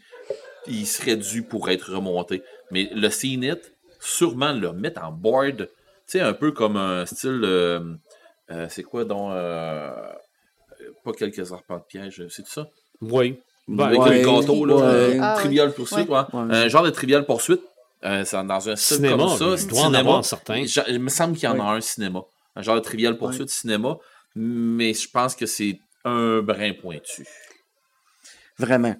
[0.69, 2.45] il serait dû pour être remonté.
[2.71, 3.59] Mais le CNIT,
[3.99, 5.67] sûrement le mettre en board, tu
[6.07, 7.81] sais, un peu comme un style, euh,
[8.53, 9.91] euh, c'est quoi, donc, euh,
[11.05, 12.67] pas quelques arpents de piège, c'est ça?
[13.01, 13.41] Oui.
[13.67, 14.83] Ben, Avec Ouais, le gâteau, là, ouais.
[14.83, 16.21] euh, Ah, Trivial Poursuite, ouais.
[16.33, 17.61] Un genre de Trivial Poursuite,
[18.05, 19.45] euh, c'est dans un style Cinéma, comme ça.
[19.63, 19.99] il doit en cinéma.
[19.99, 20.65] avoir certains.
[20.89, 22.23] Il me semble qu'il y en a un cinéma.
[22.57, 23.97] Un genre de Trivial Poursuite cinéma,
[24.35, 27.27] mais je pense que c'est un brin pointu.
[28.59, 28.97] Vraiment.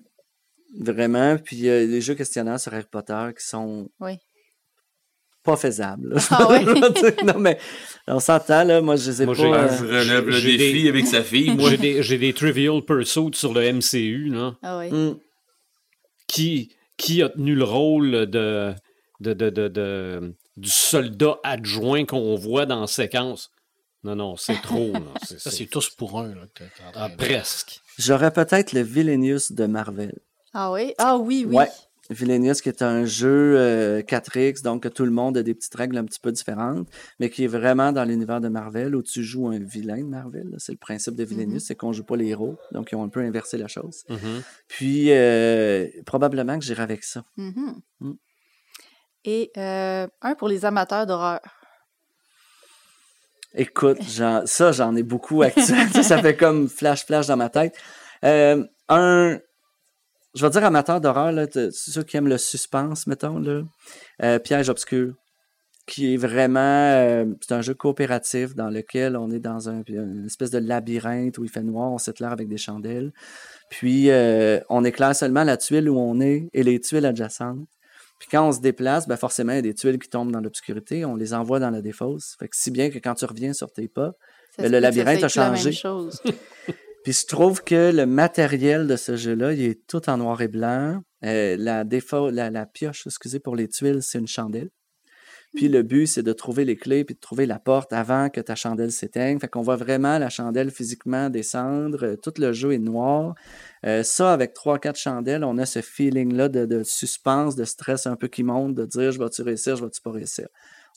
[0.79, 1.39] Vraiment.
[1.39, 4.19] Puis euh, les jeux questionnaires sur Harry Potter qui sont Oui.
[5.43, 6.15] pas faisables.
[6.31, 6.63] Ah ouais?
[7.25, 7.59] non, mais
[8.09, 8.81] on s'entend, là.
[8.81, 9.43] Moi, je les ai Moi, pas.
[9.65, 11.71] euh, Je relève le défi des- avec sa fille, moi.
[11.71, 14.57] J'ai des, j'ai des Trivial Pursuit sur le MCU, là.
[14.63, 14.91] Ah oui.
[14.91, 15.19] hum,
[16.27, 18.75] Qui, qui a tenu le rôle de,
[19.21, 23.51] de, de, de- de- du soldat adjoint qu'on voit dans la séquence?
[24.05, 24.93] Non, non, c'est trop.
[24.93, 25.01] là.
[25.27, 26.35] C'est- Ça, c'est- c'est tous pour un.
[26.35, 26.43] Là,
[26.95, 27.81] Ah, presque.
[27.99, 30.17] J'aurais peut-être le Villainius de Marvel.
[30.55, 30.95] Ah oui?
[30.99, 31.57] Ah oui, oui.
[31.57, 31.69] Ouais.
[32.11, 35.75] Villainous, qui est un jeu euh, 4X, donc que tout le monde a des petites
[35.75, 36.89] règles un petit peu différentes,
[37.21, 40.55] mais qui est vraiment dans l'univers de Marvel, où tu joues un vilain de Marvel.
[40.59, 43.09] C'est le principe de Villainous, c'est qu'on joue pas les héros, donc ils ont un
[43.09, 44.05] peu inversé la chose.
[44.09, 44.43] Mhm.
[44.69, 47.25] Puis, euh, probablement que j'irai avec ça.
[47.37, 47.81] Mhm.
[48.01, 48.13] Mm.
[49.25, 51.41] Et euh, un pour les amateurs d'horreur.
[53.55, 55.93] Écoute, ça, j'en ai beaucoup actuellement.
[55.93, 57.77] ça, ça fait comme flash-flash dans ma tête.
[58.25, 59.39] Euh, un,
[60.35, 61.33] je vais dire amateur d'horreur,
[61.73, 63.63] ceux qui aiment le suspense, mettons, là.
[64.23, 65.15] Euh, Piège obscur,
[65.87, 70.27] qui est vraiment, euh, c'est un jeu coopératif dans lequel on est dans un, une
[70.27, 73.13] espèce de labyrinthe où il fait noir, on s'éclaire avec des chandelles.
[73.71, 77.69] Puis, euh, on éclaire seulement la tuile où on est et les tuiles adjacentes.
[78.19, 80.41] Puis quand on se déplace, ben forcément, il y a des tuiles qui tombent dans
[80.41, 81.05] l'obscurité.
[81.05, 82.35] On les envoie dans la défausse.
[82.39, 84.13] Fait que si bien que quand tu reviens sur tes pas,
[84.59, 86.17] se le labyrinthe a soit la même changé.
[87.09, 90.49] puis je trouve que le matériel de ce jeu-là, il est tout en noir et
[90.49, 91.01] blanc.
[91.25, 94.69] Euh, la, défa- la, la pioche, excusez pour les tuiles, c'est une chandelle.
[95.55, 98.43] Puis le but, c'est de trouver les clés puis de trouver la porte avant que
[98.43, 99.39] ta chandelle s'éteigne.
[99.41, 102.05] Fait qu'on voit vraiment la chandelle physiquement descendre.
[102.05, 103.35] Euh, Tout le jeu est noir.
[103.87, 108.07] Euh, ça, avec trois, quatre chandelles, on a ce feeling-là de, de suspense, de stress
[108.07, 110.49] un peu qui monte, de dire je vais-tu réussir, je vais-tu pas réussir?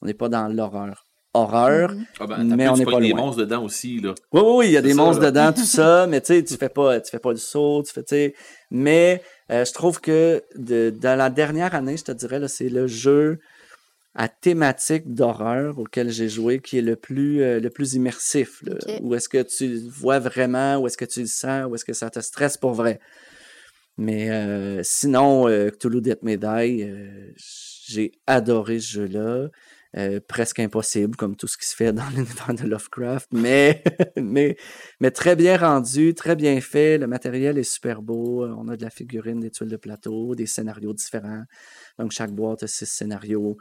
[0.02, 1.06] On n'est pas dans l'horreur.
[1.34, 2.06] Horreur, Mhm.
[2.20, 3.22] Ah ben, Mais on n'est pas pognes des loin.
[3.22, 4.14] monstres dedans aussi, là.
[4.34, 5.32] Oui, oui, oui, il y a des ça, monstres là.
[5.32, 7.94] dedans, tout ça, mais tu sais, tu fais pas, tu fais pas le saut, tu
[7.94, 8.36] fais, tu sais.
[8.70, 12.88] Mais euh, je trouve que de, dans la dernière année, je te dirais, c'est le
[12.88, 13.40] jeu
[14.14, 18.62] à thématique d'horreur auquel j'ai joué qui est le plus, euh, le plus immersif.
[18.64, 18.74] Là.
[19.02, 21.86] Où est-ce que tu le vois vraiment, où est-ce que tu le sens, où est-ce
[21.86, 23.00] que ça te stresse pour vrai.
[23.98, 27.32] Mais euh, sinon, euh, Cthulhu Death euh,
[27.88, 29.48] j'ai adoré ce jeu-là.
[29.98, 33.84] Euh, presque impossible, comme tout ce qui se fait dans l'univers de Lovecraft, mais,
[34.16, 34.56] mais,
[35.02, 36.98] mais très bien rendu, très bien fait.
[36.98, 38.46] Le matériel est super beau.
[38.46, 41.44] On a de la figurine, des tuiles de plateau, des scénarios différents.
[42.00, 43.58] Donc, chaque boîte a six scénarios.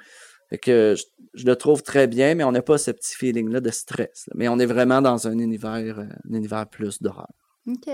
[0.51, 1.05] Fait que je,
[1.35, 4.29] je le trouve très bien, mais on n'a pas ce petit feeling-là de stress.
[4.35, 7.33] Mais on est vraiment dans un univers, euh, un univers plus d'horreur.
[7.67, 7.89] OK.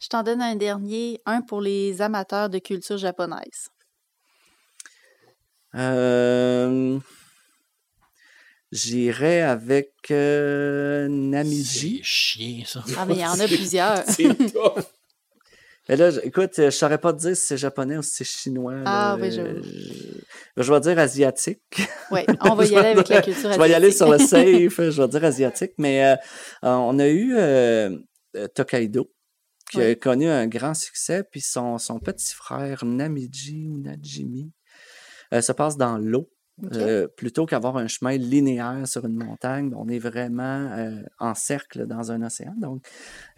[0.00, 3.70] Je t'en donne un dernier, un pour les amateurs de culture japonaise.
[5.76, 6.98] Euh,
[8.72, 11.98] J'irai avec euh, Namiji.
[11.98, 12.84] C'est chiant, ça.
[12.96, 14.02] Ah, mais il y en a plusieurs.
[14.08, 14.82] C'est tough.
[15.88, 18.24] Mais là, je- écoute, je saurais pas te dire si c'est japonais ou si c'est
[18.24, 18.74] chinois.
[18.76, 18.82] là.
[18.86, 19.42] Ah, oui, Je,
[20.62, 21.60] je vais dire asiatique.
[22.12, 24.70] Oui, on va y aller avec la culture Je vais y aller sur le asiatique.
[24.70, 26.14] safe, je vais dire asiatique, mais euh,
[26.64, 27.98] euh, on a eu euh,
[28.54, 29.12] Tokaido
[29.70, 34.52] qui a connu un grand succès, puis son, son petit frère Namiji ou Najimi
[35.34, 36.30] euh, se passe dans l'eau.
[36.74, 41.86] Euh, plutôt qu'avoir un chemin linéaire sur une montagne, on est vraiment euh, en cercle
[41.86, 42.54] dans un océan.
[42.56, 42.86] Donc,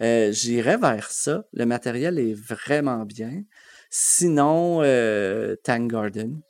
[0.01, 1.45] euh, j'irais vers ça.
[1.53, 3.43] Le matériel est vraiment bien.
[3.89, 4.81] Sinon,
[5.63, 6.41] Tang Garden,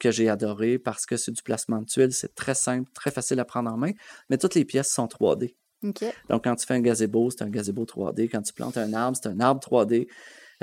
[0.00, 3.40] que j'ai adoré parce que c'est du placement de tuiles, c'est très simple, très facile
[3.40, 3.92] à prendre en main,
[4.30, 5.54] mais toutes les pièces sont 3D.
[5.82, 6.04] OK.
[6.28, 8.28] Donc, quand tu fais un gazebo, c'est un gazebo 3D.
[8.28, 10.08] Quand tu plantes un arbre, c'est un arbre 3D.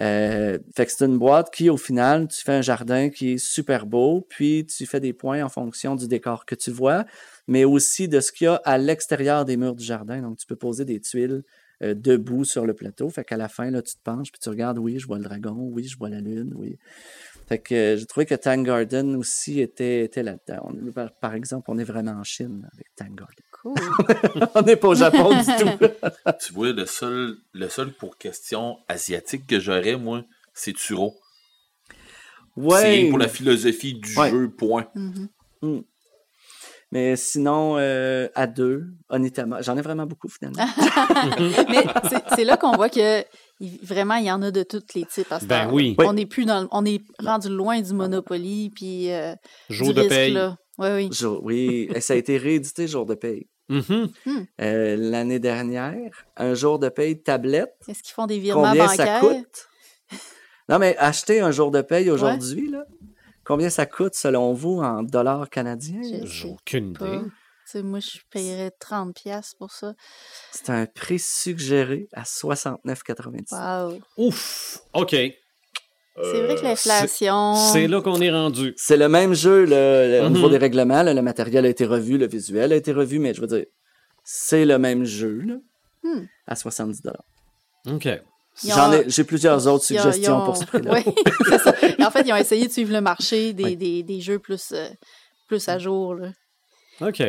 [0.01, 3.37] Euh, fait que c'est une boîte qui, au final, tu fais un jardin qui est
[3.37, 7.05] super beau, puis tu fais des points en fonction du décor que tu vois,
[7.47, 10.21] mais aussi de ce qu'il y a à l'extérieur des murs du jardin.
[10.21, 11.43] Donc, tu peux poser des tuiles
[11.83, 13.09] euh, debout sur le plateau.
[13.09, 15.23] Fait qu'à la fin, là, tu te penches, puis tu regardes, oui, je vois le
[15.23, 16.77] dragon, oui, je vois la lune, oui.
[17.47, 20.71] Fait que euh, j'ai trouvé que Tang Garden aussi était, était là-dedans.
[21.21, 23.45] Par exemple, on est vraiment en Chine avec Tang Garden.
[23.65, 24.47] Cool.
[24.55, 25.87] on n'est pas au Japon du tout.
[26.45, 31.15] tu vois, le seul, le seul pour question asiatique que j'aurais, moi, c'est Turo.
[32.57, 33.09] C'est Ouais.
[33.09, 34.29] pour la philosophie du Ouais.
[34.29, 34.87] jeu, point.
[34.95, 35.83] Mhm.
[36.91, 40.63] Mais sinon, euh, à deux, honnêtement, j'en ai vraiment beaucoup finalement.
[41.69, 43.25] Mais c'est- c'est là qu'on voit que
[43.83, 45.73] vraiment, il y en a de tous les types à ce Ben temps-là.
[45.73, 45.95] oui.
[45.99, 49.33] On est plus dans le- on est rendu loin du Monopoly puis euh,
[49.69, 50.33] Jour du de risque, paye.
[50.33, 50.55] là.
[50.77, 51.09] Oui, oui.
[51.11, 53.47] Jour- oui, et ça a été réédité jour de paye.
[53.69, 54.09] Mhm.
[54.61, 59.21] Euh, L'année dernière, un jour de paye tablette, Est-ce qu'ils font des virements combien bancaires?
[59.21, 59.69] ça coûte?
[60.69, 62.85] Non, mais acheter un jour de paye aujourd'hui, là,
[63.43, 66.01] combien ça coûte selon vous en dollars canadiens?
[66.23, 67.07] J'ai aucune pas.
[67.07, 67.81] idée.
[67.81, 69.95] Moi, je paierais 30$ piastres pour ça.
[70.51, 73.51] C'est un prix suggéré à 69,96.
[73.51, 73.99] Wow.
[74.17, 74.79] Ouf!
[74.93, 75.15] OK.
[76.21, 77.55] C'est vrai que l'inflation.
[77.55, 78.73] C'est là qu'on est rendu.
[78.77, 80.33] C'est le même jeu là, le- au Mhm.
[80.35, 81.03] niveau des règlements.
[81.03, 83.65] là, le matériel a été revu, le visuel a été revu, mais je veux dire,
[84.23, 85.55] c'est le même jeu là,
[86.03, 86.25] Hmm.
[86.47, 87.01] à 70
[87.91, 88.07] OK.
[88.65, 90.93] J'en ai, j'ai plusieurs autres suggestions ont- pour ce prix-là.
[91.05, 91.13] Oui,
[91.49, 91.73] c'est ça.
[92.07, 93.75] En fait, ils ont essayé de suivre le marché des, Oui.
[93.77, 94.87] des, des jeux plus, euh,
[95.49, 96.15] plus à jour.
[96.15, 96.29] Là.
[97.01, 97.21] OK.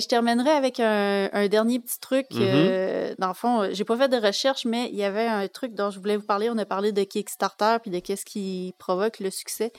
[0.00, 2.26] Je terminerai avec un, un dernier petit truc.
[2.32, 2.40] Mhm.
[2.42, 5.46] euh, dans le fond, euh, j'ai pas fait de recherche, mais il y avait un
[5.48, 6.48] truc dont je voulais vous parler.
[6.50, 9.72] On a parlé de Kickstarter puis de qu'est-ce qui provoque le succès.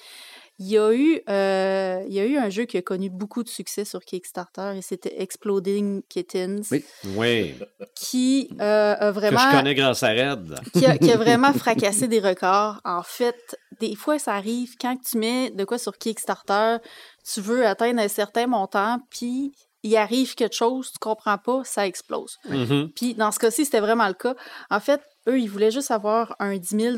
[0.61, 3.43] Il y, a eu, euh, il y a eu un jeu qui a connu beaucoup
[3.43, 6.83] de succès sur Kickstarter et c'était Exploding Kittens, Oui.
[7.15, 7.55] Oui.
[7.95, 10.55] qui euh, a Que vraiment je connais grâce à Red.
[10.73, 12.81] qui a, qui a vraiment fracassé des records.
[12.83, 16.79] En fait, des fois, ça arrive quand tu mets de quoi sur Kickstarter,
[17.23, 19.53] tu veux atteindre un certain montant, puis
[19.83, 22.37] il arrive quelque chose, tu comprends pas, ça explose.
[22.45, 22.91] Mhm.
[22.95, 24.35] Puis dans ce cas-ci, c'était vraiment le cas.
[24.69, 26.97] En fait, eux, ils voulaient juste avoir un 10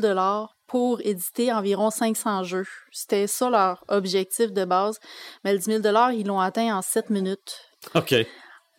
[0.66, 2.66] pour éditer environ 500 jeux.
[2.90, 4.98] C'était ça leur objectif de base.
[5.44, 7.60] Mais le 10 000 ils l'ont atteint en 7 minutes.
[7.94, 8.14] OK.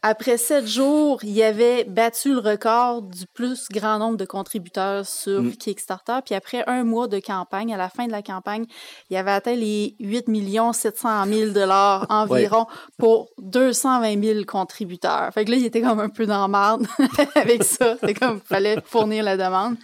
[0.06, 5.42] Après sept jours, il avait battu le record du plus grand nombre de contributeurs sur
[5.42, 5.54] Mm.
[5.54, 6.20] Kickstarter.
[6.26, 8.66] Puis après un mois de campagne, à la fin de la campagne,
[9.10, 10.26] il avait atteint les 8
[10.74, 12.68] 700 000 dollars environ
[12.98, 15.34] pour 220 000 contributeurs.
[15.34, 16.86] Fait que là, il était comme un peu dans la marde
[17.36, 17.96] avec ça.
[18.04, 19.78] C'est comme, il fallait fournir la demande.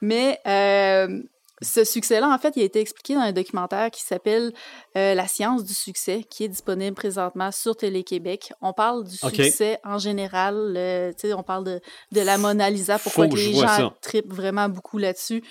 [0.00, 1.22] Mais euh,
[1.62, 4.52] ce succès-là, en fait, il a été expliqué dans un documentaire qui s'appelle
[4.96, 8.52] euh, La science du succès, qui est disponible présentement sur Télé-Québec.
[8.62, 9.16] On parle du
[9.46, 10.74] succès en général.
[10.76, 11.80] euh, tu sais, on parle de,
[12.12, 15.42] de la Mona Lisa, pourquoi Faut que les gens tripent vraiment beaucoup là-dessus.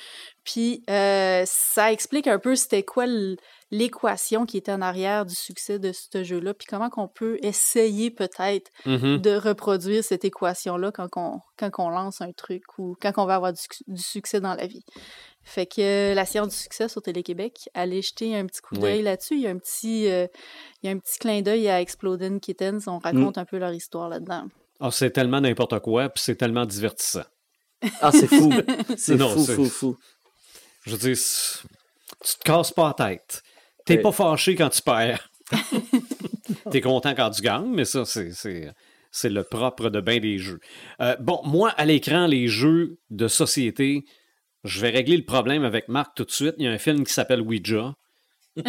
[0.44, 3.06] Puis, euh, ça explique un peu c'était quoi
[3.72, 8.10] l'équation qui était en arrière du succès de ce jeu-là, puis comment qu'on peut essayer
[8.10, 9.18] peut-être Mhm.
[9.20, 13.36] de reproduire cette équation-là quand on, quand on lance un truc ou quand on va
[13.36, 14.84] avoir du, suc- du succès dans la vie.
[15.44, 18.82] Fait que euh, la science du succès sur Télé-Québec, allez jeter un petit coup Oui.
[18.82, 19.36] d'œil là-dessus.
[19.36, 20.26] Il y a un petit, euh,
[20.82, 22.88] il y a un petit clin d'œil à Exploding Kittens.
[22.88, 24.46] On raconte un peu leur histoire là-dedans.
[24.80, 27.24] Ah, c'est tellement n'importe quoi, puis c'est tellement divertissant.
[28.02, 28.50] Ah, c'est fou.
[28.98, 29.98] C'est fou, fou, fou.
[30.86, 33.44] Je veux dire, tu te casses pas la tête.
[33.86, 35.30] T'es pas fâché quand tu perds.
[36.72, 38.72] T'es content quand tu gagnes, mais ça, c'est, c'est,
[39.12, 40.60] c'est le propre de bien des jeux.
[41.02, 44.06] Euh, bon, moi, à l'écran, les jeux de société,
[44.64, 46.56] je vais régler le problème avec Marc tout de suite.
[46.58, 47.96] Il y a un film qui s'appelle Ouija.
[48.58, 48.64] Il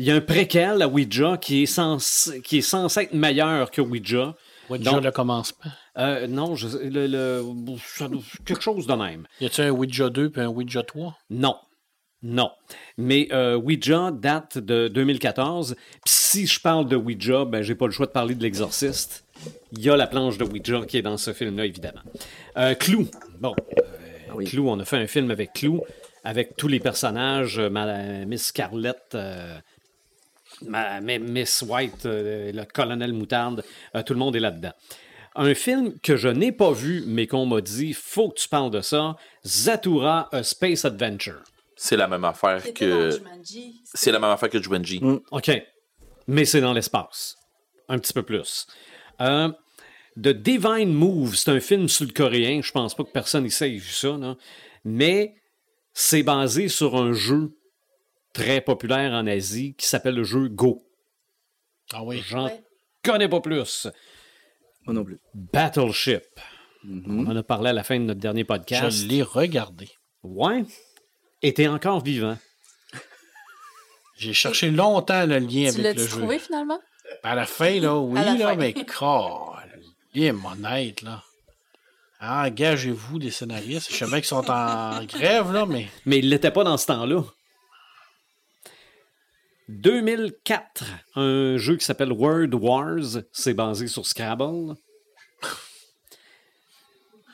[0.00, 3.80] y a un préquel à Ouija qui est censé, qui est censé être meilleur que
[3.80, 4.34] Ouija.
[4.70, 5.70] Ouija Donc- le commencement?
[5.98, 7.44] Euh, non, je, le, le-
[7.78, 9.26] ça doit- quelque chose de même.
[9.40, 11.16] Y a-tu un Ouija 2 puis un Ouija 3?
[11.30, 11.56] Non.
[12.22, 12.50] Non.
[12.96, 15.74] Mais euh, Ouija date de 2014.
[15.76, 19.24] Puis si je parle de Ouija, ben j'ai pas le choix de parler de l'exorciste.
[19.72, 22.00] Il y a la planche de Ouija qui est dans ce film-là, évidemment.
[22.56, 23.06] Euh, Clou.
[23.40, 23.54] Bon.
[23.76, 23.82] euh,
[24.34, 24.46] oui.
[24.46, 25.82] Clou, on a fait un film avec Clou,
[26.24, 29.14] avec tous les personnages, euh, Miss Scarlett,
[30.62, 33.64] euh, ma- ma- Miss White, euh, le colonel Moutarde,
[33.94, 34.72] euh, tout le monde est là-dedans.
[35.36, 38.70] Un film que je n'ai pas vu, mais qu'on m'a dit, faut que tu parles
[38.70, 41.42] de ça, Zatura, A Space Adventure.
[41.76, 43.10] C'est la même affaire que.
[43.92, 45.00] C'est la même affaire que Jumanji.
[45.02, 45.18] Mm.
[45.32, 45.50] OK.
[46.28, 47.36] Mais c'est dans l'espace.
[47.88, 48.66] Un petit peu plus.
[49.20, 49.50] Euh,
[50.16, 52.62] The Divine Move, c'est un film sud-coréen.
[52.62, 54.36] Je pense pas que personne ici ait vu ça, là.
[54.84, 55.34] Mais
[55.92, 57.50] c'est basé sur un jeu
[58.34, 60.86] très populaire en Asie qui s'appelle le jeu Go.
[61.94, 62.22] Ah oui.
[62.28, 62.62] J'en Ouais.
[63.02, 63.86] connais pas plus.
[64.84, 65.18] Moi non plus.
[65.32, 66.24] Battleship.
[66.82, 67.26] Mhm.
[67.26, 68.98] On en a parlé à la fin de notre dernier podcast.
[68.98, 69.88] Je l'ai regardé.
[70.22, 70.64] Ouais.
[71.40, 72.36] Et t'es encore vivant.
[74.16, 76.08] J'ai cherché longtemps le lien Tu avec le l'as-tu jeu.
[76.08, 76.80] trouvé finalement?
[77.22, 78.56] À la fin, là, oui, À la là, fin.
[78.56, 78.74] mais
[80.12, 81.22] bien honnête, là.
[82.20, 83.90] Ah, Engagez-vous des scénaristes.
[83.92, 87.22] Je savais qu'ils sont en grève, là, mais Mais il l'était pas dans ce temps-là.
[89.68, 90.84] 2004,
[91.16, 94.74] un jeu qui s'appelle Word Wars, c'est basé sur Scrabble.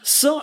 [0.02, 0.42] Ça,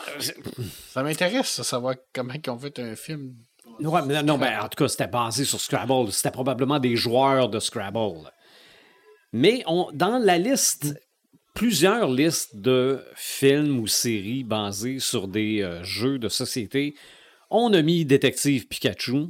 [0.89, 3.33] ça m'intéresse de savoir comment ils ont fait un film.
[3.79, 6.11] ouais, mais non, ben, en tout cas, c'était basé sur Scrabble.
[6.11, 8.31] C'était probablement des joueurs de Scrabble.
[9.33, 10.93] Mais on, dans la liste,
[11.53, 16.95] plusieurs listes de films ou séries basées sur des euh, jeux de société,
[17.49, 19.27] on a mis Détective Pikachu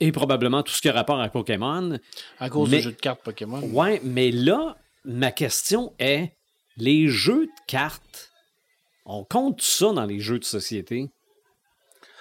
[0.00, 1.98] et probablement tout ce qui a rapport à Pokémon.
[2.38, 3.60] À cause Mais- du jeu de cartes Pokémon.
[3.72, 6.32] Ouais, mais là, ma question est
[6.76, 8.30] les jeux de cartes,
[9.04, 11.10] on compte ça dans les jeux de société?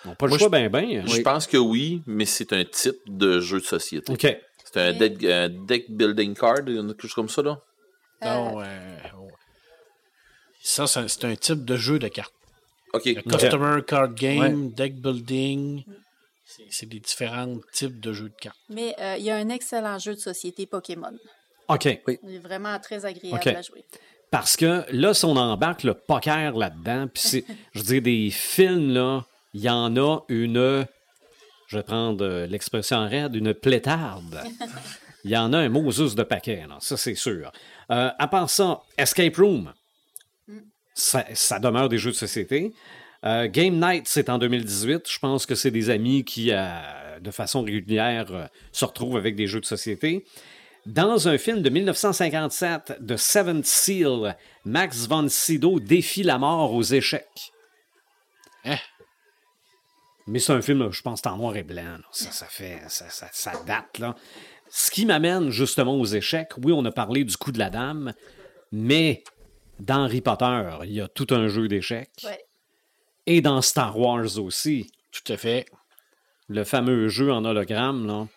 [0.06, 1.07] On n'a pas le Moi, choix, ben, ben.
[1.07, 4.11] Je pense que oui, mais c'est un type de jeu de société.
[4.11, 4.38] OK.
[4.65, 7.60] C'est un deck, un deck building card, quelque chose comme ça, là?
[8.23, 9.30] Non, euh, ouais.
[10.61, 12.34] Ça, c'est un type de jeu de cartes.
[12.93, 13.06] OK.
[13.06, 15.84] Le Customer Card Game, Deck Building.
[16.69, 18.57] C'est- des différents types de jeux de cartes.
[18.69, 21.11] Mais euh, il y a un excellent jeu de société Pokémon.
[21.67, 21.85] OK.
[21.85, 23.85] Il est vraiment très agréable à jouer.
[24.31, 28.30] Parce que là, si on embarque le poker là-dedans, puis c'est, je veux dire, des
[28.31, 30.85] films, là, il y en a une,
[31.67, 34.43] je vais prendre euh, l'expression en raide, une plétarde.
[35.26, 37.51] Il y en a un Moses de paquet, là, ça c'est sûr.
[37.91, 39.73] Euh, à part ça, Escape Room,
[40.93, 42.73] ça, ça demeure des jeux de société.
[43.25, 45.09] Euh, Game Night, c'est en 2018.
[45.09, 49.35] Je pense que c'est des amis qui, euh, de façon régulière, euh, se retrouvent avec
[49.35, 50.25] des jeux de société.
[50.85, 56.81] Dans un film de 1957 de Seventh Seal, Max von Sydow défie la mort aux
[56.83, 57.51] échecs.
[58.65, 58.77] Hein?
[60.25, 61.83] Mais c'est un film, je pense, en noir et blanc.
[61.83, 61.99] là.
[62.11, 63.97] Ça, ça fait, ça, ça- ça date.
[63.99, 64.15] Là.
[64.69, 68.13] Ce qui m'amène justement aux échecs, oui, on a parlé du coup de la dame,
[68.71, 69.23] mais
[69.79, 72.11] dans Harry Potter, il y a tout un jeu d'échecs.
[72.23, 72.39] Ouais.
[73.30, 75.65] Et dans Star Wars aussi, Tout à fait.
[76.47, 78.07] le fameux jeu en hologramme.
[78.07, 78.27] Là.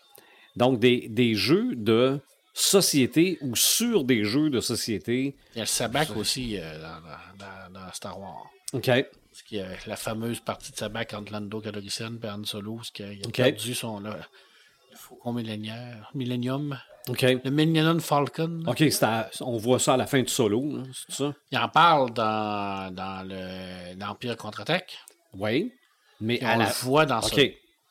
[0.57, 2.21] Donc, des, des jeux de
[2.53, 5.35] société ou sur des jeux de société.
[5.55, 7.01] Il y a le sabac aussi euh, dans,
[7.39, 8.47] dans- dans Star Wars.
[8.75, 8.85] OK.
[8.87, 12.81] Parce qu'il y a la fameuse partie de sabac entre Lando Calrissian et Han Solo,
[12.83, 13.37] ce qui a, il a Ok.
[13.37, 16.79] perdu son le, le faucon millénaire, Millennium,
[17.09, 17.23] OK.
[17.23, 18.61] le Millennium Falcon.
[18.65, 18.71] là.
[18.71, 21.35] OK, à- on voit ça à la fin du solo, là, c'est ça?
[21.51, 24.97] Il en parle dans, dans le l'Empire contre-attaque.
[25.35, 25.73] Oui.
[26.21, 26.67] Mais Puis à on la...
[26.67, 27.41] le voit dans OK.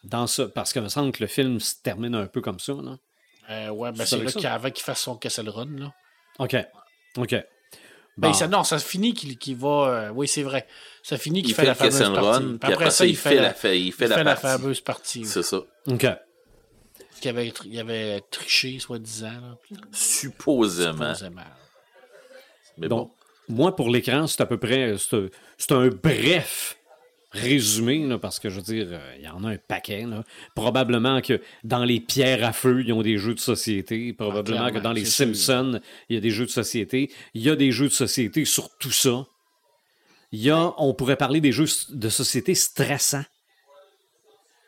[0.03, 2.73] Dans ça, parce qu'il me semble que le film se termine un peu comme ça.
[2.73, 2.95] Là.
[3.47, 3.53] ça.
[3.53, 4.39] Euh, ouais, ben C'est là ça?
[4.39, 5.67] qu'avant qu'il fasse son Kessel Run.
[5.77, 5.93] Là.
[6.39, 6.55] OK.
[7.17, 7.35] OK.
[8.17, 9.67] Ben, ça, non, ça finit qu'il qu'il va.
[9.87, 10.67] euh, oui, c'est vrai.
[11.03, 12.19] Ça finit qu'il Il fait, fait la fameuse partie.
[12.43, 14.41] Run, Puis après ça, il fait la, il fait il la fait la partie.
[14.61, 15.25] fameuse partie.
[15.25, 15.57] C'est ça.
[15.87, 16.07] OK.
[17.21, 19.57] Qu'il avait, il avait triché, soi-disant.
[19.91, 21.13] Supposément.
[21.13, 21.41] supposément.
[22.77, 23.11] Mais Donc,
[23.47, 23.55] bon.
[23.55, 24.95] moi, pour l'écran, c'est à peu près.
[24.97, 26.77] C'est c'est un bref
[27.31, 30.05] résumé, là, parce que je veux dire, euh, il y en a un paquet.
[30.05, 30.23] là.
[30.55, 34.11] Probablement que dans les pierres à feu, ils ont des jeux de société.
[34.13, 35.05] Probablement clairement, que dans les.
[35.05, 35.79] Simpsons,
[36.09, 37.11] il y a des jeux de société.
[37.33, 39.25] Il y a des jeux de société sur tout ça.
[40.33, 43.25] Il y a, on pourrait parler des jeux de société stressants.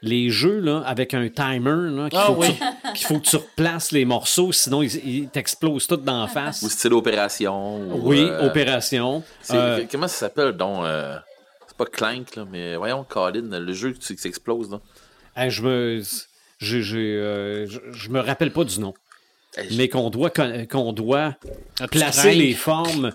[0.06, 2.48] Les jeux là, avec un timer là, qu'il Ah faut, que oui.
[2.58, 6.28] tu- qu'il faut que tu replaces les morceaux, sinon ils, ils t'explosent tout dans la
[6.28, 6.62] face.
[6.62, 7.78] Ou style opération.
[7.78, 9.24] ou, Oui, euh, opération.
[9.42, 11.18] c'est- Euh, Comment ça s'appelle, donc euh,
[11.68, 14.82] C'est pas Clank, là, mais voyons, Colin, le jeu qui s'explose, là.
[15.38, 16.02] hey, je me,
[16.60, 18.94] j'ai- j'ai, euh, je, je me rappelle pas du nom,
[19.58, 20.30] Hey, je- mais qu'on doit,
[20.70, 21.36] qu'on doit
[21.80, 23.14] Ah, placer les formes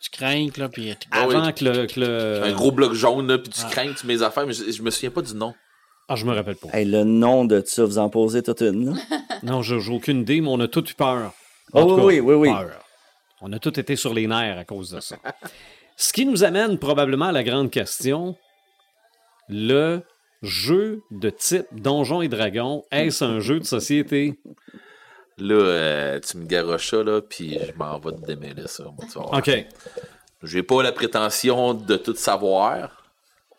[0.00, 1.34] Tu crains, là, puis Ah oui.
[1.36, 4.14] avant que le, que le- Un gros bloc jaune, là, puis tu crains tu mets
[4.16, 5.54] mes affaires, mais je, je me souviens pas du nom.
[6.12, 6.68] Ah, je me rappelle pas.
[6.74, 8.98] Hey, le nom de ça, vous en posez toute une.
[9.42, 11.32] Non, j'ai aucune idée, mais on a tous eu peur.
[11.72, 12.48] Oh, tout cas, oui, oui, oui.
[12.50, 12.84] peur.
[13.40, 15.16] On a tous été sur les nerfs à cause de ça.
[15.96, 18.36] Ce qui nous amène probablement à la grande question
[19.48, 20.02] le
[20.42, 24.38] jeu de type Donjons et Dragons, est-ce un jeu de société?
[25.38, 28.84] Là, euh, tu me garoches ça, là, puis je m'en vais te démêler ça.
[28.84, 29.38] moi, tu vas voir.
[29.38, 29.66] OK.
[30.42, 33.01] J'ai pas la prétention de tout savoir,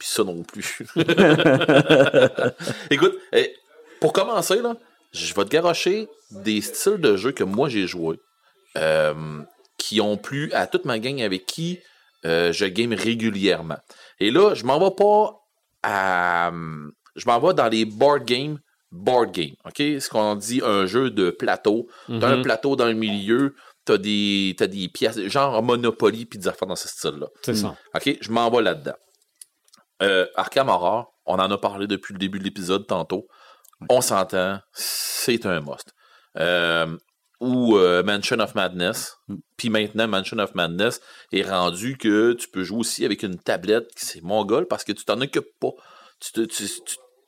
[0.03, 0.79] puis ça non plus.
[2.89, 3.55] Écoute, eh,
[4.01, 4.75] pour commencer, là,
[5.13, 8.19] je vais te garocher des styles de jeu que moi j'ai joué,
[8.77, 9.41] euh,
[9.77, 11.79] qui ont plu à toute ma gang avec qui
[12.25, 13.77] euh, je game régulièrement.
[14.19, 15.39] Et là, je m'en vais pas
[15.83, 16.51] à.
[17.15, 18.59] Je m'en vais dans les board games.
[18.91, 19.77] Board game, OK?
[19.77, 21.87] Ce qu'on dit un jeu de plateau.
[22.07, 23.55] T'as un plateau dans le milieu,
[23.85, 27.27] t'as des, t'as des pièces, genre Monopoly, puis des affaires dans ce style-là.
[27.41, 27.75] C'est ça.
[27.95, 28.93] OK, je m'en vais là-dedans.
[30.03, 33.27] Euh, Arkham Horror, on en a parlé depuis le début de l'épisode tantôt.
[33.89, 35.93] On s'entend, c'est un must.
[36.37, 36.97] Euh,
[37.39, 39.17] ou euh, Mansion of Madness.
[39.57, 41.01] Puis maintenant, Mansion of Madness
[41.31, 44.91] est rendu que tu peux jouer aussi avec une tablette qui c'est mongol parce que
[44.93, 45.71] tu t'en occupes pas.
[46.19, 46.47] Tu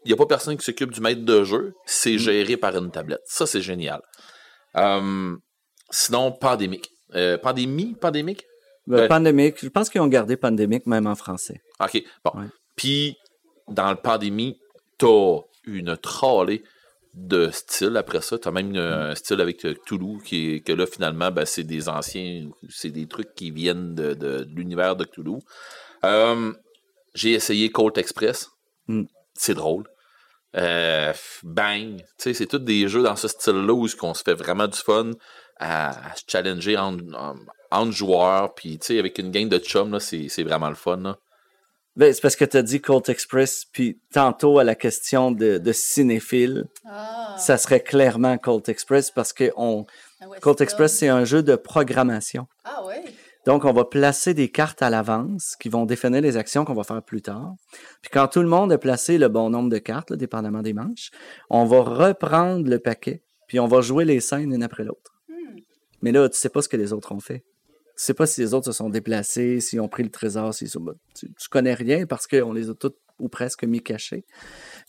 [0.06, 2.92] il n'y a pas personne qui s'occupe du maître de jeu, c'est géré par une
[2.92, 3.24] tablette.
[3.26, 4.02] Ça, c'est génial.
[4.78, 5.36] Euh,
[5.90, 6.92] sinon, pandémique.
[7.42, 8.46] Pandémie, pandémique?
[8.88, 9.08] Ben, Ouais.
[9.08, 11.60] Pandémique, je pense qu'ils ont gardé pandémique même en français.
[11.80, 12.40] OK, bon.
[12.40, 12.48] Ouais.
[12.76, 13.18] Puis,
[13.68, 14.60] dans le pandémie,
[14.98, 16.64] t'as une trollée
[17.14, 18.38] de styles après ça.
[18.38, 21.64] T'as même euh, un style avec euh, Cthulhu, qui est, que là, finalement, ben, c'est
[21.64, 25.40] des anciens, c'est des trucs qui viennent de, de- de l'univers de Cthulhu.
[26.04, 26.54] Euh,
[27.14, 28.50] j'ai essayé Colt Express.
[28.88, 29.04] Mm.
[29.34, 29.86] C'est drôle.
[30.58, 32.02] Euh, bang.
[32.18, 35.12] Tu c'est tous des jeux dans ce style-là où on se fait vraiment du fun
[35.58, 37.36] à, à se challenger entre, en-
[37.72, 38.54] entre joueurs.
[38.56, 40.98] Puis, tu avec une gang de chums, là, c'est c'est vraiment le fun.
[40.98, 41.18] là.
[41.96, 45.58] Ben, c'est parce que tu as dit Colt Express, puis tantôt à la question de,
[45.58, 49.86] de cinéphile, Ah, ça serait clairement Colt Express parce que on,
[50.20, 52.48] ah ouais, Colt Express, c'est un jeu de programmation.
[52.66, 53.02] Ah ouais.
[53.46, 56.84] Donc, on va placer des cartes à l'avance qui vont définir les actions qu'on va
[56.84, 57.54] faire plus tard.
[58.02, 60.74] Puis quand tout le monde a placé le bon nombre de cartes, là, dépendamment des
[60.74, 61.12] manches,
[61.50, 65.14] on va reprendre le paquet, puis on va jouer les scènes une après l'autre.
[66.02, 67.44] Mais là, tu sais pas ce que les autres ont fait.
[67.98, 70.70] Tu sais pas si les autres se sont déplacés, s'ils ont pris le trésor, s'ils
[70.70, 70.84] sont...
[71.18, 74.26] tu, tu connais rien parce qu'on les a toutes ou presque mi-caché.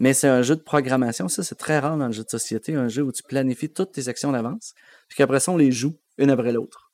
[0.01, 1.29] Mais c'est un jeu de programmation.
[1.29, 3.93] Ça, c'est très rare dans le jeu de société, un jeu où tu planifies toutes
[3.93, 4.75] tes actions d'avance,
[5.09, 6.91] puis qu'après ça, on les joue une après l'autre.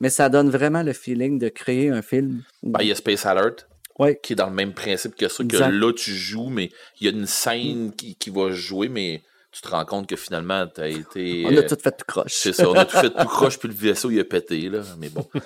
[0.00, 2.42] Mais ça donne vraiment le feeling de créer un film.
[2.62, 3.66] où- Ben, il y a Space Alert,
[3.98, 4.20] Ouais.
[4.22, 6.70] qui est dans le même principe que ça, que là, tu joues, mais
[7.00, 9.22] il y a une scène qui, qui va jouer, mais
[9.54, 11.44] tu te rends compte que finalement, tu as été.
[11.46, 12.32] On a euh, tout fait tout croche.
[12.32, 14.80] C'est ça, on a tout fait tout croche, puis le vaisseau, il a pété, là.
[14.98, 15.26] Mais bon.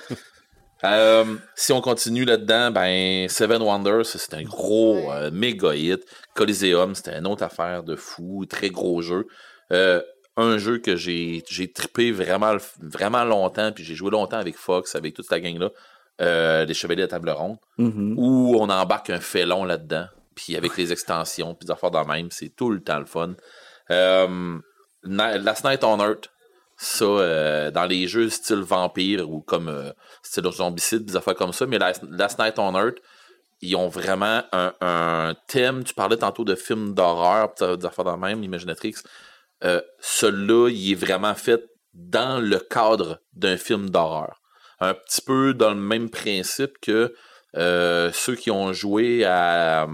[0.84, 1.24] Euh,
[1.56, 6.04] si on continue là-dedans, ben, Seven Wonders, ça, c'est un gros, euh, méga hit.
[6.34, 9.26] Coliseum, c'était une autre affaire de fou, très gros jeu.
[9.72, 10.00] Euh,
[10.36, 14.94] un jeu que j'ai, j'ai trippé vraiment, vraiment longtemps, puis j'ai joué longtemps avec Fox,
[14.94, 15.70] avec toute la gang-là,
[16.20, 18.14] euh, les Chevaliers de Table Ronde Mhm.
[18.16, 20.06] où on embarque un félon là-dedans,
[20.36, 23.34] puis avec les extensions, puis des affaires de même, c'est tout le temps le fun.
[23.90, 24.58] Euh,
[25.04, 26.30] Last Night on Earth,
[26.76, 29.92] ça, euh, dans les jeux style vampire ou comme euh,
[30.22, 32.98] style zombicide, des affaires comme ça, mais Last, Night on Earth,
[33.60, 35.82] ils ont vraiment un, thème.
[35.82, 38.94] Tu parlais tantôt de films d'horreur, des affaires de même, Imaginatrix.
[40.00, 44.40] Celui-là, il est vraiment fait dans le cadre d'un film d'horreur.
[44.78, 47.12] Un petit peu dans le même principe que
[47.52, 49.88] ceux qui ont joué à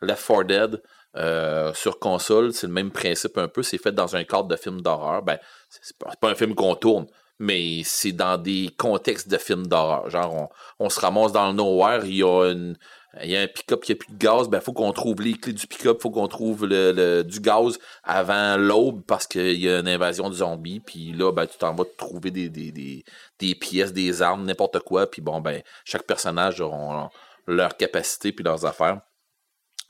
[0.00, 0.82] Left 4 Dead
[1.18, 3.62] euh, sur console, c'est le même principe un peu.
[3.62, 5.22] C'est fait dans un cadre de film d'horreur.
[5.22, 5.38] Ben,
[5.68, 7.06] c'est pas, un film qu'on tourne,
[7.40, 10.08] mais c'est dans des contextes de films d'horreur.
[10.10, 12.76] Genre, on, se ramasse dans le nowhere, il y a, une,
[13.24, 15.34] il y a un pick-up qui a plus de gaz, ben, faut qu'on trouve les
[15.34, 19.88] clés du pick-up, faut qu'on trouve du gaz avant l'aube parce qu'il y a une
[19.88, 20.78] invasion de zombies.
[20.78, 25.10] Puis là, ben, tu t'en vas trouver des, pièces, des armes, n'importe quoi.
[25.10, 27.10] Puis bon, ben, chaque personnage aura
[27.48, 29.00] leur capacité puis leurs affaires.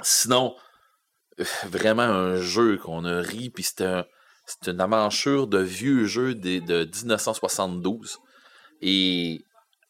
[0.00, 0.54] Sinon,
[1.68, 4.04] vraiment un jeu qu'on a ri, puis c'était un,
[4.46, 8.18] c'est une avanchure de vieux jeux de, de 1972.
[8.80, 9.42] Et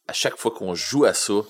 [0.08, 1.42] à chaque fois qu'on joue à ça,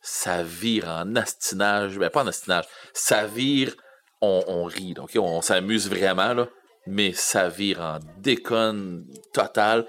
[0.00, 1.98] ça vire en astinage.
[1.98, 2.64] Ben, pas en astinage.
[2.92, 3.74] Ça vire,
[4.20, 4.94] on, rit.
[4.98, 5.12] ok?
[5.16, 6.48] On s'amuse vraiment, là,
[6.86, 9.86] mais ça vire en déconne totale.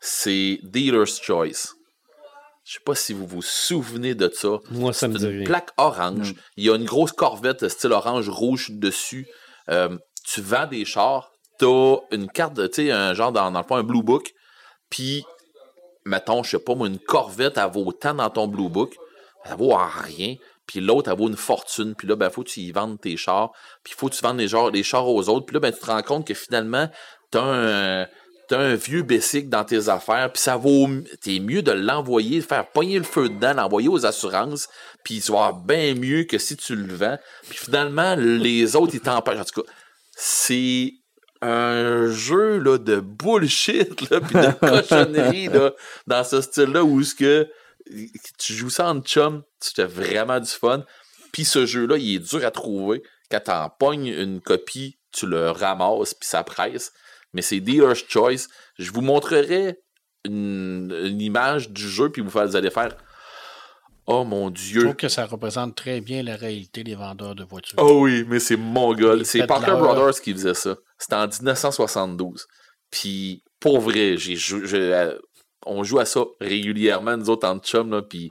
[0.00, 1.75] C'est Dealer's Choice.
[2.66, 4.58] Je sais pas si vous vous souvenez de ça.
[4.70, 5.46] Moi, ça me C'est dit une rien.
[5.46, 6.34] plaque orange.
[6.56, 9.28] Il y a une grosse corvette style orange-rouge dessus.
[9.70, 11.30] Euh, tu vends des chars.
[11.58, 14.32] T'as une carte, de- tu sais, un genre, dans, dans le fond, un Blue Book.
[14.90, 15.24] Puis,
[16.04, 18.96] mettons, je sais pas, moi, une corvette, elle vaut tant dans ton Blue Book.
[19.44, 20.34] Elle vaut en rien.
[20.66, 21.94] Puis l'autre, elle vaut une fortune.
[21.94, 23.52] Puis là, ben, faut que tu y vendes tes chars.
[23.84, 25.46] Puis il faut que tu vendes les, genres- les chars aux autres.
[25.46, 26.90] Puis là, ben, tu te rends compte que finalement,
[27.30, 28.06] t'as un,
[28.48, 30.30] t'as un vieux basic dans tes affaires.
[30.32, 30.88] Puis ça vaut,
[31.20, 34.68] t'es mieux de l'envoyer, de faire pogner le feu dedans, l'envoyer aux assurances.
[35.04, 37.18] Puis ça va bien mieux que si tu le vends.
[37.48, 39.40] Puis finalement, les autres, ils t'empêchent.
[39.40, 39.70] En tout cas,
[40.12, 40.92] c'est
[41.42, 45.72] un jeu là, de bullshit, là, puis de cochonnerie là,
[46.06, 47.48] dans ce style-là où ce que
[48.38, 50.84] tu joues ça en chum, tu fais vraiment du fun.
[51.32, 53.02] Puis ce jeu-là, il est dur à trouver.
[53.30, 56.92] Quand t'en pognes une copie, tu le ramasses, puis ça presse.
[57.36, 58.48] Mais c'est Dealer's Choice.
[58.78, 59.78] Je vous montrerai
[60.24, 62.96] une, une image du jeu, puis vous, allez faire
[64.06, 64.80] Oh mon Je Dieu!
[64.84, 67.78] trouve que ça représente très bien la réalité des vendeurs de voitures.
[67.80, 69.24] Oh oui, mais c'est mongol.
[69.26, 69.72] C'est Parker.
[69.72, 70.76] Brothers qui faisait ça.
[70.98, 72.46] C'était en 1972.
[72.90, 75.18] Puis, pour vrai, j'ai je- euh,
[75.66, 78.30] on joue à ça régulièrement, nous autres en chum, là, puis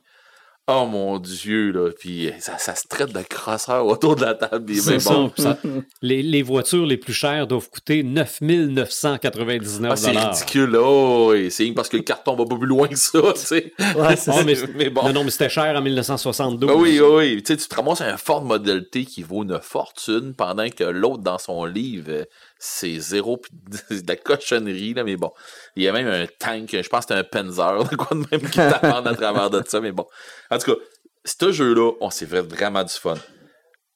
[0.67, 4.65] oh mon Dieu, là, puis ça, ça se traite de crasseur autour de la table.
[4.65, 4.99] des C'est mains.
[4.99, 5.57] ça, Bon, puis ça-
[6.01, 10.79] les, les voitures les plus chères doivent coûter 9999 ah, c'est ridicule, là.
[10.81, 13.73] Oh, oui, c'est parce que le carton va pas plus loin que ça, tu sais.
[13.95, 14.43] Ouais, ça.
[14.45, 15.03] mais, Mais bon.
[15.03, 16.69] Non, non, mais c'était cher en 1972.
[16.71, 17.43] Ah oui, oui, oui.
[17.43, 20.83] Tu sais, tu te ramasses un Ford Model T qui vaut une fortune pendant que
[20.83, 22.23] l'autre, dans son livre, euh,
[22.57, 23.41] c'est zéro
[23.90, 25.32] de la cochonnerie, là, mais bon.
[25.76, 28.49] Il y a même un tank, je pense que c'était un Panzer, quoi de même
[28.49, 30.07] qui t'apprend à travers de ça, mais bon.
[30.49, 30.82] En tout cas,
[31.23, 33.18] ce jeu-là, on s'est fait vraiment du fun.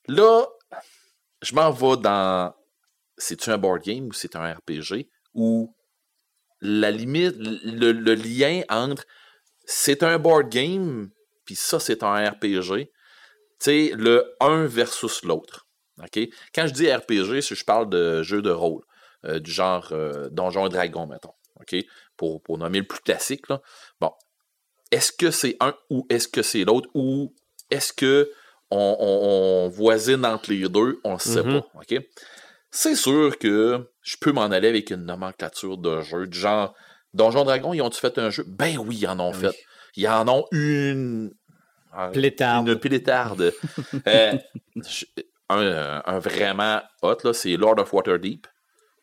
[0.07, 0.45] Là,
[1.41, 2.53] je m'en vais dans.
[3.17, 5.09] C'est-tu un board game ou c'est un RPG?
[5.33, 5.75] Ou
[6.61, 9.05] la limite, le, le lien entre
[9.71, 11.11] c'est un board game,
[11.45, 12.87] puis ça, c'est un RPG.
[12.87, 12.89] Tu
[13.59, 15.67] sais, le un versus l'autre.
[16.55, 18.83] Quand je dis RPG, je parle de jeu de rôle,
[19.25, 21.33] euh, du genre euh, Donjon et Dragon, mettons.
[22.17, 23.61] Pour, pour nommer le plus classique, là.
[24.01, 24.11] Bon.
[24.91, 26.89] Est-ce que c'est un ou est-ce que c'est l'autre?
[26.95, 27.33] Ou
[27.69, 28.31] est-ce que
[28.71, 30.99] on, on- on voisine entre les deux?
[31.03, 31.61] On ne sait Mhm.
[31.61, 31.67] pas.
[32.71, 36.73] C'est sûr que je peux m'en aller avec une nomenclature de jeu, du genre
[37.13, 38.43] Donjon Dragon, ils ont-tu fait un jeu?
[38.47, 39.55] Ben oui, ils en ont fait.
[39.95, 41.31] Ils en ont une.
[41.97, 42.67] euh, Plétarde.
[42.69, 43.53] Une plétarde.
[44.07, 44.37] Euh,
[44.75, 45.05] je-
[45.49, 48.47] un, un vraiment hot, là, c'est Lord of Waterdeep.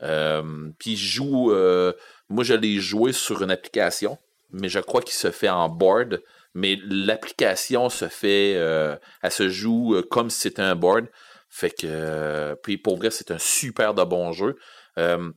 [0.02, 1.52] Euh, Puis joue.
[1.52, 1.92] euh,
[2.28, 4.18] moi, je l'ai joué sur une application,
[4.50, 6.22] mais je crois qu'il se fait en board.
[6.54, 11.06] Mais l'application se fait, euh, elle se joue euh, comme si c'était un board.
[11.50, 14.56] Fait que, euh, puis pour vrai, c'est un super de bon jeu.
[14.98, 15.30] Euh,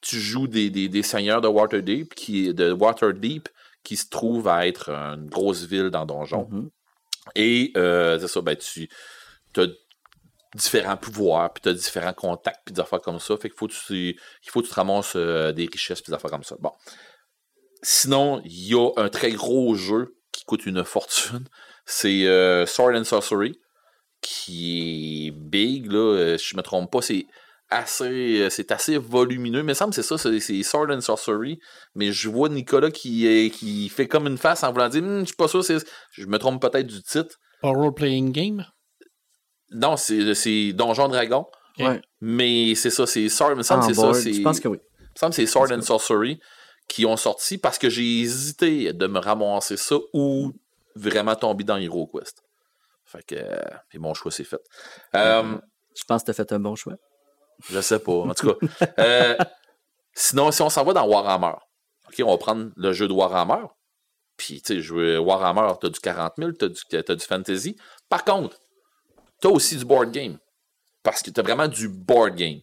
[0.00, 3.48] tu joues des, des, des seigneurs de Waterdeep qui, de Waterdeep
[3.82, 6.48] qui se trouvent à être une grosse ville dans Donjon.
[6.50, 6.70] Mhm.
[7.34, 8.88] Et euh, c'est ça, ben tu
[9.56, 9.66] as
[10.54, 13.36] différents pouvoirs, puis tu différents contacts, puis des affaires comme ça.
[13.36, 16.10] Fait qu'il faut que tu, il faut que tu te ramasses euh, des richesses, puis
[16.10, 16.56] des affaires comme ça.
[16.60, 16.72] Bon.
[17.82, 21.46] Sinon, il y a un très gros jeu qui coûte une fortune.
[21.86, 23.58] C'est euh, Sword and Sorcery,
[24.20, 25.98] qui est big, là.
[25.98, 27.26] euh, si je me trompe pas, c'est
[27.70, 29.62] assez, euh, c'est assez volumineux.
[29.62, 31.58] Mais il me semble c'est ça, c'est Sword and Sorcery.
[31.94, 35.36] Mais je vois Nicolas qui, fait comme une face en voulant dire, Hum, je suis
[35.36, 37.36] pas sûr, je me trompe peut-être du titre.
[37.62, 38.66] Role-playing game?
[39.70, 41.46] Non, c'est c'est Donjon Dragon.
[42.20, 43.56] Mais c'est ça, c'est Sword.
[43.56, 44.14] Me semble c'est ça.
[44.14, 44.78] c'est- Je pense que oui.
[45.00, 46.40] il me semble que c'est Sword and Sorcery
[46.88, 50.52] qui ont sorti parce que j'ai hésité de me ramasser ça ou
[50.96, 52.42] vraiment tomber dans Hero Quest.
[53.04, 53.58] Fait que euh,
[53.98, 54.60] mon choix s'est fait.
[55.14, 55.56] Euh,
[55.96, 56.94] Je pense que tu as fait un bon choix.
[57.70, 58.12] je sais pas.
[58.12, 58.66] En tout cas.
[58.98, 59.36] euh,
[60.14, 61.54] sinon, si on s'en va dans Warhammer,
[62.08, 63.64] OK, on va prendre le jeu de Warhammer.
[64.36, 67.76] Puis, tu sais, jouer Warhammer, t'as du 40 000, t'as du, t'as du fantasy.
[68.08, 68.56] Par contre,
[69.40, 70.38] t'as aussi du board game.
[71.02, 72.60] Parce que t'as vraiment du board game.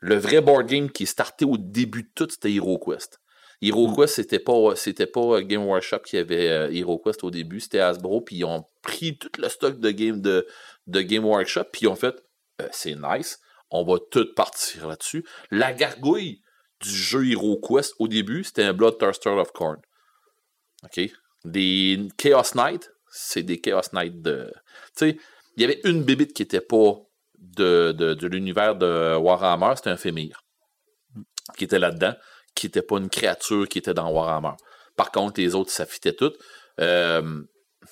[0.00, 3.20] Le vrai board game qui est starté au début de tout, c'était Hero Quest.
[3.62, 7.60] Hero Quest, c'était pas, c'était pas Game Workshop qui avait euh, Hero Quest au début,
[7.60, 10.46] c'était Hasbro, puis ils ont pris tout le stock de game de,
[10.88, 12.14] Game Workshop, puis ils ont fait,
[12.62, 13.38] euh, c'est nice,
[13.70, 15.26] on va tout partir là-dessus.
[15.50, 16.40] La gargouille
[16.80, 19.76] du jeu Hero Quest au début, c'était un Bloodthirster of Corn.
[20.84, 21.10] OK?
[21.44, 24.50] Des Chaos Knight, c'est des Chaos Knight de.
[24.96, 25.18] Tu sais,
[25.60, 26.94] il y avait une bébite qui était pas
[27.38, 30.42] de, de, l'univers de Warhammer, c'était un Fémir.
[31.58, 32.14] Qui était là-dedans,
[32.54, 34.56] qui était pas une créature qui était dans Warhammer.
[34.96, 36.32] Par contre, les autres, ça fitait tout.
[36.80, 37.42] Euh,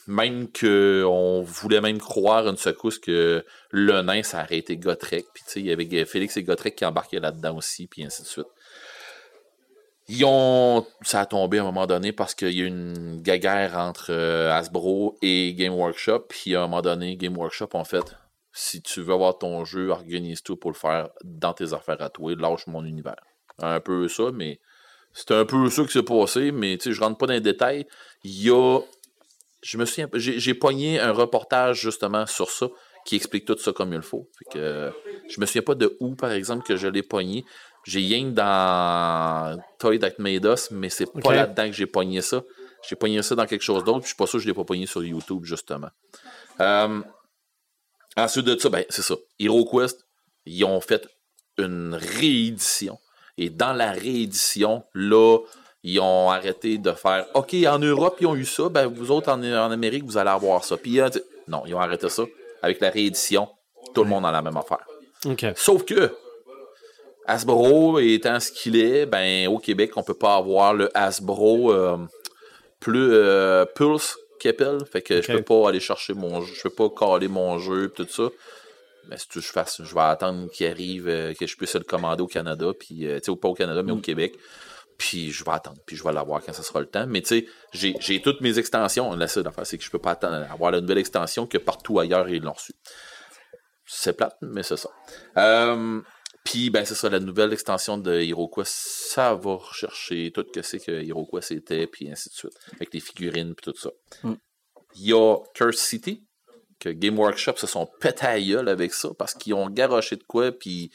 [0.06, 5.26] même que on voulait même croire une secousse que le nain, ça aurait été Gotrek.
[5.34, 8.46] Puis il y avait Félix et Gotrek qui embarquaient là-dedans aussi, puis ainsi de suite.
[10.08, 10.86] Ils ont.
[11.02, 14.06] Ça a tombé à un moment donné parce qu'il y a eu une guéguerre entre
[14.10, 16.26] euh, Hasbro et Game Workshop.
[16.28, 18.16] Puis à un moment donné, Game Workshop ont fait
[18.52, 22.34] si tu veux avoir ton jeu, organise-toi pour le faire dans tes affaires à toi.
[22.34, 23.22] Lâche mon univers.
[23.58, 24.60] Un peu ça, mais
[25.12, 26.52] c'est un peu ça qui s'est passé.
[26.52, 27.86] Mais tu sais, je rentre pas dans les détails.
[28.24, 28.80] Il y a.
[29.62, 32.68] Je me souviens, j'ai j'ai pogné un reportage justement sur ça
[33.04, 34.28] qui explique tout ça comme il faut.
[34.38, 34.90] Fait que, euh,
[35.28, 37.44] je me souviens pas de où, par exemple, que je l'ai pogné.
[37.88, 42.42] J'ai que dans Toy That Made Us, mais c'est pas là-dedans que j'ai pogné ça.
[42.86, 44.52] J'ai pogné ça dans quelque chose d'autre, puis je suis pas sûr que je l'ai
[44.52, 45.88] pas pogné sur YouTube, justement.
[46.60, 47.00] Euh,
[48.14, 49.14] ensuite de ça, ben, c'est ça.
[49.38, 50.04] Hero Quest,
[50.44, 51.08] ils ont fait
[51.56, 52.98] une réédition.
[53.38, 55.38] Et dans la réédition, là,
[55.82, 59.30] ils ont arrêté de faire OK, en Europe, ils ont eu ça, ben vous autres
[59.30, 60.76] en, en Amérique, vous allez avoir ça.
[60.76, 61.08] Puis euh,
[61.46, 62.24] non, ils ont arrêté ça.
[62.60, 63.48] Avec la réédition,
[63.94, 64.84] tout le monde a la même affaire.
[65.56, 66.14] Sauf que
[67.28, 71.98] Hasbro étant ce qu'il est, ben au Québec, on peut pas avoir le Hasbro euh,
[72.80, 74.78] plus euh, Pulse Keppel.
[74.90, 77.84] Fait que je peux pas aller chercher mon jeu, je peux pas caler mon jeu
[77.84, 78.28] et tout ça.
[79.08, 81.84] Mais si tu je fasse, je vais attendre qu'il arrive, euh, que je puisse le
[81.84, 84.34] commander au Canada, puis tu sais, pas au Canada, mais au Québec.
[84.98, 87.06] Puis je vais attendre, puis je vais l'avoir quand ça sera le temps.
[87.06, 89.14] Mais tu sais, j'ai- toutes mes extensions.
[89.14, 92.00] La seule affaire, c'est que je peux pas attendre, avoir la nouvelle extension que partout
[92.00, 92.72] ailleurs ils l'ont reçu.
[93.86, 94.90] C'est plate, mais c'est ça.
[95.38, 96.00] Euh,
[96.48, 100.62] puis, ben, c'est ça, la nouvelle extension de HeroQuest, ça va rechercher tout ce que
[100.62, 103.90] c'est que HeroQuest était, puis ainsi de suite, avec les figurines, puis tout ça.
[104.22, 104.32] Mm.
[104.94, 106.24] Il y a Curse City,
[106.80, 110.24] que Game Workshop se sont pété à gueule avec ça, parce qu'ils ont garoché de
[110.24, 110.90] quoi, puis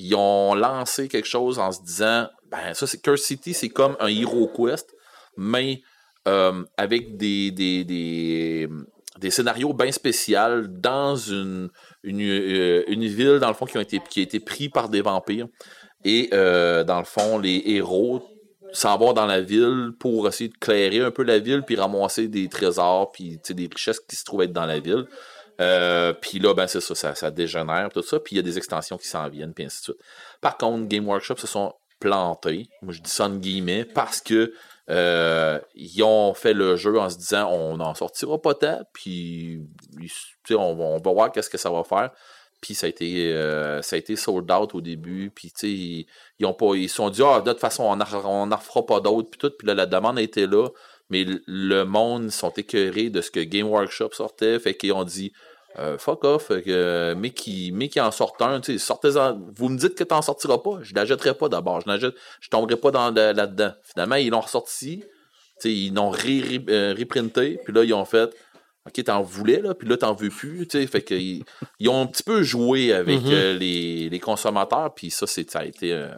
[0.00, 3.96] ils ont lancé quelque chose en se disant, ben, ça, c'est Curse City, c'est comme
[4.00, 4.92] un HeroQuest,
[5.36, 5.82] mais
[6.26, 8.68] euh, avec des, des, des,
[9.18, 11.70] des scénarios bien spéciaux dans une,
[12.04, 15.00] euh, une ville, dans le fond, qui, ont été, qui a été pris par des
[15.00, 15.46] vampires.
[16.04, 18.22] Et euh, dans le fond, les héros
[18.72, 22.28] s'en vont dans la ville pour essayer de clairer un peu la ville, puis ramasser
[22.28, 25.06] des trésors, puis des richesses qui se trouvent être dans la ville.
[25.60, 28.20] Euh, puis là, ben c'est ça, ça, ça dégénère, tout ça.
[28.20, 29.96] Puis il y a des extensions qui s'en viennent, puis ainsi de suite.
[30.40, 34.52] Par contre, Game Workshop se sont plantés, moi je dis ça en guillemets, parce que
[34.90, 39.60] euh, ils ont fait le jeu en se disant on n'en sortira pas tant, puis
[40.00, 42.10] ils- on, va- on va voir qu'est-ce que ça va faire.
[42.60, 46.06] Puis ça a été euh, ça a été sold out au début, puis ils,
[46.38, 49.00] ils ils se sont dit ah de toute façon on n'en on en fera pas
[49.00, 50.68] d'autres puis tout, puis là la demande été là,
[51.10, 55.32] mais le- monde sont écœurés de ce que Game Workshop sortait, fait qu'ils ont dit
[55.78, 59.38] euh, fuck off, que, mais qui mais qui en sortent un, tu sais, sortez-en.
[59.54, 62.90] Vous me dites que t'en sortiras pas, je l'achèterai pas d'abord, je je tomberai pas
[62.90, 63.72] dans là-dedans.
[63.82, 65.04] Finalement, ils l'ont ressorti,
[65.58, 68.34] sais, ils l'ont euh, reprinté, puis là, ils ont fait
[68.86, 70.66] OK, t'en voulais, là, puis là, t'en veux plus.
[70.68, 71.42] tu sais, Fait qu'ils
[71.80, 73.32] ils ont un petit peu joué avec Mhm.
[73.32, 75.92] euh, les, les consommateurs, puis ça, c'est, ça a été.
[75.92, 76.08] euh,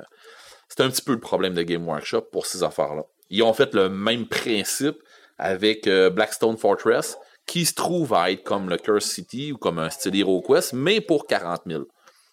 [0.68, 3.04] c'était un petit peu le problème de Game Workshop pour ces affaires-là.
[3.30, 4.96] Ils ont fait le même principe
[5.38, 7.16] avec euh, Blackstone Fortress,
[7.48, 11.00] qui se trouve à être comme le Curse City ou comme un style HeroQuest, mais
[11.00, 11.84] pour 40 000.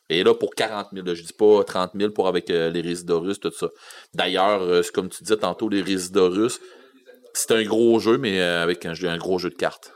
[0.10, 2.82] Et là, pour 40 000, là, je dis pas 30 000 pour avec euh, les
[2.82, 3.70] Résidorus, tout ça.
[4.14, 6.60] D'ailleurs, euh, comme tu disais tantôt, les Résidorus,
[7.34, 9.94] c'est un gros jeu, mais euh, avec un, gros jeu de cartes.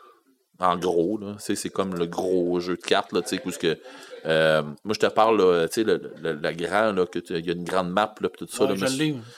[0.57, 3.77] En gros, là, c'est comme le gros jeu de cartes, là, tu sais, ce que,
[4.25, 7.49] euh, moi, je te parle, tu sais, le, le, le grand, là, que il y
[7.49, 8.75] a une grande map, là, tout ça, Ouais,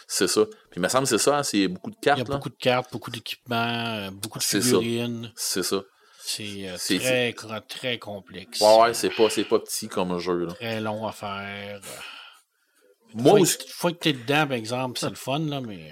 [0.07, 0.45] c'est ça.
[0.45, 2.29] Puis, il me semble que c'est ça, hein, c'est beaucoup de Il y a cartes,
[2.29, 2.35] là.
[2.35, 3.55] beaucoup de cartes, beaucoup d'équipements,
[4.07, 5.31] euh, beaucoup de figurines.
[5.35, 5.81] C'est ça.
[6.23, 6.77] C'est euh,
[7.33, 8.61] très, très complexe.
[8.61, 10.53] Ouais, ouais, c'est pas, pas petit comme jeu, là.
[10.53, 11.81] Très long à faire.
[13.13, 15.89] Moi, Faut où, que- tu es dedans, par exemple, c'est le fun, là, mais.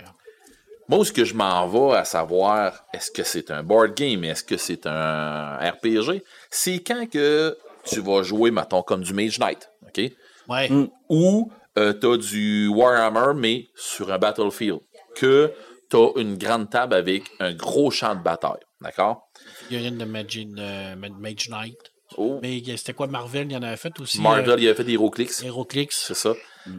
[0.88, 4.24] moi, où ce que je m'en vais à savoir, est-ce que c'est un board game,
[4.24, 9.40] est-ce que c'est un RPG, c'est quand que tu vas jouer, mettons, comme du Mage
[9.40, 10.12] Knight, OK?
[10.48, 10.70] Ouais.
[10.70, 10.88] Mm.
[11.10, 14.80] Ou euh, t'as du Warhammer, mais sur un battlefield.
[15.16, 15.52] Que
[15.90, 19.30] t'as une grande table avec un gros champ de bataille, d'accord?
[19.68, 21.78] Figurine de Magi- de Ma- Mage Knight.
[22.18, 23.48] Oh, Mais c'était quoi Marvel?
[23.50, 24.20] Il y en avait fait aussi.
[24.20, 25.44] Marvel, il a fait des HeroClix.
[25.44, 26.06] euh, Heroclix.
[26.08, 26.34] C'est ça.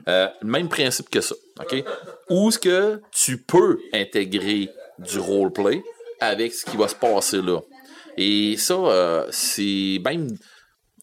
[0.09, 1.35] Euh, le même principe que ça.
[1.60, 1.85] OK?
[2.31, 4.68] Où est-ce que tu peux intégrer
[4.98, 5.82] du roleplay
[6.20, 7.60] avec ce qui va se passer là?
[8.16, 10.36] Et ça, euh, c'est même.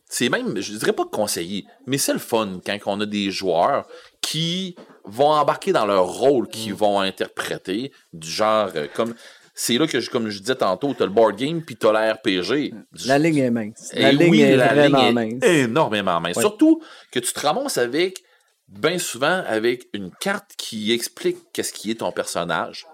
[0.09, 3.85] C'est même, je dirais pas conseillé, mais c'est le fun quand on a des joueurs
[4.21, 9.13] qui vont embarquer dans leur rôle, qui vont interpréter, du genre euh, comme.
[9.59, 12.13] C'est là que, je- comme je disais tantôt, t'as le board game puis t'as la
[12.13, 12.73] RPG.
[13.07, 13.89] La ligne est mince.
[13.95, 15.43] La Eh ligne oui, est la vraiment ligne est mince.
[15.43, 16.35] énormément mince.
[16.35, 16.43] Ouais.
[16.43, 16.79] Surtout
[17.11, 18.21] que tu te ramasses avec,
[18.67, 22.85] bien souvent, avec une carte qui explique qu'est-ce qui est ton personnage.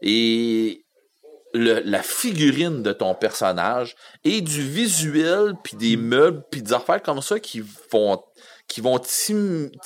[0.00, 0.86] Et
[1.58, 6.00] le- la figurine de ton personnage et du visuel, puis des Mm.
[6.02, 7.62] meubles, puis des affaires comme ça qui
[7.92, 8.22] vont
[8.68, 8.98] qui vont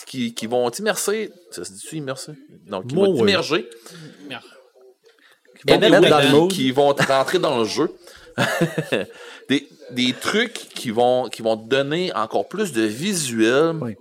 [0.06, 1.30] qui, qui vont t'immerser.
[1.52, 2.32] Ça se dit-tu immerser?
[2.66, 3.70] Donc, qui Moi, vont t'immerger
[5.64, 7.92] dans le qui- vont te rentrer dans le jeu.
[9.48, 13.94] des, des trucs qui vont, qui vont te donner encore plus de visuel, Oui.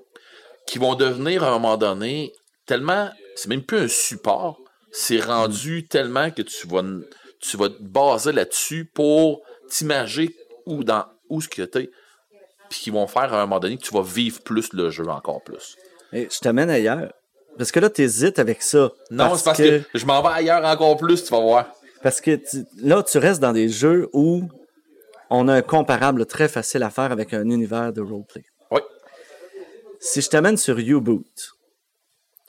[0.65, 2.31] qui vont devenir à un moment donné
[2.65, 3.09] tellement.
[3.35, 4.59] C'est même plus un support,
[4.91, 6.83] c'est rendu tellement que tu vas,
[7.41, 10.35] tu vas te baser là-dessus pour t'imager
[10.65, 11.89] où, dans, où ce que t'es.
[12.69, 15.05] Puis qui vont faire à un moment donné que tu vas vivre plus le jeu
[15.07, 15.75] encore plus.
[16.13, 17.11] Et je t'amène ailleurs.
[17.57, 18.91] Parce que là, tu hésites avec ça.
[19.09, 21.71] Non, c'est parce que, je m'en vais ailleurs encore plus, tu vas voir.
[22.01, 24.43] Parce que tu- là, tu restes dans des jeux où
[25.29, 28.43] on a un comparable très facile à faire avec un univers de roleplay.
[28.71, 28.79] Oui.
[29.99, 31.25] Si je t'amène sur U-Boot,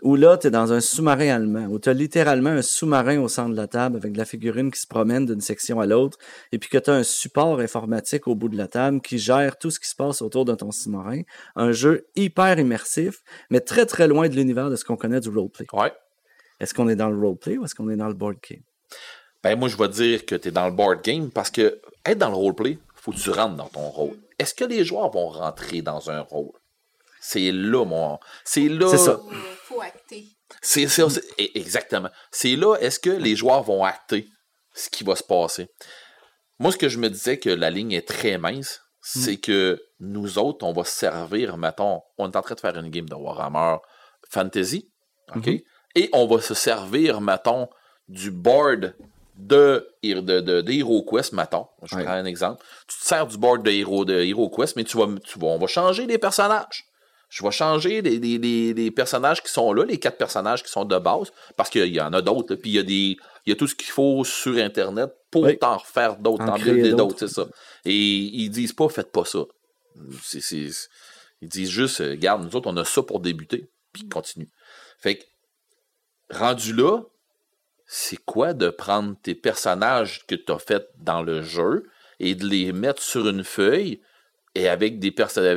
[0.02, 3.28] où là, tu es dans un sous-marin allemand, où tu as littéralement un sous-marin au
[3.28, 6.18] centre de la table avec de la figurine qui se promène d'une section à l'autre,
[6.50, 9.58] et puis que tu as un support informatique au bout de la table qui gère
[9.58, 11.22] tout ce qui se passe autour de ton sous-marin.
[11.54, 15.28] Un jeu hyper immersif, mais très très loin de l'univers de ce qu'on connaît du
[15.28, 15.66] roleplay.
[15.72, 15.92] Ouais.
[16.58, 18.62] Est-ce qu'on est dans le roleplay ou est-ce qu'on est dans le board game?
[19.42, 22.18] Ben moi, je vais dire que tu es dans le board game parce que être
[22.18, 24.16] dans le roleplay, faut que tu rentres dans ton rôle.
[24.38, 26.52] Est-ce que les joueurs vont rentrer dans un rôle?
[27.24, 28.18] C'est là, mon.
[28.44, 28.88] C'est là.
[28.88, 29.20] C'est ça.
[29.30, 30.26] Il faut acter.
[30.60, 32.10] C'est ça, c'est- e- exactement.
[32.32, 34.26] C'est là, est-ce que les joueurs vont acter
[34.74, 35.68] ce qui va se passer?
[36.58, 40.38] Moi, ce que je me disais que la ligne est très mince, c'est que nous
[40.38, 43.14] autres, on va se servir, mettons, on est en train de faire une game de
[43.14, 43.76] Warhammer
[44.30, 44.90] Fantasy,
[45.34, 45.48] OK?
[45.94, 47.68] Et on va se servir, mettons,
[48.08, 48.94] du board
[49.36, 51.66] de, de, de, de HeroQuest, mettons.
[51.82, 52.04] Je Ouais.
[52.04, 52.64] prends un exemple.
[52.88, 55.58] Tu te sers du board de, Hero, de HeroQuest, mais tu vas, tu vas, on
[55.58, 56.84] va changer les personnages.
[57.34, 60.70] Je vais changer les, les, les, les personnages qui sont là, les quatre personnages qui
[60.70, 62.56] sont de base, parce qu'il y en a d'autres.
[62.56, 63.16] Puis il y a des.
[63.46, 65.58] Il y a tout ce qu'il faut sur Internet pour Oui.
[65.58, 67.18] t'en refaire d'autres, En t'en builder d'autres.
[67.18, 67.46] c'est ça.
[67.86, 69.44] Et ils disent pas faites pas ça.
[70.42, 73.70] Ils disent juste euh, Regarde, nous autres, on a ça pour débuter.
[73.94, 74.50] Puis continue.
[74.98, 75.24] Fait que
[76.30, 77.00] rendu là,
[77.86, 81.84] c'est quoi de prendre tes personnages que tu as fait dans le jeu
[82.20, 84.00] et de les mettre sur une feuille
[84.54, 85.14] et avec des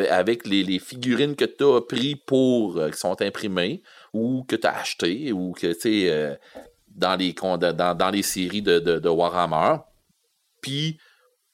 [0.10, 3.82] avec les, les figurines que tu as pris pour euh, qui sont imprimées
[4.14, 6.36] ou que tu as achetées ou que tu sais euh,
[6.88, 7.58] dans les dans,
[7.96, 9.78] dans les séries de, de, Warhammer
[10.62, 10.98] puis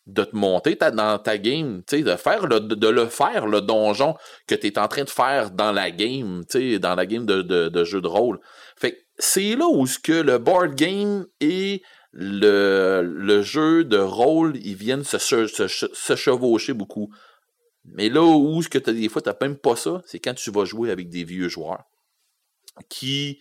[0.06, 4.16] de te monter dans ta game, de faire le, de, le faire le donjon
[4.48, 6.44] que tu es en train de faire dans la game,
[6.80, 8.40] dans la game de, de, jeu de rôle.
[8.78, 11.82] Fait c'est là où ce que le board game et
[12.12, 17.12] le, le jeu de rôle, ils viennent se, se, se chevaucher beaucoup.
[17.86, 20.52] Mais là où ce que t'as des fois, t'as même pas ça, c'est quand tu
[20.52, 21.84] vas jouer avec des vieux joueurs
[22.90, 23.40] qui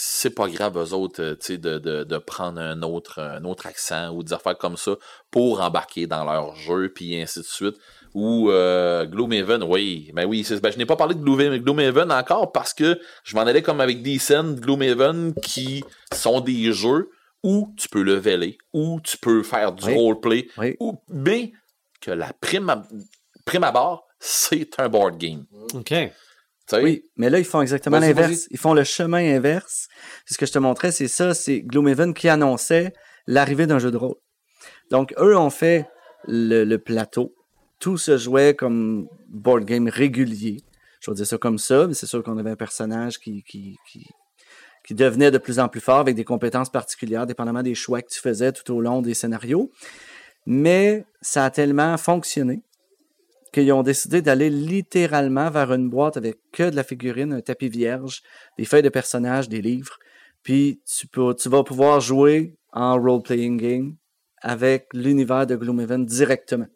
[0.00, 3.42] c'est pas grave, eux autres, euh, tu sais, de, de, de prendre un autre, un
[3.44, 4.92] autre accent ou des affaires comme ça
[5.32, 7.74] pour embarquer dans leur jeu, puis ainsi de suite.
[8.14, 12.74] Ou euh, Gloomhaven, oui, ben oui, ben, je n'ai pas parlé de Gloomhaven, encore parce
[12.74, 15.82] que je m'en allais comme avec Decent, Gloomhaven, qui
[16.14, 17.10] sont des jeux
[17.42, 19.94] où tu peux leveler, où tu peux faire du Oui.
[19.94, 20.76] roleplay, Oui.
[20.78, 21.48] ou bien
[22.00, 22.84] que la prime,
[23.48, 25.44] prime abord, c'est un board game.
[25.74, 25.86] OK.
[25.88, 26.10] Tu
[26.66, 26.82] sais?
[26.82, 28.46] Oui, mais là, ils font exactement l'inverse.
[28.50, 29.88] Ils font le chemin inverse.
[30.26, 32.92] C'est ce que je te montrais, c'est ça, c'est Gloomhaven qui annonçait
[33.26, 34.16] l'arrivée d'un jeu de rôle.
[34.90, 35.88] Donc, eux ont fait
[36.26, 37.34] le, le plateau.
[37.80, 40.58] Tout se jouait comme board game régulier.
[41.00, 43.76] Je vais dire ça comme ça, mais c'est sûr qu'on avait un personnage qui, qui,
[43.90, 44.06] qui,
[44.84, 48.08] qui devenait de plus en plus fort avec des compétences particulières, dépendamment des choix que
[48.08, 49.70] tu faisais tout au long des scénarios.
[50.44, 52.62] Mais ça a tellement fonctionné
[53.58, 57.68] qu'ils ont décidé d'aller littéralement vers une boîte avec que de la figurine, un tapis
[57.68, 58.22] vierge,
[58.56, 59.98] des feuilles de personnages, des livres.
[60.42, 63.96] Puis tu, peux, tu vas pouvoir jouer en role-playing game
[64.40, 66.66] avec l'univers de Gloomhaven directement.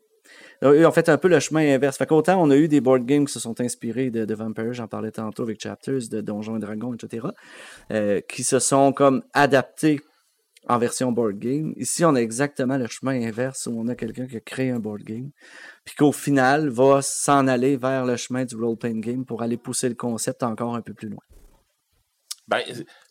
[0.61, 1.97] Donc, ont fait un peu le chemin inverse.
[1.97, 4.87] Fait on a eu des board games qui se sont inspirés de, de Vampire, j'en
[4.87, 7.29] parlais tantôt avec Chapters, de Donjons et Dragons, etc.,
[7.91, 10.01] euh, qui se sont comme adaptés
[10.69, 11.73] en version board game.
[11.77, 14.79] Ici, on a exactement le chemin inverse où on a quelqu'un qui a créé un
[14.79, 15.31] board game,
[15.85, 19.89] puis qu'au final va s'en aller vers le chemin du role-playing game pour aller pousser
[19.89, 21.23] le concept encore un peu plus loin.
[22.49, 22.63] Ben,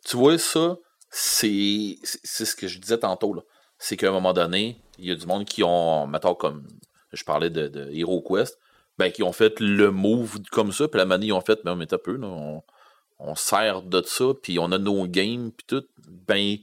[0.05, 0.77] tu vois, ça,
[1.09, 3.43] c'est c'est- ce que je disais tantôt.
[3.77, 6.67] C'est qu'à un moment donné, il y a du monde qui ont, mettons, comme
[7.11, 8.57] je parlais de, Hero Quest,
[8.97, 11.87] ben, qui ont fait le move comme ça, puis la manie, ils ont fait, mais
[11.87, 12.61] t'as peu, là, on,
[13.19, 15.83] on sert de ça, puis on a nos games, puis tout.
[16.07, 16.57] Ben,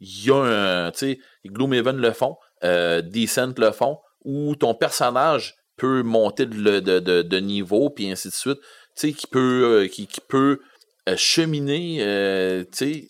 [0.00, 4.74] il y a un, tu sais, Gloomhaven le font, euh, Decent le font, où ton
[4.74, 8.58] personnage peut monter de, de, de, de niveau, puis ainsi de suite,
[8.96, 10.60] tu sais, qui peut, euh, qui, qui peut
[11.08, 13.08] euh, cheminer, euh, tu sais.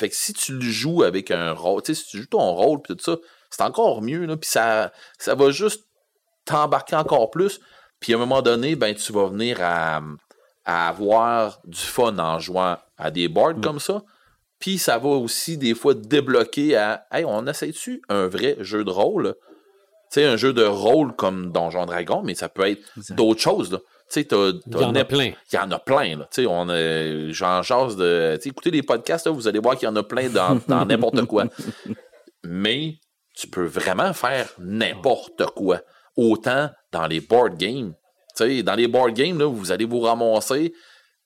[0.00, 2.54] Fait que si tu le joues avec un rôle, tu sais, si tu joues ton
[2.54, 3.16] rôle pis tout ça,
[3.50, 5.84] c'est encore mieux, là, puis ça, ça va juste
[6.46, 7.60] t'embarquer encore plus.
[8.00, 10.00] Puis à un moment donné, ben, tu vas venir à,
[10.64, 14.02] à avoir du fun en jouant à des boards comme ça.
[14.62, 18.90] Puis ça va aussi des fois débloquer à Hey, on essaie-tu un vrai jeu de
[18.90, 19.34] rôle?
[20.12, 22.80] Tu sais, un jeu de rôle comme Donjon Dragon, mais ça peut être
[23.10, 23.72] d'autres choses.
[23.72, 23.78] là.
[23.78, 25.32] Tu sais, t'as- Il t'as y en a plein.
[25.52, 26.28] il y en a plein, là.
[26.32, 29.58] Tu sais, on a, j'en jase de, tu sais, écoutez les podcasts, là, vous allez
[29.58, 31.46] voir qu'il y en a plein dans, dans n'importe quoi.
[32.44, 32.98] Mais
[33.34, 35.80] tu peux vraiment faire n'importe quoi.
[36.16, 37.94] Autant dans les board games.
[38.36, 40.72] Tu sais, dans les board games, là, vous allez vous ramasser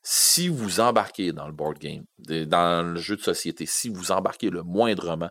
[0.09, 2.05] si vous embarquez dans le board game,
[2.47, 5.31] dans le jeu de société, si vous embarquez le moindrement.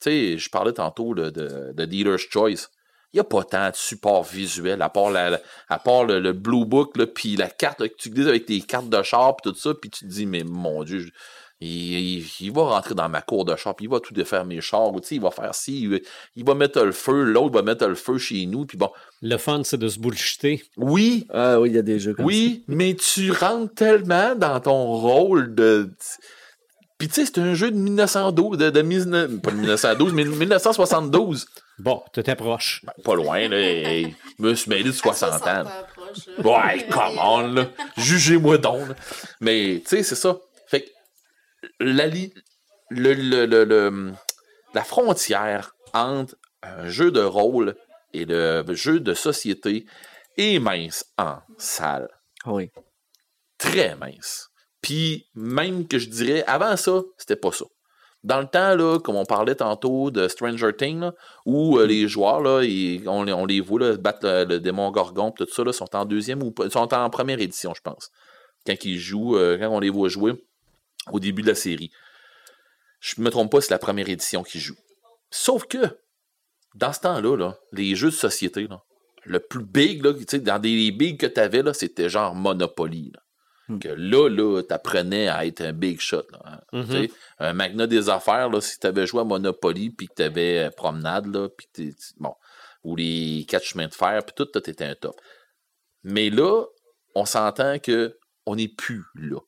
[0.00, 2.68] Tu sais, je parlais tantôt de, de Dealer's Choice.
[3.12, 5.12] Il n'y a pas tant de support visuel, à part,
[5.68, 9.34] à part le, Blue Book, puis la carte tu utilises avec tes cartes de char,
[9.34, 11.10] puis tout ça, puis tu te dis, mais mon Dieu,
[11.64, 14.44] il, il- il va rentrer dans ma cour de char, puis il va tout défaire
[14.44, 16.00] mes chars, ou tu sais, il va faire ci, il,
[16.36, 18.90] il va mettre le feu, l'autre va mettre le feu chez nous, puis bon,
[19.20, 20.62] Le fun, c'est de se bullshiter.
[20.76, 24.60] oui, Ah oui, il y a des jeux comme oui, mais tu rentres tellement dans
[24.60, 25.90] ton rôle de.
[26.98, 31.46] Puis tu sais, c'est un jeu de 1912, de, de pas de 1912, mais 1972.
[31.80, 32.80] Bon, tu t'approches.
[32.84, 33.56] Ben, pas loin, là.
[33.58, 34.08] Je
[34.38, 35.64] me suis mêlé de 60 ans.
[36.44, 37.66] Ouais, come on, là.
[37.96, 38.94] Jugez-moi donc, là.
[39.40, 40.36] Mais, tu sais, c'est ça.
[41.80, 42.32] La, li-
[42.90, 44.12] le, le- le- le-
[44.74, 47.74] la frontière entre un jeu de rôle
[48.12, 49.86] et le jeu de société
[50.36, 52.08] est mince en salle.
[52.46, 52.70] Oui.
[53.58, 54.48] Très mince.
[54.80, 57.64] Puis, même que je dirais, avant ça, c'était pas ça.
[58.24, 61.12] Dans le temps, là, comme on parlait tantôt de Stranger Things, là,
[61.44, 64.60] où euh, les joueurs, là, ils- on, les- on les voit là, battre le, le
[64.60, 68.10] démon Gorgon, tout ça, là, sont en deuxième ou sont en première édition, je pense.
[68.66, 70.34] Quand ils jouent, euh, quand on les voit jouer
[71.10, 71.90] au début de la série.
[73.00, 74.78] Je me trompe pas, c'est la première édition qu'ils jouent.
[75.30, 75.98] Sauf que,
[76.74, 78.82] dans ce temps-là, là, les jeux de société, là,
[79.24, 83.12] le plus big, là, dans des bigs que tu avais, c'était genre Monopoly.
[83.14, 83.20] là.
[83.68, 83.78] Hmm.
[83.78, 86.24] Que là, là, t'apprenais à être un big shot.
[86.32, 86.60] Là, hein.
[86.72, 86.86] Mhm.
[86.90, 90.70] Sais, Un magna des affaires, là, si t'avais joué à Monopoly, puis que t'avais euh,
[90.70, 92.34] Promenade, là, puis bon,
[92.82, 95.20] ou les quatre chemins de fer, puis tout, était un top.
[96.02, 96.64] Mais là,
[97.14, 99.38] on s'entend que on n'est plus là.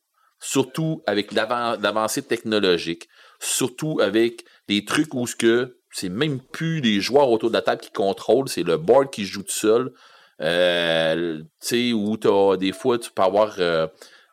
[0.47, 3.09] Surtout avec l'avan- l'avancée technologique,
[3.41, 7.63] surtout avec les trucs où ce que c'est même plus les joueurs autour de la
[7.63, 9.95] table qui contrôlent, c'est le board qui joue tout seul.
[10.43, 13.87] Euh, tu sais, où t'as des fois, tu peux avoir euh,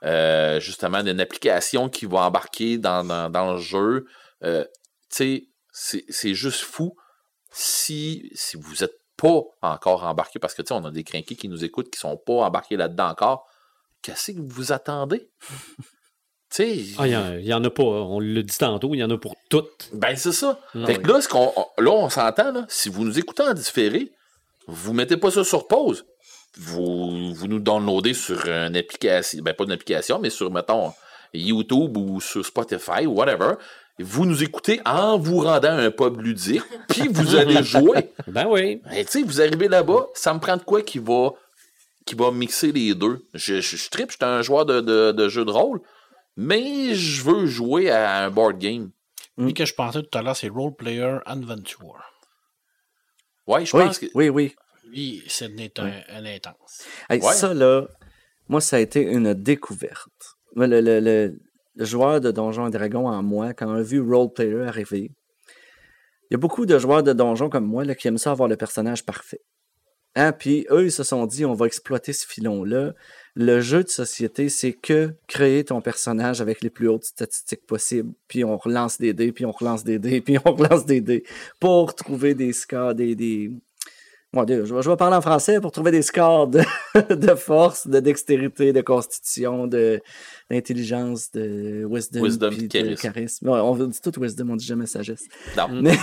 [0.04, 4.06] euh, justement une application qui va embarquer dans, dans, le jeu.
[4.44, 4.66] Euh,
[5.10, 6.94] tu sais, c'est juste fou
[7.54, 11.36] si, si vous n'êtes pas encore embarqué, parce que tu sais, on a des crinqués
[11.38, 13.48] qui nous écoutent qui sont pas embarqués là-dedans encore.
[14.02, 15.30] Qu'est-ce que vous attendez?
[16.60, 17.84] Ah, il y il y, en a pas.
[17.84, 19.90] On l'a dit tantôt, il y en a pour toutes.
[19.94, 20.60] ben c'est ça.
[20.76, 23.54] Ah fait que là, ce qu'on, là, on s'entend, là, si vous nous écoutez en
[23.54, 24.12] différé,
[24.68, 26.06] vous mettez pas ça sur pause.
[26.58, 30.92] Vous, vous nous downloadez sur une application, ben pas une application, mais sur, mettons,
[31.34, 33.54] YouTube ou sur Spotify ou whatever.
[34.00, 38.10] Vous nous écoutez en vous rendant à un pub ludique, puis vous allez jouer.
[38.28, 38.82] Ben oui.
[38.90, 41.30] Ben, tu sais, vous arrivez là-bas, ça me prend de quoi qui va,
[42.06, 43.26] qui va mixer les deux?
[43.34, 45.82] Je, je, je tripe, je suis un joueur de, de, de jeu de rôle,
[46.38, 48.92] mais je veux jouer à un board game.
[49.38, 52.04] Lui que je pensais tout à l'heure, c'est Role Player Adventure.
[53.48, 54.06] Ouais, je Oui, pense que.
[54.14, 54.56] oui, oui.
[54.90, 56.84] Lui, c'est un, un intense.
[57.10, 57.34] Hey, Ouais.
[57.34, 57.88] Ça, là,
[58.50, 60.36] moi, ça a été une découverte.
[60.56, 61.40] Le, le- le-
[61.76, 65.12] le joueur de Donjons et Dragons en moi, quand on a vu Roleplayer arriver,
[66.30, 68.50] il y a beaucoup de joueurs de Donjons comme moi là, qui aiment ça avoir
[68.50, 69.40] le personnage parfait.
[70.16, 70.34] Hein?
[70.34, 72.94] Puis eux, ils se sont dit, on va exploiter ce filon-là.
[73.34, 78.12] Le jeu de société, c'est que créer ton personnage avec les plus hautes statistiques possibles.
[78.28, 81.24] Puis on relance des dés, puis on relance des dés, puis on relance des dés
[81.60, 83.52] pour trouver des scores, des, des,
[84.34, 86.62] Mon Dieu, je vais, je vais parler en français pour trouver des scores de,
[87.14, 93.50] de force, de dextérité, de constitution, d'intelligence, de wisdom, Wisdom, puis puis de charisme.
[93.50, 95.26] Ouais, on dit tout wisdom, on dit jamais sagesse.
[95.58, 95.68] Non.
[95.82, 95.98] Mais,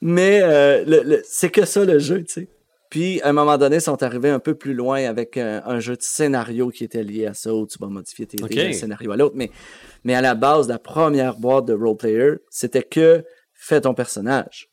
[0.00, 2.48] Mais, euh, c'est que ça le jeu, tu sais.
[2.88, 5.80] Puis, à un moment donné, ils sont arrivés un peu plus loin avec un, un
[5.80, 8.54] jeu de scénario qui était lié à ça, où tu vas modifier tes dés Ok.
[8.54, 9.34] d'un scénario à l'autre.
[9.36, 9.50] Mais,
[10.04, 13.24] mais à la base, la première boîte de roleplayer, c'était que
[13.54, 14.68] fais ton personnage.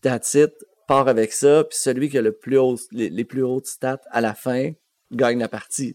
[0.00, 0.52] That's it,
[0.86, 4.00] pars avec ça, puis celui qui a le plus haut, les, les plus hautes stats
[4.10, 4.72] à la fin
[5.12, 5.94] gagne la partie.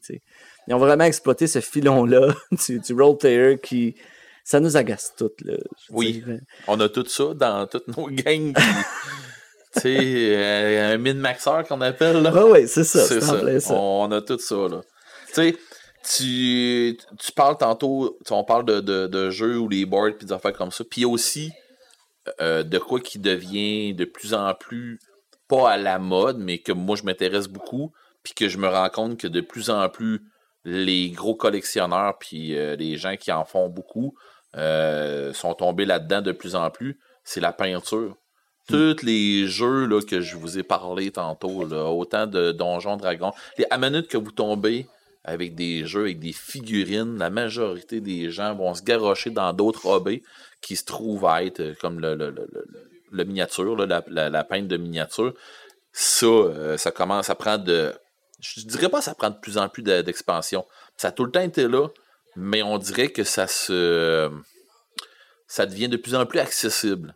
[0.68, 2.34] Ils ont vraiment exploité ce filon-là
[2.68, 3.96] du, du roleplayer qui...
[4.44, 5.54] Ça nous agace toutes, là.
[5.92, 6.14] Oui.
[6.14, 6.40] dire.
[6.68, 8.54] On a tout ça dans toutes nos gangs.
[8.54, 12.24] tu sais, euh, un min-maxeur qu'on appelle.
[12.24, 12.34] Là.
[12.34, 13.06] Ouais, ouais, c'est ça.
[13.72, 14.82] On a tout ça, là.
[15.28, 15.56] Tu sais,
[16.04, 20.34] tu, tu parles tantôt, on parle de, de, de jeux ou les boards puis des
[20.34, 20.84] affaires comme ça.
[20.90, 21.52] Puis aussi
[22.40, 25.00] euh, de quoi qui devient de plus en plus,
[25.48, 27.92] pas à la mode, mais que moi je m'intéresse beaucoup,
[28.24, 30.22] puis que je me rends compte que de plus en plus
[30.64, 34.16] les gros collectionneurs puis euh, les gens qui en font beaucoup
[34.56, 38.18] euh, sont tombés là-dedans de plus en plus, c'est la peinture.
[38.68, 43.34] Tous les jeux là, que je vous ai parlé tantôt, là, autant de Donjons Dragons,
[43.58, 44.88] les, à minute que vous tombez
[45.24, 49.86] avec des jeux, avec des figurines, la majorité des gens vont se garrocher dans d'autres
[49.88, 50.22] hobbies
[50.62, 52.48] qui se trouvent à être euh, comme le, le, le,
[53.12, 55.34] le- miniature, là, la, la, la peinte de miniature.
[55.92, 57.94] Ça, euh, ça commence à prendre de.
[58.40, 60.66] Je dirais pas que ça prend de plus en plus de- d'expansion.
[60.98, 61.88] Ça a tout le temps été là,
[62.36, 64.30] mais on dirait que ça se.
[65.48, 67.16] Ça devient de plus en plus accessible.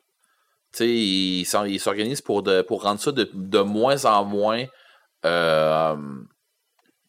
[0.74, 4.26] Tu sais, ils s'en- ils s'organisent pour, de- pour rendre ça de, de moins en
[4.26, 4.66] moins.
[5.26, 5.96] euh,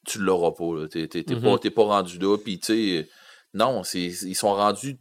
[0.06, 0.86] tu l'auras pas.
[0.88, 1.42] T'es Mhm.
[1.42, 2.36] pas, t'es pas rendu là.
[2.38, 3.08] Puis, tu sais,
[3.54, 4.96] non, ils sont rendus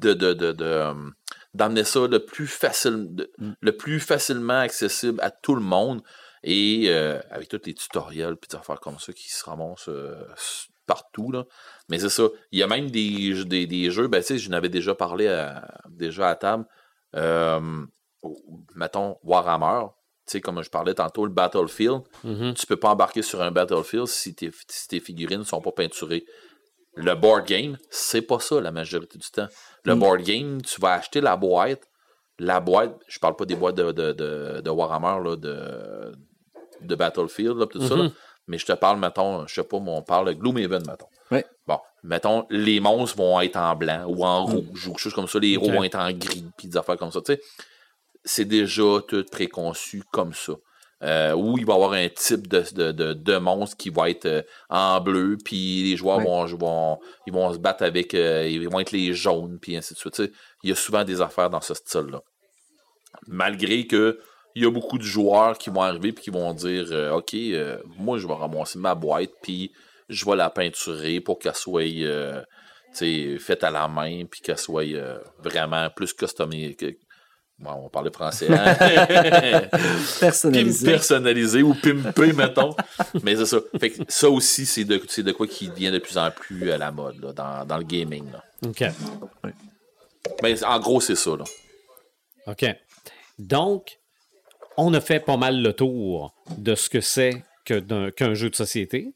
[0.00, 0.94] de, de, de, de, euh,
[1.54, 3.30] d'amener ça le plus facile, de-
[3.60, 6.02] le plus facilement accessible à tout le monde
[6.42, 10.14] et euh, avec tous les tutoriels puis des affaires comme ça qui se ramassent euh,
[10.86, 11.44] partout là.
[11.88, 12.24] Mais c'est ça.
[12.52, 14.94] Il y a même des, jeux- des, des jeux, ben tu sais, je n'avais déjà
[14.94, 16.66] parlé à, déjà à table.
[17.14, 17.84] Euh,
[18.74, 19.86] mettons Warhammer,
[20.26, 22.54] tu sais, comme je parlais tantôt, le Battlefield, Mhm.
[22.54, 25.72] tu peux pas embarquer sur un Battlefield si tes, si tes figurines ne sont pas
[25.72, 26.24] peinturées.
[26.96, 29.48] Le board game, c'est pas ça la majorité du temps.
[29.84, 29.98] Le Mm.
[29.98, 31.82] board game, tu vas acheter la boîte.
[32.38, 36.12] La boîte, je parle pas des boîtes de, de, de, de Warhammer, là, de,
[36.80, 38.04] de Battlefield, là, tout ça, là.
[38.04, 38.12] Mhm.
[38.48, 41.06] mais je te parle, mettons, je sais pas, on parle de Gloomhaven, mettons.
[41.30, 41.44] Ouais.
[41.66, 45.28] Bon, mettons, les monstres vont être en blanc ou en rouge ou quelque chose comme
[45.28, 47.40] ça, les héros vont être en gris, puis des affaires comme ça, tu sais.
[48.24, 50.54] C'est déjà tout préconçu comme ça.
[51.02, 54.08] Euh, où il va y avoir un type de, de, de, de monstre qui va
[54.08, 56.24] être euh, en bleu, puis les joueurs Ouais.
[56.24, 59.92] vont, vont, ils vont se battre avec, euh, ils vont être les jaunes, puis ainsi
[59.92, 60.22] de suite.
[60.62, 62.20] Il y a souvent des affaires dans ce style-là.
[63.26, 64.18] Malgré que
[64.54, 67.34] il y a beaucoup de joueurs qui vont arriver puis qui vont dire euh, OK,
[67.98, 69.72] moi je vais ramasser ma boîte, puis
[70.08, 71.82] je vais la peinturer pour qu'elle soit
[73.40, 74.84] faite à la main, puis qu'elle soit
[75.42, 76.98] vraiment plus customisée.
[77.58, 78.48] Bon, on parlait français.
[78.50, 78.74] Hein?
[79.70, 80.90] Pim- Personnalisé.
[80.90, 82.74] personnalisé ou pimpé, mettons.
[83.22, 83.58] Mais c'est ça.
[83.78, 86.70] Fait que ça aussi, c'est de, c'est de quoi qui devient de plus en plus
[86.72, 88.24] à la mode là, dans, dans le gaming.
[88.32, 88.42] Là.
[88.66, 88.84] OK.
[90.42, 91.30] Mais en gros, c'est ça.
[91.36, 91.44] Là.
[92.48, 92.64] OK.
[93.38, 93.98] Donc,
[94.76, 98.50] on a fait pas mal le tour de ce que c'est que d'un- qu'un jeu
[98.50, 99.12] de société,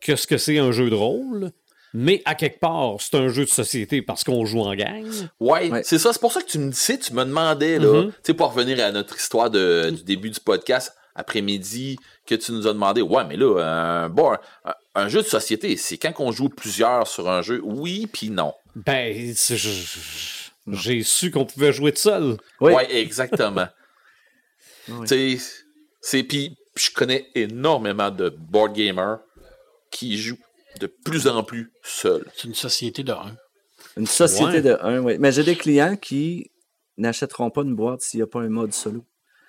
[0.00, 1.50] que ce que c'est un jeu de rôle,
[1.94, 5.04] mais à quelque part, c'est un jeu de société parce qu'on joue en gang.
[5.40, 5.82] Ouais, Ouais.
[5.84, 6.12] c'est ça.
[6.12, 8.10] C'est pour ça que tu me disais, tu me demandais, là, Mhm.
[8.12, 11.96] tu sais, pour revenir à notre histoire de- du début du podcast, après-midi
[12.26, 13.56] que tu nous as demandé, ouais, mais là,
[14.04, 14.34] un, bon,
[14.64, 18.30] un, un jeu de société, c'est quand qu'on joue plusieurs sur un jeu, oui, puis
[18.30, 18.52] non.
[18.76, 19.34] Ben,
[20.70, 22.36] j'ai su qu'on pouvait jouer de seul.
[22.60, 22.72] Oui.
[22.76, 23.66] Ouais, exactement.
[24.88, 25.06] Oui.
[25.08, 25.62] Tu sais,
[26.00, 29.18] c'est puis je connais énormément de board gamers
[29.90, 30.38] qui jouent
[30.80, 32.24] de plus en plus seuls.
[32.36, 33.36] C'est une société de un.
[33.96, 34.62] Une société Ouais.
[34.62, 35.16] de un, oui.
[35.18, 36.50] Mais j'ai des clients qui
[36.96, 39.04] n'achèteront pas une boîte s'il n'y a pas un mode solo.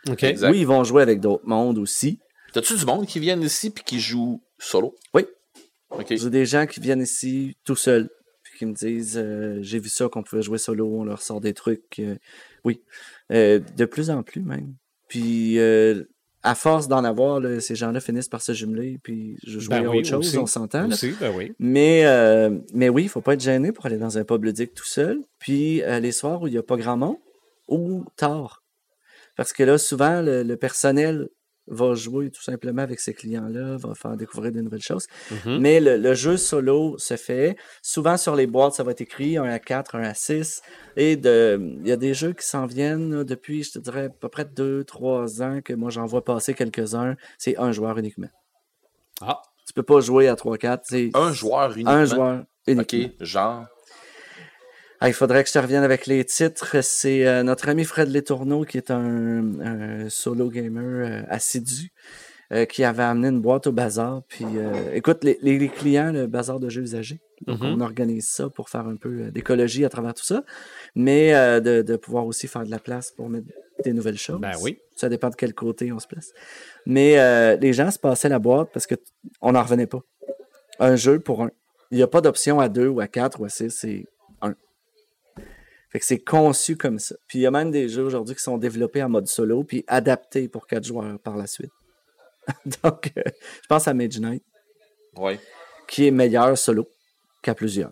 [0.09, 0.23] OK.
[0.23, 0.51] Exact.
[0.51, 2.19] Oui, ils vont jouer avec d'autres mondes aussi.
[2.53, 4.95] T'as-tu du monde qui viennent ici puis qui joue solo?
[5.13, 5.25] Oui.
[5.91, 6.05] OK.
[6.15, 8.09] J'ai des gens qui viennent ici tout seuls,
[8.43, 11.41] puis qui me disent euh, J'ai vu ça qu'on pouvait jouer solo, on leur sort
[11.41, 11.99] des trucs.
[11.99, 12.15] euh,
[12.63, 12.81] oui.
[13.31, 14.73] Euh, de plus en plus même.
[15.07, 16.03] Puis euh,
[16.43, 19.85] à force d'en avoir, là, ces gens-là finissent par se jumeler, puis je jouer Ben
[19.85, 20.37] à oui, autre chose, aussi.
[20.37, 20.87] on s'entend.
[20.87, 21.53] ben oui.
[21.59, 24.73] Mais, euh, mais oui, il faut pas être gêné pour aller dans un pub ludique
[24.73, 25.19] tout seul.
[25.39, 27.17] Puis euh, les soirs où il n'y a pas grand monde,
[27.67, 28.63] ou tard.
[29.35, 31.29] Parce que là, souvent, le, le personnel
[31.69, 35.07] va jouer tout simplement avec ses clients-là, va faire découvrir de nouvelles choses.
[35.45, 35.59] Mhm.
[35.59, 37.55] Mais le, le jeu solo se fait.
[37.81, 40.61] Souvent sur les boîtes, ça va être écrit 1 à 4, 1 à 6.
[40.97, 44.05] Et de, il y a des jeux qui s'en viennent là, depuis, je te dirais,
[44.05, 47.15] à peu près 2-3 ans que moi j'en vois passer quelques-uns.
[47.37, 48.29] C'est un joueur uniquement.
[49.21, 50.79] Ah, Tu peux pas jouer à 3-4.
[50.83, 51.91] C'est Un joueur uniquement?
[51.91, 53.07] un joueur uniquement.
[53.09, 53.65] OK, genre?
[55.01, 56.81] Ah, il faudrait que je te revienne avec les titres.
[56.81, 61.91] C'est euh, notre ami Fred Letourneau, qui est un, un solo gamer euh, assidu,
[62.51, 64.23] euh, qui avait amené une boîte au bazar.
[64.27, 64.45] Puis,
[64.93, 67.19] écoute, les, les- les clients, le bazar de jeux usagés.
[67.47, 67.75] Donc, Mhm.
[67.77, 70.43] on organise ça pour faire un peu d'écologie à travers tout ça,
[70.95, 71.31] mais
[71.61, 73.47] de, de pouvoir aussi faire de la place pour mettre
[73.85, 74.41] des nouvelles choses.
[74.41, 74.79] Ben oui.
[74.97, 76.33] Ça dépend de quel côté on se place.
[76.85, 79.03] Mais les gens se passaient la boîte parce que t-
[79.39, 80.01] on n'en revenait pas.
[80.79, 81.51] Un jeu pour un.
[81.91, 84.03] Il n'y a pas d'option à deux ou à quatre ou à six, c'est.
[85.91, 87.15] Fait que c'est conçu comme ça.
[87.27, 89.83] Puis il y a même des jeux aujourd'hui qui sont développés en mode solo puis
[89.87, 91.71] adaptés pour quatre joueurs par la suite.
[92.83, 93.21] Donc, euh,
[93.61, 94.43] je pense à Mage Knight,
[95.15, 95.39] Ouais.
[95.87, 96.87] qui est meilleur solo
[97.41, 97.91] qu'à plusieurs.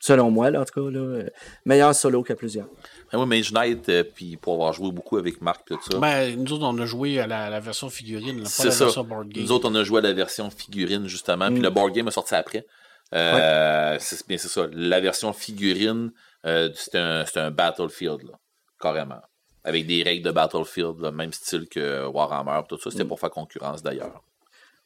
[0.00, 1.28] Selon moi, là, en tout cas, là, euh,
[1.64, 2.68] meilleur solo qu'à plusieurs.
[3.12, 5.98] Ben oui, Mage Knight, euh, puis pour avoir joué beaucoup avec Marc tout ça.
[5.98, 8.84] Ben, nous autres, on a joué à la, version figurine, là, pas c'est la ça.
[8.84, 9.42] version board game.
[9.42, 11.62] Nous autres, on a joué à la version figurine, justement, puis Mm.
[11.64, 12.64] le board game est sorti après.
[13.12, 14.68] Euh, c'est bien, c'est ça.
[14.72, 16.12] La version figurine,
[16.48, 18.38] euh, c'est un, c'est un Battlefield, là,
[18.80, 19.20] carrément.
[19.64, 22.90] Avec des règles de Battlefield, là, même style que Warhammer, tout ça.
[22.90, 23.08] C'était Mm.
[23.08, 24.22] pour faire concurrence, d'ailleurs.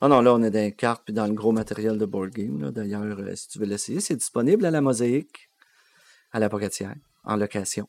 [0.01, 2.31] Ah non, là, on est dans les cartes puis dans le gros matériel de board
[2.31, 2.61] game.
[2.61, 2.71] là.
[2.73, 5.49] D'ailleurs, euh, si tu veux l'essayer, c'est disponible à la mosaïque,
[6.33, 6.95] à la pocatière,
[7.25, 7.87] en location.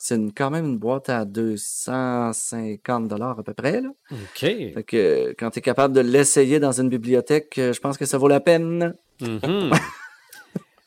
[0.00, 3.80] C'est une- quand même une boîte à 250 à peu près.
[3.80, 3.88] Là.
[4.12, 4.38] OK.
[4.38, 8.04] Fait que quand tu es capable de l'essayer dans une bibliothèque, euh, je pense que
[8.06, 8.94] ça vaut la peine.
[9.20, 9.40] Mhm.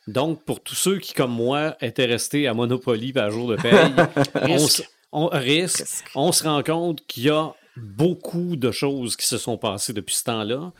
[0.07, 3.71] Donc, pour tous ceux qui, comme moi, étaient restés à Monopoly par jour de paye,
[4.35, 4.77] on, Risque.
[4.77, 9.37] se- on- risque, on se rend compte qu'il y a beaucoup de choses qui se
[9.37, 10.73] sont passées depuis ce temps-là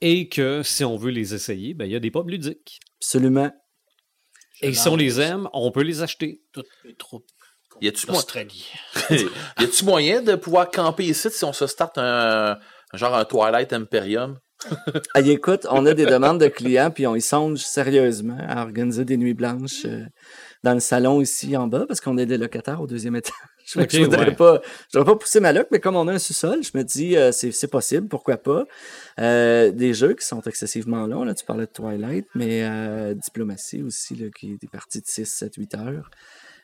[0.00, 2.80] et que si on veut les essayer, ben, il y a des pubs ludiques.
[3.00, 3.50] Absolument.
[4.60, 6.42] Et si on les aime, on peut les acheter.
[6.52, 7.26] Toutes les troupes
[7.80, 8.66] Y a-tu mo- d'Australie.
[9.10, 12.58] y a-tu moyen de pouvoir camper ici si on se starte un,
[12.92, 14.38] un genre un Twilight Imperium?
[15.14, 19.04] Ah, écoute, on a des demandes de clients, puis on y songe sérieusement à organiser
[19.04, 20.04] des nuits blanches euh,
[20.62, 23.34] dans le salon ici en bas, parce qu'on est des locataires au deuxième étage.
[23.66, 24.34] Je voudrais ouais.
[24.34, 24.60] pas,
[24.92, 27.16] je voudrais pas pousser ma loc, mais comme on a un sous-sol, je me dis
[27.16, 28.64] euh, c'est possible, pourquoi pas.
[29.20, 34.14] Euh, des jeux qui sont excessivement longs, là, tu parlais de Twilight, mais Diplomatie aussi,
[34.16, 36.10] là, qui est des parties de 6, 7, 8 heures.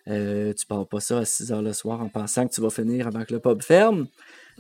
[0.09, 2.71] Euh, tu pars pas ça à 6 heures le soir en pensant que tu vas
[2.71, 4.07] finir avant que le pub ferme.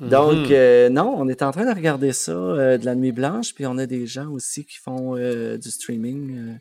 [0.00, 0.52] Donc, Mhm.
[0.52, 3.66] euh, non, on est en train de regarder ça euh, de la nuit blanche, puis
[3.66, 6.56] on a des gens aussi qui font euh, du streaming,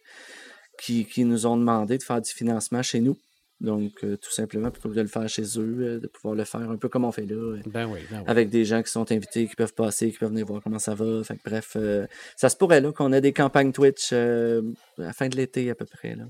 [0.81, 3.17] qui, qui nous ont demandé de faire du financement chez nous.
[3.61, 6.77] Donc, tout simplement, plutôt que de le faire chez eux, de pouvoir le faire un
[6.77, 8.23] peu comme on fait là, Ben oui, ben oui.
[8.27, 10.95] avec des gens qui sont invités, qui peuvent passer, qui peuvent venir voir comment ça
[10.95, 11.23] va.
[11.25, 11.75] Fait que, bref,
[12.37, 14.61] ça se pourrait là qu'on ait des campagnes Twitch à
[14.97, 16.15] la fin de l'été à peu près.
[16.15, 16.23] Là.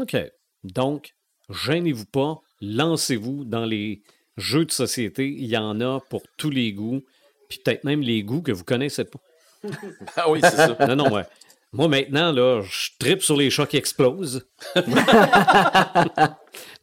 [0.00, 0.16] OK.
[0.62, 1.14] Donc,
[1.50, 4.00] gênez-vous pas, lancez-vous dans les
[4.36, 5.28] jeux de société.
[5.28, 7.02] Il y en a pour tous les goûts,
[7.48, 9.18] puis peut-être même les goûts que vous connaissez pas.
[10.16, 10.76] Ah oui, c'est ça.
[10.86, 11.24] Non, non, ouais.
[11.72, 14.46] Moi, maintenant, là, je tripe sur les chats qui explosent.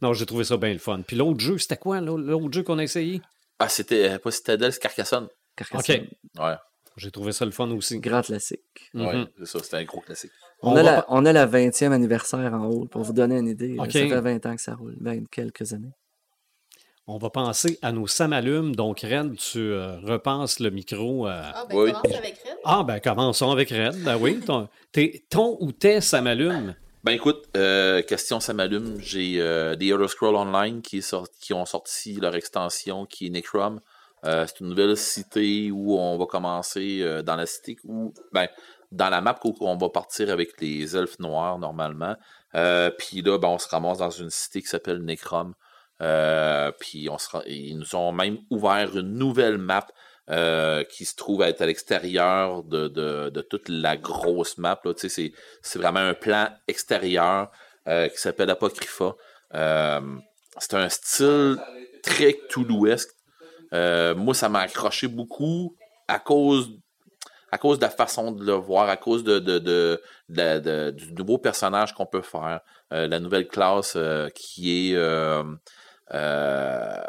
[0.02, 1.00] non, j'ai trouvé ça bien le fun.
[1.06, 3.20] Puis l'autre jeu, c'était quoi, l'au- l'autre jeu qu'on a essayé?
[3.58, 5.28] Ah, c'était euh, pas Citadel, c'est Carcassonne.
[5.56, 6.06] Carcassonne.
[6.36, 6.40] OK.
[6.42, 6.54] Ouais,
[6.96, 7.98] J'ai trouvé ça le fun aussi.
[8.00, 8.90] Grand classique.
[8.94, 9.26] ouais, Mhm.
[9.38, 10.32] c'est ça, c'était un gros classique.
[10.62, 13.12] On, On a va la, pas- on a la 20e anniversaire en haut, pour vous
[13.12, 13.76] donner une idée.
[13.78, 15.92] Ça fait 20 ans que ça roule, 20 quelques années.
[17.06, 18.74] On va penser à nos samalumes.
[18.74, 21.26] Donc, Red, tu euh, repenses le micro.
[21.28, 21.92] euh, Ah, ben, Oui.
[21.92, 22.56] commence avec Red.
[22.64, 24.02] Ah, ben, commençons avec Red.
[24.04, 26.74] Ben oui, ton, t'es- ton ou tes samalumes?
[27.02, 31.38] Ben écoute, euh, question ça m'allume, j'ai euh, des Elder Scrolls Online qui, est sorti-
[31.38, 33.78] qui ont sorti leur extension qui est Necrom.
[34.24, 38.48] Euh, c'est une nouvelle cité où on va commencer euh, dans la cité où, ben,
[38.90, 42.16] dans la map où on va partir avec les elfes noirs normalement.
[42.54, 45.52] Euh, puis là, ben, on se ramasse dans une cité qui s'appelle Necrom.
[46.02, 47.08] Euh, puis
[47.46, 49.86] ils nous ont même ouvert une nouvelle map
[50.30, 54.80] euh, qui se trouve à être à l'extérieur de, toute la grosse map.
[54.84, 54.92] Là.
[54.96, 55.32] C'est,
[55.74, 57.50] vraiment un plan extérieur
[57.86, 59.14] euh, qui s'appelle Apocrypha.
[59.52, 61.58] C'est un style
[62.02, 63.10] très toulouesque.
[63.72, 65.76] Moi, ça m'a accroché beaucoup
[66.08, 66.70] à cause
[67.50, 69.38] à cause de la façon de le voir, à cause de,
[70.90, 72.60] du nouveau personnage qu'on peut faire,
[72.90, 73.96] la nouvelle classe
[74.34, 74.96] qui est
[76.14, 77.02] euh,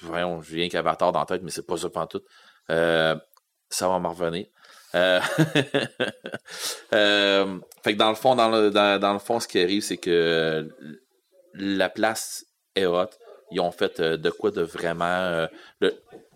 [0.00, 2.22] voyons, je viens qu'Avatar dans la tête, mais c'est pas ça tout.
[2.70, 3.16] Euh,
[3.68, 4.46] ça va m'en revenir.
[4.94, 5.20] Euh,
[6.94, 9.96] euh, fait que dans le fond, dans le, dans, le fond, ce qui arrive, c'est
[9.96, 10.68] que
[11.54, 12.46] la place
[12.76, 13.10] est hot.
[13.50, 15.46] Ils ont fait euh, de quoi de vraiment.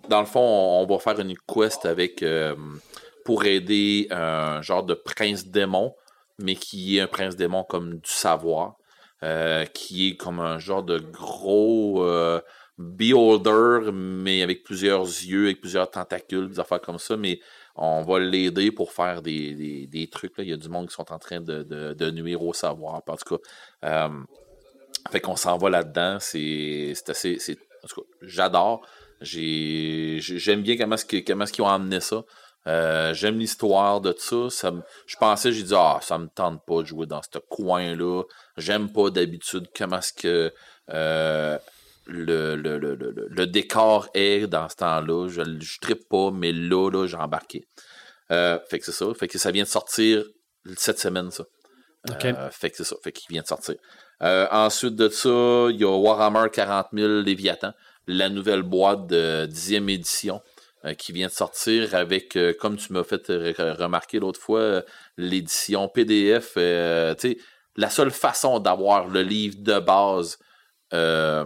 [0.09, 2.25] dans le fond, on, on va faire une quest avec
[3.25, 5.95] pour aider un genre de prince démon,
[6.39, 8.77] mais qui est un prince démon comme du savoir,
[9.23, 12.41] euh, qui est comme un genre de gros euh,
[12.79, 17.41] beholder, mais avec plusieurs yeux, avec plusieurs tentacules, des affaires comme ça, mais
[17.75, 20.37] on va l'aider pour faire des, des, trucs.
[20.39, 20.45] Là.
[20.45, 22.95] Il y a du monde qui sont en train de, de, nuire au savoir.
[23.07, 23.43] En tout cas,
[23.85, 24.09] euh,
[25.11, 26.19] fait qu'on s'en va là-dedans.
[26.21, 27.39] C'est assez.
[27.85, 28.87] En tout cas, j'adore.
[29.21, 30.97] J'ai j'ai- J'aime bien comment
[31.27, 32.25] comment est-ce qu'ils ont amené ça.
[32.67, 34.51] Euh, J'aime l'histoire de ça.
[34.51, 37.39] ça me- je pensais, j'ai dit, ah, ça me tente pas de jouer dans ce
[37.39, 38.23] coin-là.
[38.57, 40.53] J'aime pas d'habitude comment est-ce que
[40.91, 41.59] euh,
[42.07, 45.29] le, le, le, le, le décor est dans ce temps-là.
[45.29, 47.65] Je, je trippe pas, mais là, là, j'ai embarqué.
[48.31, 49.07] Euh, fait que c'est ça.
[49.19, 50.25] Fait que ça vient de sortir
[50.77, 51.45] cette semaine, ça.
[52.51, 52.97] Fait que c'est ça.
[53.03, 53.77] Fait qu'il vient de sortir.
[54.21, 57.73] Ensuite de ça, il y a Warhammer 40 000 Léviathan,
[58.07, 60.41] la nouvelle boîte de 10e édition
[60.85, 64.61] euh, qui vient de sortir avec, euh, comme tu m'as fait re- remarquer l'autre fois,
[64.61, 64.83] euh,
[65.17, 66.53] l'édition PDF.
[66.57, 67.15] euh,
[67.77, 70.39] la seule façon d'avoir le livre de base
[70.93, 71.45] euh,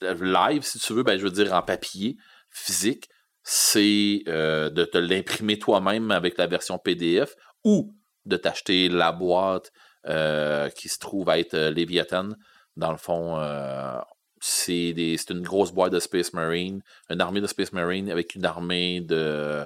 [0.00, 2.16] live, si tu veux, ben, je veux dire en papier,
[2.50, 3.08] physique,
[3.42, 7.34] c'est euh, de te l'imprimer toi-même avec la version PDF
[7.64, 7.92] ou
[8.24, 9.72] de t'acheter la boîte
[10.06, 12.30] euh, qui se trouve à être euh, Léviathan.
[12.76, 13.98] Dans le fond, euh,
[14.44, 19.00] c'est une grosse boîte de Space Marine, une armée de Space Marine avec une armée
[19.00, 19.64] de,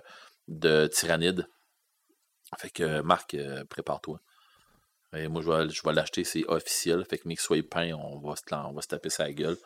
[0.49, 1.49] de tyrannides.
[2.59, 4.21] Fait que Marc, euh, prépare-toi.
[5.15, 7.07] Et moi, je vais, je vais l'acheter, c'est officiel.
[7.09, 9.57] Fait que, soit peint, on va, se, on va se taper sa gueule.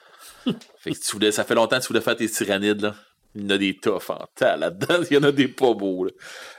[0.78, 2.94] fait que tu voulais, ça fait longtemps que tu voulais faire tes tyrannides, là.
[3.34, 5.02] Il y en a des toughs en tas là-dedans.
[5.10, 6.12] Il y en a des pas beaux, là.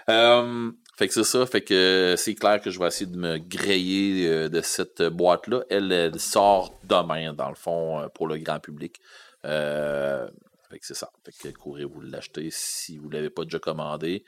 [0.10, 0.72] Euh,
[1.02, 1.48] fait que c'est ça.
[1.48, 5.64] Fait que c'est clair que je vais essayer de me griller euh, de cette boîte-là.
[5.72, 8.99] Elle, elle sort demain, dans le fond, euh, pour le grand public.
[9.44, 10.30] Euh,
[10.69, 11.10] fait que c'est ça.
[11.26, 14.23] Fait que courez vous l'acheter si vous ne l'avez pas déjà commandé.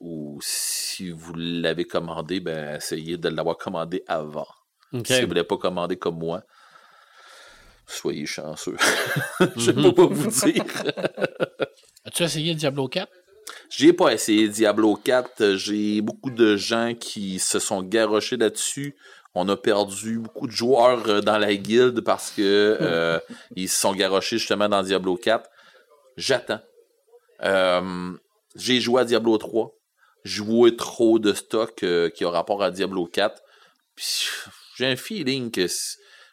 [0.00, 4.48] Ou si vous l'avez commandé, ben essayez de l'avoir commandé avant.
[4.92, 6.42] Si vous ne l'avez pas commandé comme moi,
[7.86, 8.76] soyez chanceux.
[9.56, 10.64] Je ne peux pas vous dire.
[12.04, 13.10] As-tu essayé Diablo 4?
[13.70, 15.54] J'ai pas essayé Diablo 4.
[15.56, 18.96] J'ai beaucoup de gens qui se sont garochés là-dessus.
[19.34, 22.42] On a perdu beaucoup de joueurs euh, dans la guilde parce que
[22.80, 23.18] euh,
[23.56, 25.48] ils se sont garochés justement dans Diablo 4.
[26.16, 26.60] J'attends.
[27.42, 28.12] Euh,
[28.54, 29.72] j'ai joué à Diablo 3.
[30.24, 33.42] Joué trop de stock euh, qui a rapport à Diablo 4.
[33.96, 34.26] Puis,
[34.76, 35.66] j'ai un feeling que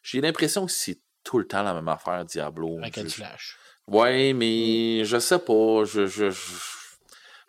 [0.03, 2.77] j'ai l'impression que c'est tout le temps la même affaire Diablo.
[2.80, 3.57] Avec Je- flash.
[3.88, 5.84] Ouais, mais je sais pas.
[5.86, 6.78] Je, je, je-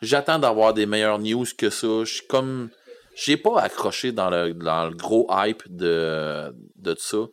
[0.03, 2.05] j'attends d'avoir des meilleures news que ça.
[2.05, 2.71] Je suis comme.
[3.15, 7.27] J'ai pas accroché dans le, dans le gros hype de, de ça.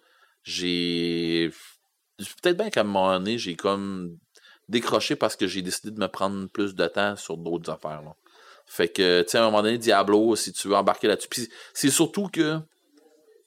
[0.43, 1.51] J'ai.
[2.17, 4.17] Peut-être bien qu'à un moment donné, j'ai comme
[4.69, 8.01] décroché parce que j'ai décidé de me prendre plus de temps sur d'autres affaires.
[8.01, 8.15] là.
[8.65, 11.29] Fait que, tu sais, à un moment donné, Diablo, si tu veux embarquer là-dessus.
[11.29, 12.59] Puis c'est surtout que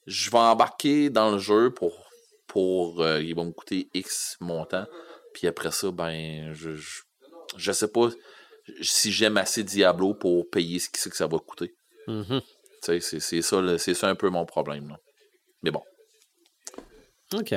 [0.06, 2.08] je vais embarquer dans le jeu pour.
[2.46, 4.86] pour euh, il va me coûter X montant.
[5.34, 7.02] Puis après ça, ben, je, je,
[7.56, 8.08] je sais pas
[8.82, 11.74] si j'aime assez Diablo pour payer ce que, que ça va coûter.
[12.06, 12.40] Mhm.
[12.82, 14.88] Sais, c'est, ça, le- c'est ça un peu mon problème.
[14.88, 14.96] là.
[15.62, 15.82] Mais bon.
[17.34, 17.54] OK.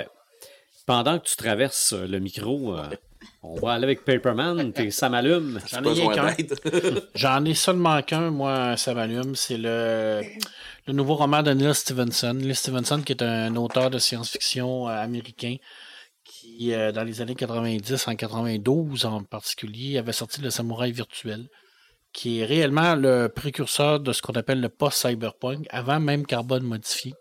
[0.85, 2.83] Pendant que tu traverses euh, le micro, euh,
[3.41, 5.61] on va aller avec Paperman, puis ça m'allume.
[5.67, 6.43] J'en ai Besoin rien qu'un.
[6.43, 7.03] d'aide.
[7.15, 9.35] J'en ai seulement qu'un, moi, ça m'allume.
[9.35, 10.21] C'est le,
[10.87, 12.33] le nouveau roman de Neil Stevenson.
[12.33, 15.55] Neil Stevenson, qui est un auteur de science-fiction euh, américain,
[16.43, 21.47] qui, euh, dans les années 90, en 92 en particulier, avait sorti Le Samouraï virtuel,
[22.11, 27.13] qui est réellement le précurseur de ce qu'on appelle le post-cyberpunk, avant même Carbone modifié.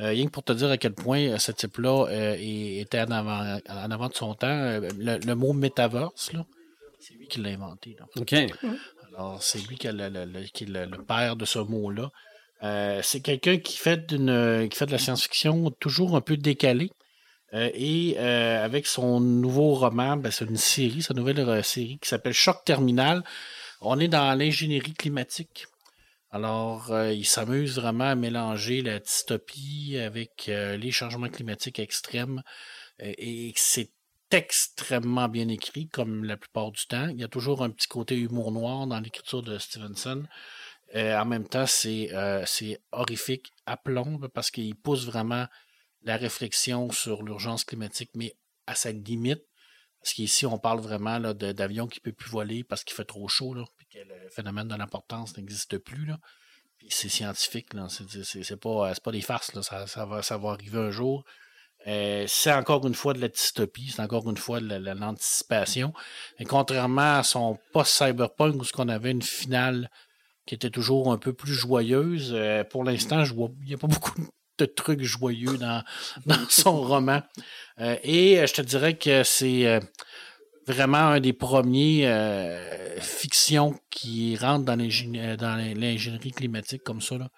[0.00, 3.10] Euh, rien que pour te dire à quel point euh, ce type-là euh, était en
[3.10, 4.78] avant, en avant de son temps.
[4.98, 6.30] Le, le mot metaverse,
[7.00, 7.96] c'est lui qui l'a inventé.
[7.98, 8.06] là.
[8.16, 8.32] OK.
[9.14, 12.08] Alors, c'est lui qui est le, le- le- qui est le- père de ce mot-là.
[12.62, 16.90] Euh, c'est quelqu'un qui fait qui fait de la science-fiction toujours un peu décalée.
[17.52, 21.98] Euh, et euh, avec son nouveau roman, ben, c'est une série, sa nouvelle euh, série
[21.98, 23.24] qui s'appelle Choc Terminal.
[23.80, 25.66] On est dans l'ingénierie climatique.
[26.32, 32.42] Alors, il s'amuse vraiment à mélanger la dystopie avec les changements climatiques extrêmes.
[33.00, 33.90] Et c'est
[34.30, 37.08] extrêmement bien écrit, comme la plupart du temps.
[37.08, 40.22] Il y a toujours un petit côté humour noir dans l'écriture de Stevenson.
[40.94, 42.10] En même temps, c'est
[42.46, 45.46] c'est horrifique à plomb parce qu'il pousse vraiment
[46.02, 48.34] la réflexion sur l'urgence climatique, mais
[48.66, 49.42] à sa limite.
[50.02, 53.28] Parce qu'ici, on parle vraiment d'avions qui ne peuvent plus voler parce qu'il fait trop
[53.28, 56.06] chaud, là, puis que le phénomène de l'importance n'existe plus.
[56.06, 56.18] Là.
[56.88, 57.68] C'est scientifique.
[57.90, 59.62] C'est, pas, c'est pas des farces, là.
[59.62, 61.24] Ça, ça va, ça va arriver un jour.
[61.86, 64.94] Euh, c'est encore une fois de la dystopie, c'est encore une fois de la- la-
[64.94, 65.92] l'anticipation.
[66.38, 69.90] Et contrairement à son post-cyberpunk où qu'on avait une finale
[70.46, 74.18] qui était toujours un peu plus joyeuse, euh, pour l'instant, il n'y a pas beaucoup
[74.20, 74.26] de
[74.64, 75.82] trucs joyeux dans,
[76.26, 77.22] dans son roman.
[77.80, 79.80] Euh, et euh, je te dirais que c'est euh,
[80.66, 82.06] vraiment un des premiers
[83.00, 87.18] fictions qui rentrent dans l'ingénie- dans l'ingénierie climatique comme ça.
[87.18, 87.30] Là.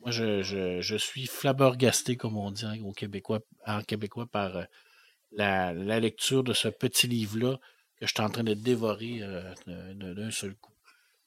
[0.00, 4.66] Moi, je, je, suis flabbergasté, comme on dit au Québécois, en québécois, par
[5.32, 7.58] la, lecture de ce petit livre-là
[7.96, 9.18] que je suis en train de dévorer
[9.66, 10.72] de- de- d'un seul coup.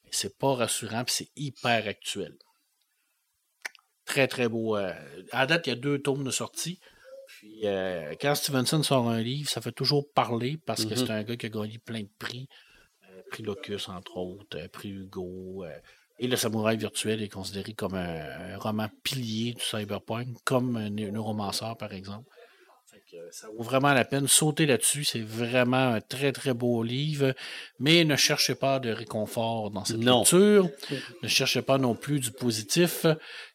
[0.09, 2.35] C'est pas rassurant, c'est hyper actuel.
[4.05, 4.75] Très, très beau.
[4.77, 4.93] euh,
[5.31, 6.79] à date, il y a deux tomes de sortie.
[7.27, 10.97] Puis, euh, quand Stevenson sort un livre, ça fait toujours parler parce que Mhm.
[10.97, 12.47] c'est un gars qui a gagné plein de prix.
[13.09, 15.65] Euh, prix Locus, entre autres, euh, prix Hugo.
[16.19, 20.89] et Le Samouraï virtuel est considéré comme un, un roman pilier du cyberpunk, comme un
[20.89, 22.29] neuromanceur, par exemple.
[23.31, 24.27] Ça vaut vraiment la peine.
[24.27, 27.33] Sauter là-dessus, c'est vraiment un très, très beau livre.
[27.79, 30.19] Mais ne cherchez pas de réconfort dans cette Non.
[30.19, 30.69] lecture.
[31.21, 33.05] Ne cherchez pas non plus du positif.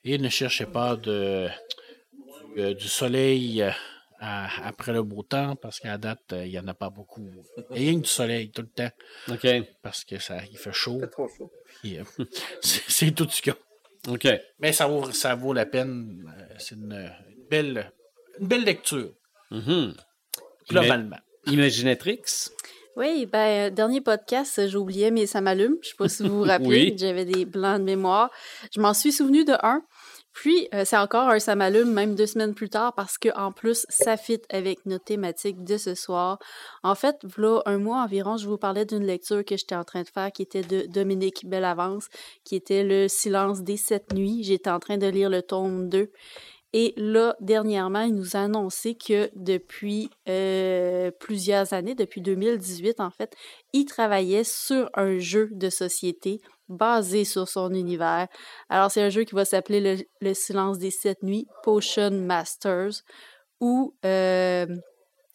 [0.05, 1.49] Et ne cherchez pas de,
[2.55, 3.71] du, euh, du soleil euh,
[4.21, 7.29] à- après le beau temps, parce qu'à date, euh, il n'y en a pas beaucoup.
[7.57, 8.91] Il y a rien que du soleil tout le temps,
[9.31, 9.47] OK.
[9.83, 11.01] parce que ça, il fait chaud.
[11.13, 11.53] trop chaud.
[11.81, 12.05] puis, euh,
[12.63, 13.57] c'est c'est tout ce qu'il y
[14.11, 14.13] a.
[14.13, 14.27] OK.
[14.61, 16.25] Mais ça vaut, ça vaut la peine.
[16.59, 17.93] C'est une, une belle,
[18.41, 19.13] une belle lecture,
[19.51, 19.95] Mhm.
[20.69, 21.19] globalement.
[21.47, 22.51] Imaginatrix?
[22.97, 25.77] Oui, ben, euh, dernier podcast, j'oubliais, mais ça m'allume.
[25.83, 26.95] Je sais pas si vous vous rappelez, Oui.
[26.99, 28.31] j'avais des blancs de mémoire.
[28.75, 29.83] Je m'en suis souvenu de un.
[30.33, 33.51] Puis, euh, c'est encore un ça m'allume, même deux semaines plus tard, parce que en
[33.53, 36.39] plus, ça fit avec notre thématique de ce soir.
[36.83, 40.03] En fait, voilà un mois environ, je vous parlais d'une lecture que j'étais en train
[40.03, 42.09] de faire, qui était de Dominique Bellavance,
[42.45, 44.43] qui était Le silence des sept nuits.
[44.43, 46.11] J'étais en train de lire le tome 2.
[46.75, 53.11] Et là, dernièrement, il nous a annoncé que depuis euh, plusieurs années, depuis 2018 en
[53.11, 53.35] fait,
[53.73, 58.29] il travaillait sur un jeu de société basé sur son univers.
[58.69, 63.03] Alors, c'est un jeu qui va s'appeler le, Le silence des sept nuits, Potion Masters,
[63.61, 64.67] où euh,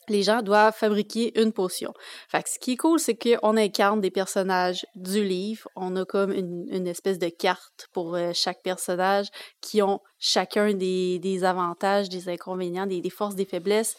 [0.10, 1.94] les gens doivent fabriquer une potion.
[2.28, 5.68] Fait ce qui est cool, c'est qu'on incarne des personnages du livre.
[5.76, 9.28] On a comme une, une espèce de carte pour euh, chaque personnage
[9.62, 13.96] qui ont chacun des, des avantages, des inconvénients, des, des forces, des faiblesses.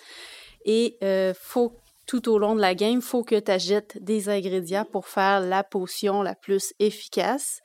[0.64, 1.76] Et euh, faut
[2.06, 5.64] tout au long de la game, faut que tu achètes des ingrédients pour faire la
[5.64, 7.60] potion la plus efficace.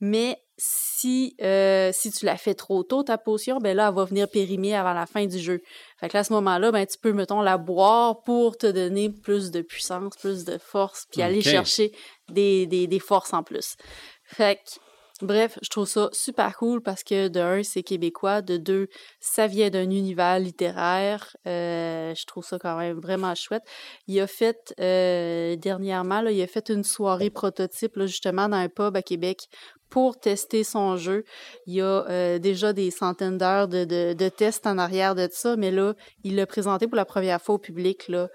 [0.00, 4.04] Mais si, euh, si tu la fais trop tôt, ta potion, ben là, elle va
[4.04, 5.60] venir périmer avant la fin du jeu.
[5.98, 9.10] Fait que là, à ce moment-là, ben, tu peux, mettons, la boire pour te donner
[9.10, 11.92] plus de puissance, plus de force, puis aller chercher
[12.28, 13.76] des, des, des forces en plus.
[14.24, 14.80] Fait que,
[15.22, 18.88] bref, je trouve ça super cool parce que, de un, c'est québécois, de deux,
[19.20, 21.36] ça vient d'un univers littéraire.
[21.46, 23.64] Euh, je trouve ça quand même vraiment chouette.
[24.06, 28.68] Il a fait, euh, dernièrement, il a fait une soirée prototype, là, justement, dans un
[28.68, 29.48] pub à Québec
[29.90, 31.24] pour tester son jeu.
[31.66, 35.70] Il y a euh, déjà des centaines d'heures de, tests en arrière de ça, mais
[35.70, 38.28] là, il l'a présenté pour la première fois au public, là,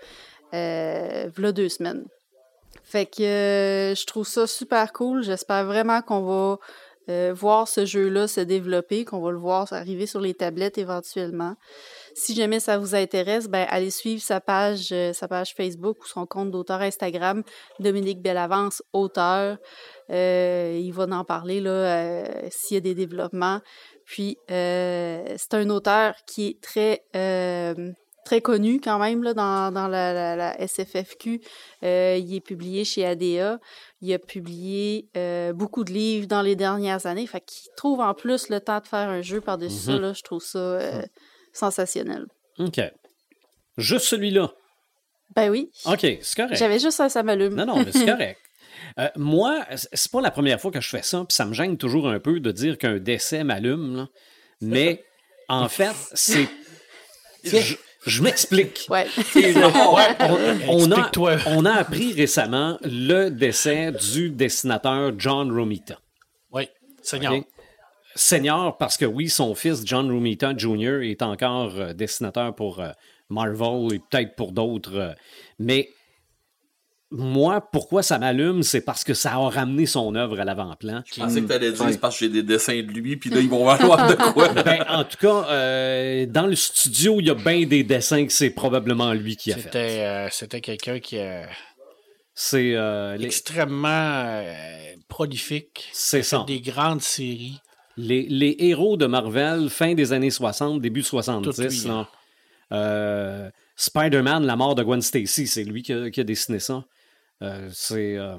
[0.54, 2.06] euh, v'là deux semaines.
[2.84, 5.24] Fait que euh, je trouve ça super cool.
[5.24, 6.60] J'espère vraiment qu'on va
[7.10, 11.56] euh, voir ce jeu-là se développer, qu'on va le voir arriver sur les tablettes éventuellement.
[12.14, 16.08] Si jamais ça vous intéresse, ben allez suivre sa page, euh, sa page Facebook ou
[16.08, 17.44] son compte d'auteur Instagram,
[17.80, 19.58] Dominique Bellavance, auteur.
[20.10, 23.62] Il va en parler là s'il y a des développements.
[24.06, 27.04] Puis c'est un auteur qui est très
[28.26, 31.42] très connu quand même là, dans, dans la, la- la SFFQ.
[31.84, 33.60] Euh, il est publié chez ADA.
[34.02, 37.26] Il a publié euh, beaucoup de livres dans les dernières années.
[37.28, 39.92] Fait qu'il trouve en plus le temps de faire un jeu par-dessus ça.
[39.94, 40.02] Mhm.
[40.02, 41.02] Là, je trouve ça euh,
[41.54, 42.26] sensationnel.
[42.60, 42.80] OK.
[43.78, 44.52] Juste celui-là?
[45.36, 45.72] Ben oui.
[45.86, 46.56] OK, c'est correct.
[46.56, 47.56] J'avais juste un ça m'allume.
[47.56, 48.40] Non, non, mais c'est correct.
[49.16, 52.08] Moi, c'est pas la première fois que je fais ça, puis ça me gêne toujours
[52.08, 54.08] un peu de dire qu'un décès m'allume,
[54.62, 55.04] mais
[55.50, 56.48] en fait, c'est.
[57.44, 58.86] Je, je m'explique.
[58.90, 59.08] Ouais.
[60.68, 61.38] On a, Explique-toi.
[61.48, 66.00] on a appris récemment le décès du dessinateur John Romita.
[66.52, 66.68] Oui,
[67.02, 67.34] Seigneur.
[68.16, 72.90] Senior, parce que oui, son fils, John Romita Jr., est encore euh, dessinateur pour euh,
[73.30, 74.96] Marvel et peut-être pour d'autres.
[74.96, 75.14] euh,
[75.58, 75.90] mais
[77.16, 81.04] moi, pourquoi ça m'allume, c'est parce que ça a ramené son œuvre à l'avant-plan.
[81.14, 83.40] Je pensais que t'allais dire, c'est parce que j'ai des dessins de lui, puis là,
[83.40, 84.50] ils vont valoir de quoi.
[84.64, 88.34] Ben, en tout cas, euh, dans le studio, il y a bien des dessins que
[88.34, 89.62] c'est probablement lui qui a fait.
[89.62, 91.46] C'était euh, c'était quelqu'un qui est
[92.34, 93.88] C'est euh, les- extrêmement
[94.26, 95.90] euh, prolifique.
[95.94, 96.44] c'est a ça.
[96.48, 97.60] Des grandes séries.
[97.96, 102.08] Les, les héros de Marvel, fin des années 60, début 70, Tout lui, là.
[102.72, 106.84] Euh, Spider-Man, la mort de Gwen Stacy, c'est lui qui a, qui a dessiné ça.
[107.44, 108.18] Euh, c'est.
[108.18, 108.38] euh,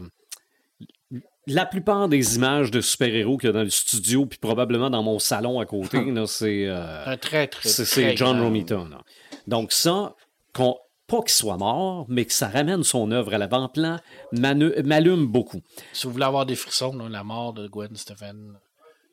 [1.47, 5.03] la plupart des images de super-héros qu'il y a dans le studio, puis probablement dans
[5.03, 6.67] mon salon à côté, c'est.
[6.67, 8.45] euh, Un très, très, c'est c'est John grand.
[8.47, 8.77] Romita.
[8.91, 9.03] là.
[9.47, 10.15] Donc, ça,
[10.55, 13.99] qu'on- pas qu'il soit mort, mais que ça ramène son œuvre à l'avant-plan,
[14.33, 15.61] m'allume beaucoup.
[15.93, 18.59] Si vous voulez avoir des frissons, là, la mort de Gwen Stephen,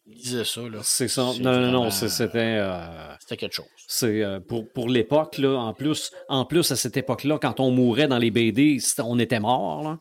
[0.07, 0.61] lisez ça.
[0.61, 0.79] Là.
[0.83, 1.31] C'est ça.
[1.33, 2.29] C'est Non, non, non, vraiment- c'était.
[2.59, 3.65] euh, C'était quelque chose.
[3.87, 7.71] C'est euh, pour, pour l'époque, là, en plus, en plus, à cette époque-là, quand on
[7.71, 9.83] mourait dans les BD, on était mort.
[9.83, 9.97] là.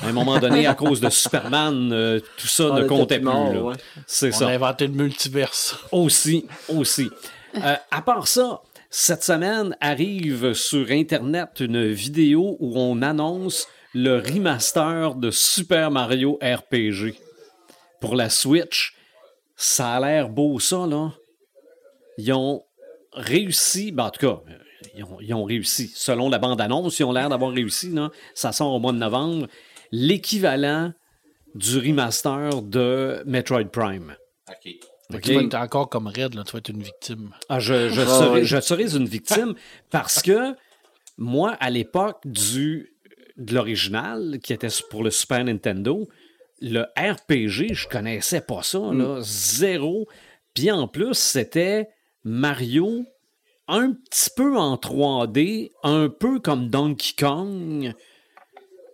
[0.00, 3.24] À un moment donné, à cause de Superman, euh, tout ça On ne comptait plus
[3.26, 3.32] plus.
[3.34, 3.62] mort, là.
[3.62, 3.74] ouais.
[4.06, 4.48] C'est On ça.
[4.48, 5.76] a inventé le multiverse.
[5.90, 7.10] Aussi, aussi.
[7.56, 14.18] Euh, à part ça, cette semaine arrive sur Internet une vidéo où on annonce le
[14.18, 17.14] remaster de Super Mario RPG
[18.00, 18.94] pour la Switch.
[19.62, 21.12] Ça a l'air beau, ça, là.
[22.18, 22.64] Ils ont
[23.12, 24.40] réussi, ben, en tout cas,
[24.96, 25.92] ils ont, ils ont réussi.
[25.94, 28.10] Selon la bande-annonce, ils ont l'air d'avoir réussi, là.
[28.34, 29.46] Ça sort au mois de novembre.
[29.92, 30.92] L'équivalent
[31.54, 34.16] du remaster de Metroid Prime.
[34.50, 34.72] OK.
[35.22, 37.30] Tu vas être encore comme Red, là, tu vas être une victime.
[37.48, 38.44] Ah, je, je, Ah, serais, oui.
[38.44, 39.54] je serais une victime
[39.90, 40.56] parce que
[41.18, 42.88] moi, à l'époque du
[43.36, 46.08] de l'original, qui était pour le Super Nintendo,
[46.62, 50.08] le RPG, je connaissais pas ça, là, zéro.
[50.54, 51.88] Puis en plus, c'était
[52.24, 53.04] Mario
[53.68, 57.92] un petit peu en 3D, un peu comme Donkey Kong.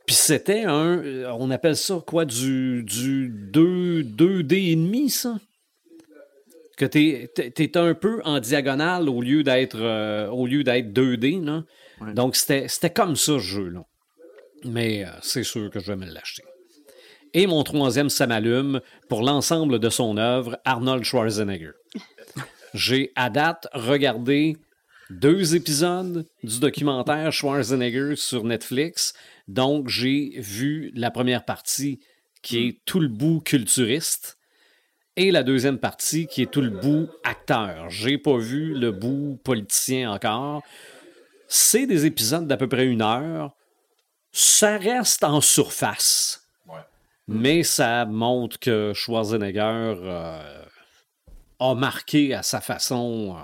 [0.06, 5.38] Puis c'était un, euh, on appelle ça quoi, du, du 2, 2D et demi, ça?
[6.78, 11.44] que t'es es, un peu en diagonale au lieu d'être euh, au lieu d'être 2D.
[11.44, 11.64] Là.
[12.14, 13.84] Donc c'était c'était comme ça ce jeu-là.
[14.64, 16.44] Mais euh, c'est sûr que je vais me l'acheter.
[17.34, 21.72] Et mon troisième, ça m'allume pour l'ensemble de son œuvre, Arnold Schwarzenegger.
[22.74, 24.56] J'ai à date regardé
[25.10, 29.14] deux épisodes du documentaire Schwarzenegger sur Netflix.
[29.46, 32.00] Donc j'ai vu la première partie
[32.42, 34.38] qui est tout le bout culturiste
[35.16, 37.90] et la deuxième partie qui est tout le bout acteur.
[37.90, 40.62] J'ai pas vu le bout politicien encore.
[41.48, 43.56] C'est des épisodes d'à peu près une heure.
[44.30, 46.37] Ça reste en surface.
[47.28, 49.60] Mais ça montre que Schwarzenegger
[50.02, 50.64] euh,
[51.60, 53.42] a marqué à sa façon euh,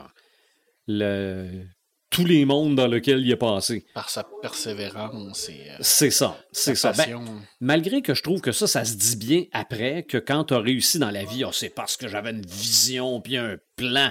[0.86, 1.66] le,
[2.14, 3.84] tous les mondes dans lesquels il est passé.
[3.92, 6.92] Par sa persévérance et euh, C'est ça, c'est ça.
[6.92, 7.20] Ben,
[7.60, 10.60] malgré que je trouve que ça, ça se dit bien après, que quand tu as
[10.60, 14.10] réussi dans la vie, oh, c'est parce que j'avais une vision puis un plan.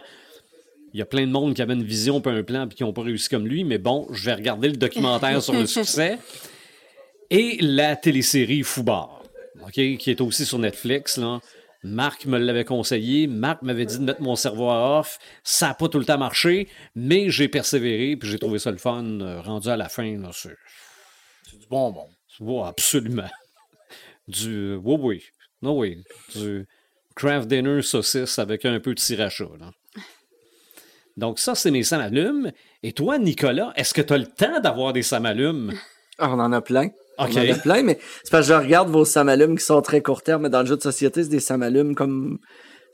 [0.94, 2.84] Il y a plein de monde qui avait une vision puis un plan puis qui
[2.84, 6.20] n'ont pas réussi comme lui, mais bon, je vais regarder le documentaire sur le succès
[7.30, 9.23] et la télésérie Foubar,
[9.72, 11.18] qui est aussi sur Netflix.
[11.18, 11.40] Là.
[11.84, 13.28] Marc me l'avait conseillé.
[13.28, 15.20] Marc m'avait dit de mettre mon cerveau à off.
[15.44, 18.78] Ça n'a pas tout le temps marché, mais j'ai persévéré puis j'ai trouvé ça le
[18.78, 19.04] fun.
[19.22, 22.08] euh, rendu à la fin, c'est du bonbon.
[22.66, 23.30] absolument.
[24.28, 24.76] Du.
[24.76, 25.24] Oui, oui.
[25.62, 26.04] Non, oui.
[26.36, 26.66] Du
[27.16, 29.46] craft dinner saucisse avec un peu de sriracha.
[29.60, 29.72] Là.
[31.18, 32.52] Donc, ça, c'est mes samalumes.
[32.82, 35.74] Et toi, Nicolas, est-ce que tu as le temps d'avoir des samalumes?
[36.18, 36.90] Ah, on en a plein.
[37.20, 37.32] OK.
[37.36, 40.02] On en a plein, mais c'est parce que je regarde vos samalumes qui sont très
[40.02, 42.40] court terme, mais dans le jeu de société, c'est des samalumes comme.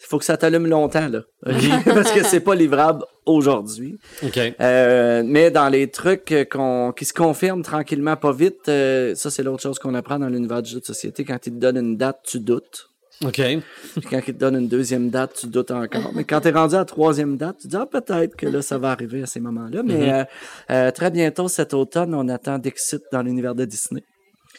[0.02, 1.24] Il faut que ça t'allume longtemps, là.
[1.86, 4.00] parce que c'est pas livrable aujourd'hui.
[4.24, 4.40] OK.
[4.62, 9.44] Euh, mais dans les trucs qu'on, qui se confirment tranquillement, pas vite, euh, ça, c'est
[9.44, 11.26] l'autre chose qu'on apprend dans l'univers du jeu de société.
[11.26, 12.90] Quand ils te donnent une date, tu doutes.
[13.26, 13.34] OK.
[13.36, 16.12] Puis quand ils te donnent une deuxième date, tu doutes encore.
[16.16, 18.62] Mais quand tu es rendu à la troisième date, tu dis ah, peut-être que là,
[18.62, 19.84] ça va arriver à ces moments-là.
[19.84, 20.24] Mais euh,
[20.72, 24.04] euh, très bientôt, cet automne, on attend Dixit dans l'univers de Disney.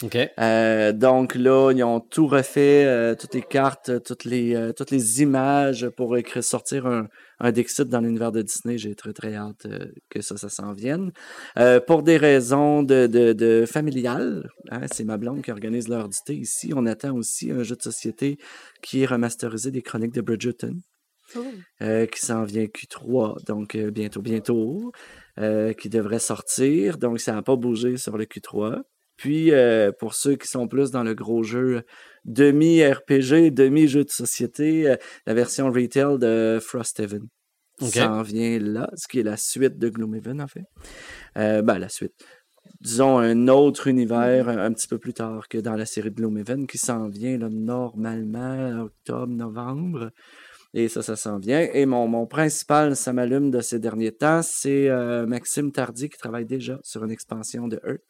[0.02, 0.16] OK.
[0.38, 4.72] Euh, donc là, ils ont tout refait, euh, toutes les cartes, euh, toutes les, euh,
[4.72, 7.06] toutes les images pour écrire, sortir un,
[7.38, 8.78] un Dixit dans l'univers de Disney.
[8.78, 11.12] J'ai très très hâte euh, que ça, ça s'en vienne.
[11.58, 16.08] Euh, pour des raisons de, de, de familiales, hein, c'est ma blonde qui organise l'heure
[16.08, 16.72] du thé ici.
[16.74, 18.38] On attend aussi un jeu de société
[18.82, 20.76] qui est remasterisé des chroniques de Bridgerton.
[21.82, 24.92] euh, qui s'en vient Q3, donc euh, bientôt, bientôt,
[25.38, 26.98] euh, qui devrait sortir.
[26.98, 28.82] Donc, ça n'a pas bougé sur le Q3.
[29.20, 31.82] Puis, euh, pour ceux qui sont plus dans le gros jeu
[32.24, 37.28] demi-RPG, demi-jeu de société, euh, la version retail de Frosthaven
[37.82, 37.90] OK.
[37.90, 40.64] s'en vient là, ce qui est la suite de Gloomhaven, en fait.
[41.36, 42.14] Euh, ben, la suite.
[42.80, 46.14] Disons un autre univers un, un petit peu plus tard que dans la série de
[46.14, 50.12] Gloomhaven qui s'en vient là, normalement octobre, novembre.
[50.72, 51.68] Et ça, ça s'en vient.
[51.74, 56.16] Et mon, mon principal, ça m'allume de ces derniers temps, c'est euh, Maxime Tardy qui
[56.16, 58.00] travaille déjà sur une expansion de Earth.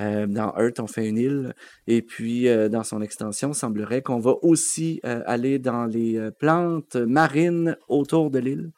[0.00, 1.54] Euh, dans Earth, on fait une île.
[1.86, 6.30] Et puis, euh, dans son extension, il semblerait qu'on va aussi euh, aller dans les
[6.38, 8.70] plantes marines autour de l'île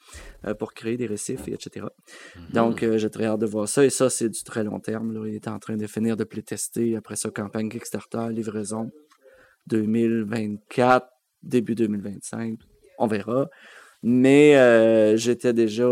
[0.58, 1.86] pour créer des récifs, et etc.
[2.52, 3.84] Donc, euh, j'ai très hâte de voir ça.
[3.84, 5.12] Et ça, c'est du très long terme.
[5.12, 5.26] Là.
[5.26, 6.94] Il est en train de finir de playtester.
[6.96, 8.90] Après ça, campagne Kickstarter, livraison
[9.66, 11.08] 2024,
[11.42, 12.58] début 2025.
[12.98, 13.48] On verra.
[14.04, 15.84] Mais j'étais déjà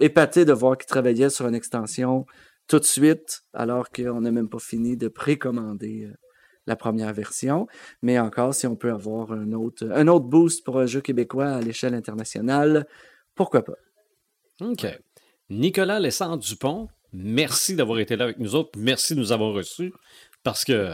[0.00, 2.24] épaté de voir qu'il travaillait sur une extension
[2.70, 6.14] tout de suite, alors qu'on n'a même pas fini de précommander euh,
[6.66, 7.66] la première version.
[8.00, 11.48] Mais encore, si on peut avoir un autre, un autre boost pour un jeu québécois
[11.48, 12.86] à l'échelle internationale,
[13.34, 13.74] pourquoi pas?
[14.60, 14.86] OK.
[15.50, 18.70] Nicolas Lessard Dupont, merci d'avoir été là avec nous autres.
[18.78, 19.92] Merci de nous avoir reçus
[20.44, 20.90] parce que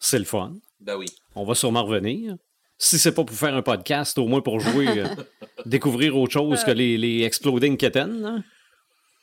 [0.00, 0.54] c'est le fun.
[0.80, 1.06] Ben oui.
[1.34, 2.36] On va sûrement revenir.
[2.78, 5.08] Si c'est pas pour faire un podcast, au moins pour jouer, euh,
[5.66, 8.24] découvrir autre chose que les, les Exploding Kittens.
[8.24, 8.44] hein.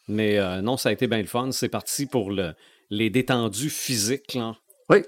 [0.08, 1.52] Mais euh, non, ça a été bien le fun.
[1.52, 2.54] C'est parti pour le,
[2.90, 4.34] les détendus physiques.
[4.36, 4.56] Là.
[4.90, 5.04] Oui.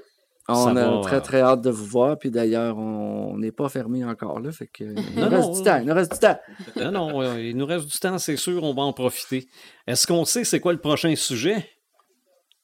[0.50, 2.18] On Ça a va, très euh, très hâte de vous voir.
[2.18, 4.52] Puis d'ailleurs, on n'est pas fermé encore là.
[4.52, 5.78] Fait que il nous Non, reste non, du temps.
[5.82, 6.40] Il nous reste du temps.
[6.78, 9.48] Non, non, euh, il nous reste du temps, c'est sûr, on va en profiter.
[9.88, 11.70] Est-ce qu'on sait c'est quoi le prochain sujet?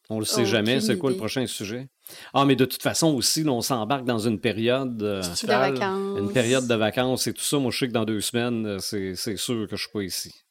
[0.09, 1.87] On le sait jamais, c'est quoi le prochain sujet?
[2.33, 6.19] Ah, mais de toute façon aussi, là, on s'embarque dans une période, euh, De vacances.
[6.19, 7.57] une période de vacances et tout ça.
[7.57, 10.03] Moi, je sais que dans deux semaines, euh, c'est c'est sûr que je suis pas
[10.03, 10.42] ici.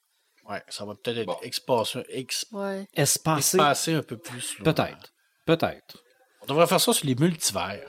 [0.53, 1.37] Ouais, ça va peut-être être Bon.
[1.43, 2.87] expasé, ex- Ouais.
[2.95, 3.57] Espacé?
[3.57, 4.57] espacé un peu plus.
[4.62, 5.12] Peut-être.
[5.47, 6.03] Peut-être.
[6.43, 7.81] On devrait faire ça sur les multivers.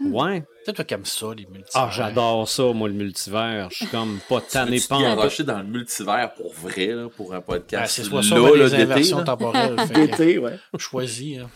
[0.00, 0.42] Ouais.
[0.64, 1.70] Peut-être toi qui aimes ça, les multivers.
[1.74, 3.68] Ah, j'adore ça, moi, le multivers.
[3.70, 7.38] Je suis comme pas tanné pas en dans le multivers pour vrai, là, pour un
[7.38, 7.94] Ben, podcast.
[7.96, 9.24] c'est soit ça, là, les inversions là?
[9.24, 9.76] temporelles.
[9.94, 10.56] D'été, ouais.
[10.78, 11.38] Choisis.
[11.38, 11.50] hein.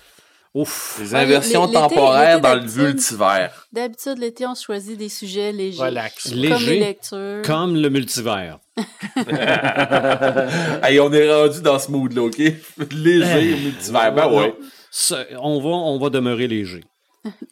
[0.54, 0.98] Ouf.
[1.00, 3.66] Les Ouais, inversions temporaires dans le multivers.
[3.72, 5.82] D'habitude, l'été, on choisit des sujets légers.
[5.82, 6.28] Relax.
[6.28, 6.74] Comme Léger.
[6.74, 7.42] les lectures.
[7.46, 8.58] Comme le multivers.
[10.82, 12.38] hey, on est rendu dans ce mood-là, OK?
[12.92, 14.12] Léger multivers.
[14.14, 14.54] Ben ouais.
[15.40, 16.84] On, va, on va demeurer léger.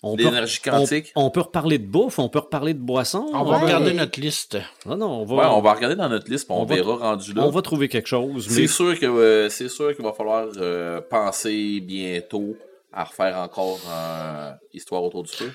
[0.02, 1.12] On peut- L'énergie quantique?
[1.14, 3.26] On, on peut reparler de bouffe, on peut reparler de boisson.
[3.32, 3.62] On va Ouais.
[3.64, 4.58] regarder notre liste.
[4.84, 6.74] Non, non, on va, Ouais, on va regarder dans notre liste, puis on, on va-
[6.74, 7.44] verra rendu là.
[7.46, 8.46] on va trouver quelque chose.
[8.50, 12.56] C'est sûr que euh, c'est sûr qu'il va falloir euh, penser bientôt
[12.92, 15.52] à refaire encore euh, histoire autour du feu.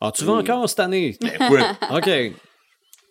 [0.00, 1.16] Ah, tu vas encore cette année?
[1.20, 2.06] Ben, OK.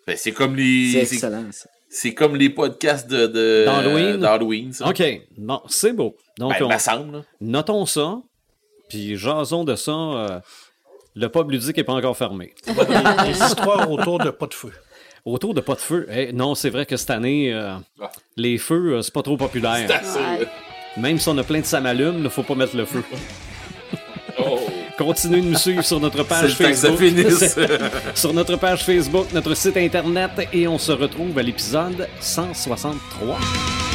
[0.06, 1.68] ben, c'est comme les c'est, excellent, ça.
[1.88, 4.16] c'est comme les podcasts de, de D'Halloween?
[4.18, 4.88] d'Halloween, ça.
[4.88, 5.02] OK.
[5.36, 6.16] Bon, c'est beau.
[6.38, 7.12] Donc, Ben, on- me semble.
[7.18, 7.22] là.
[7.40, 8.18] notons ça.
[8.88, 9.90] Puis, jasons de ça.
[9.92, 10.40] euh,
[11.16, 12.54] le pub ludique n'est pas encore fermé.
[12.66, 14.70] Des histoires autour de pas de feu.
[15.24, 16.06] Autour de pas de feu.
[16.12, 18.12] Eh, non, c'est vrai que cette année, euh, Ah.
[18.36, 19.88] les feux, euh, c'est pas trop populaire.
[20.98, 23.02] Même si on a plein de samalumes, il faut pas mettre le feu.
[24.96, 26.98] Continuez de nous suivre sur notre page Facebook.
[28.14, 33.85] sur notre page Facebook, notre site internet et on se retrouve à l'épisode 163.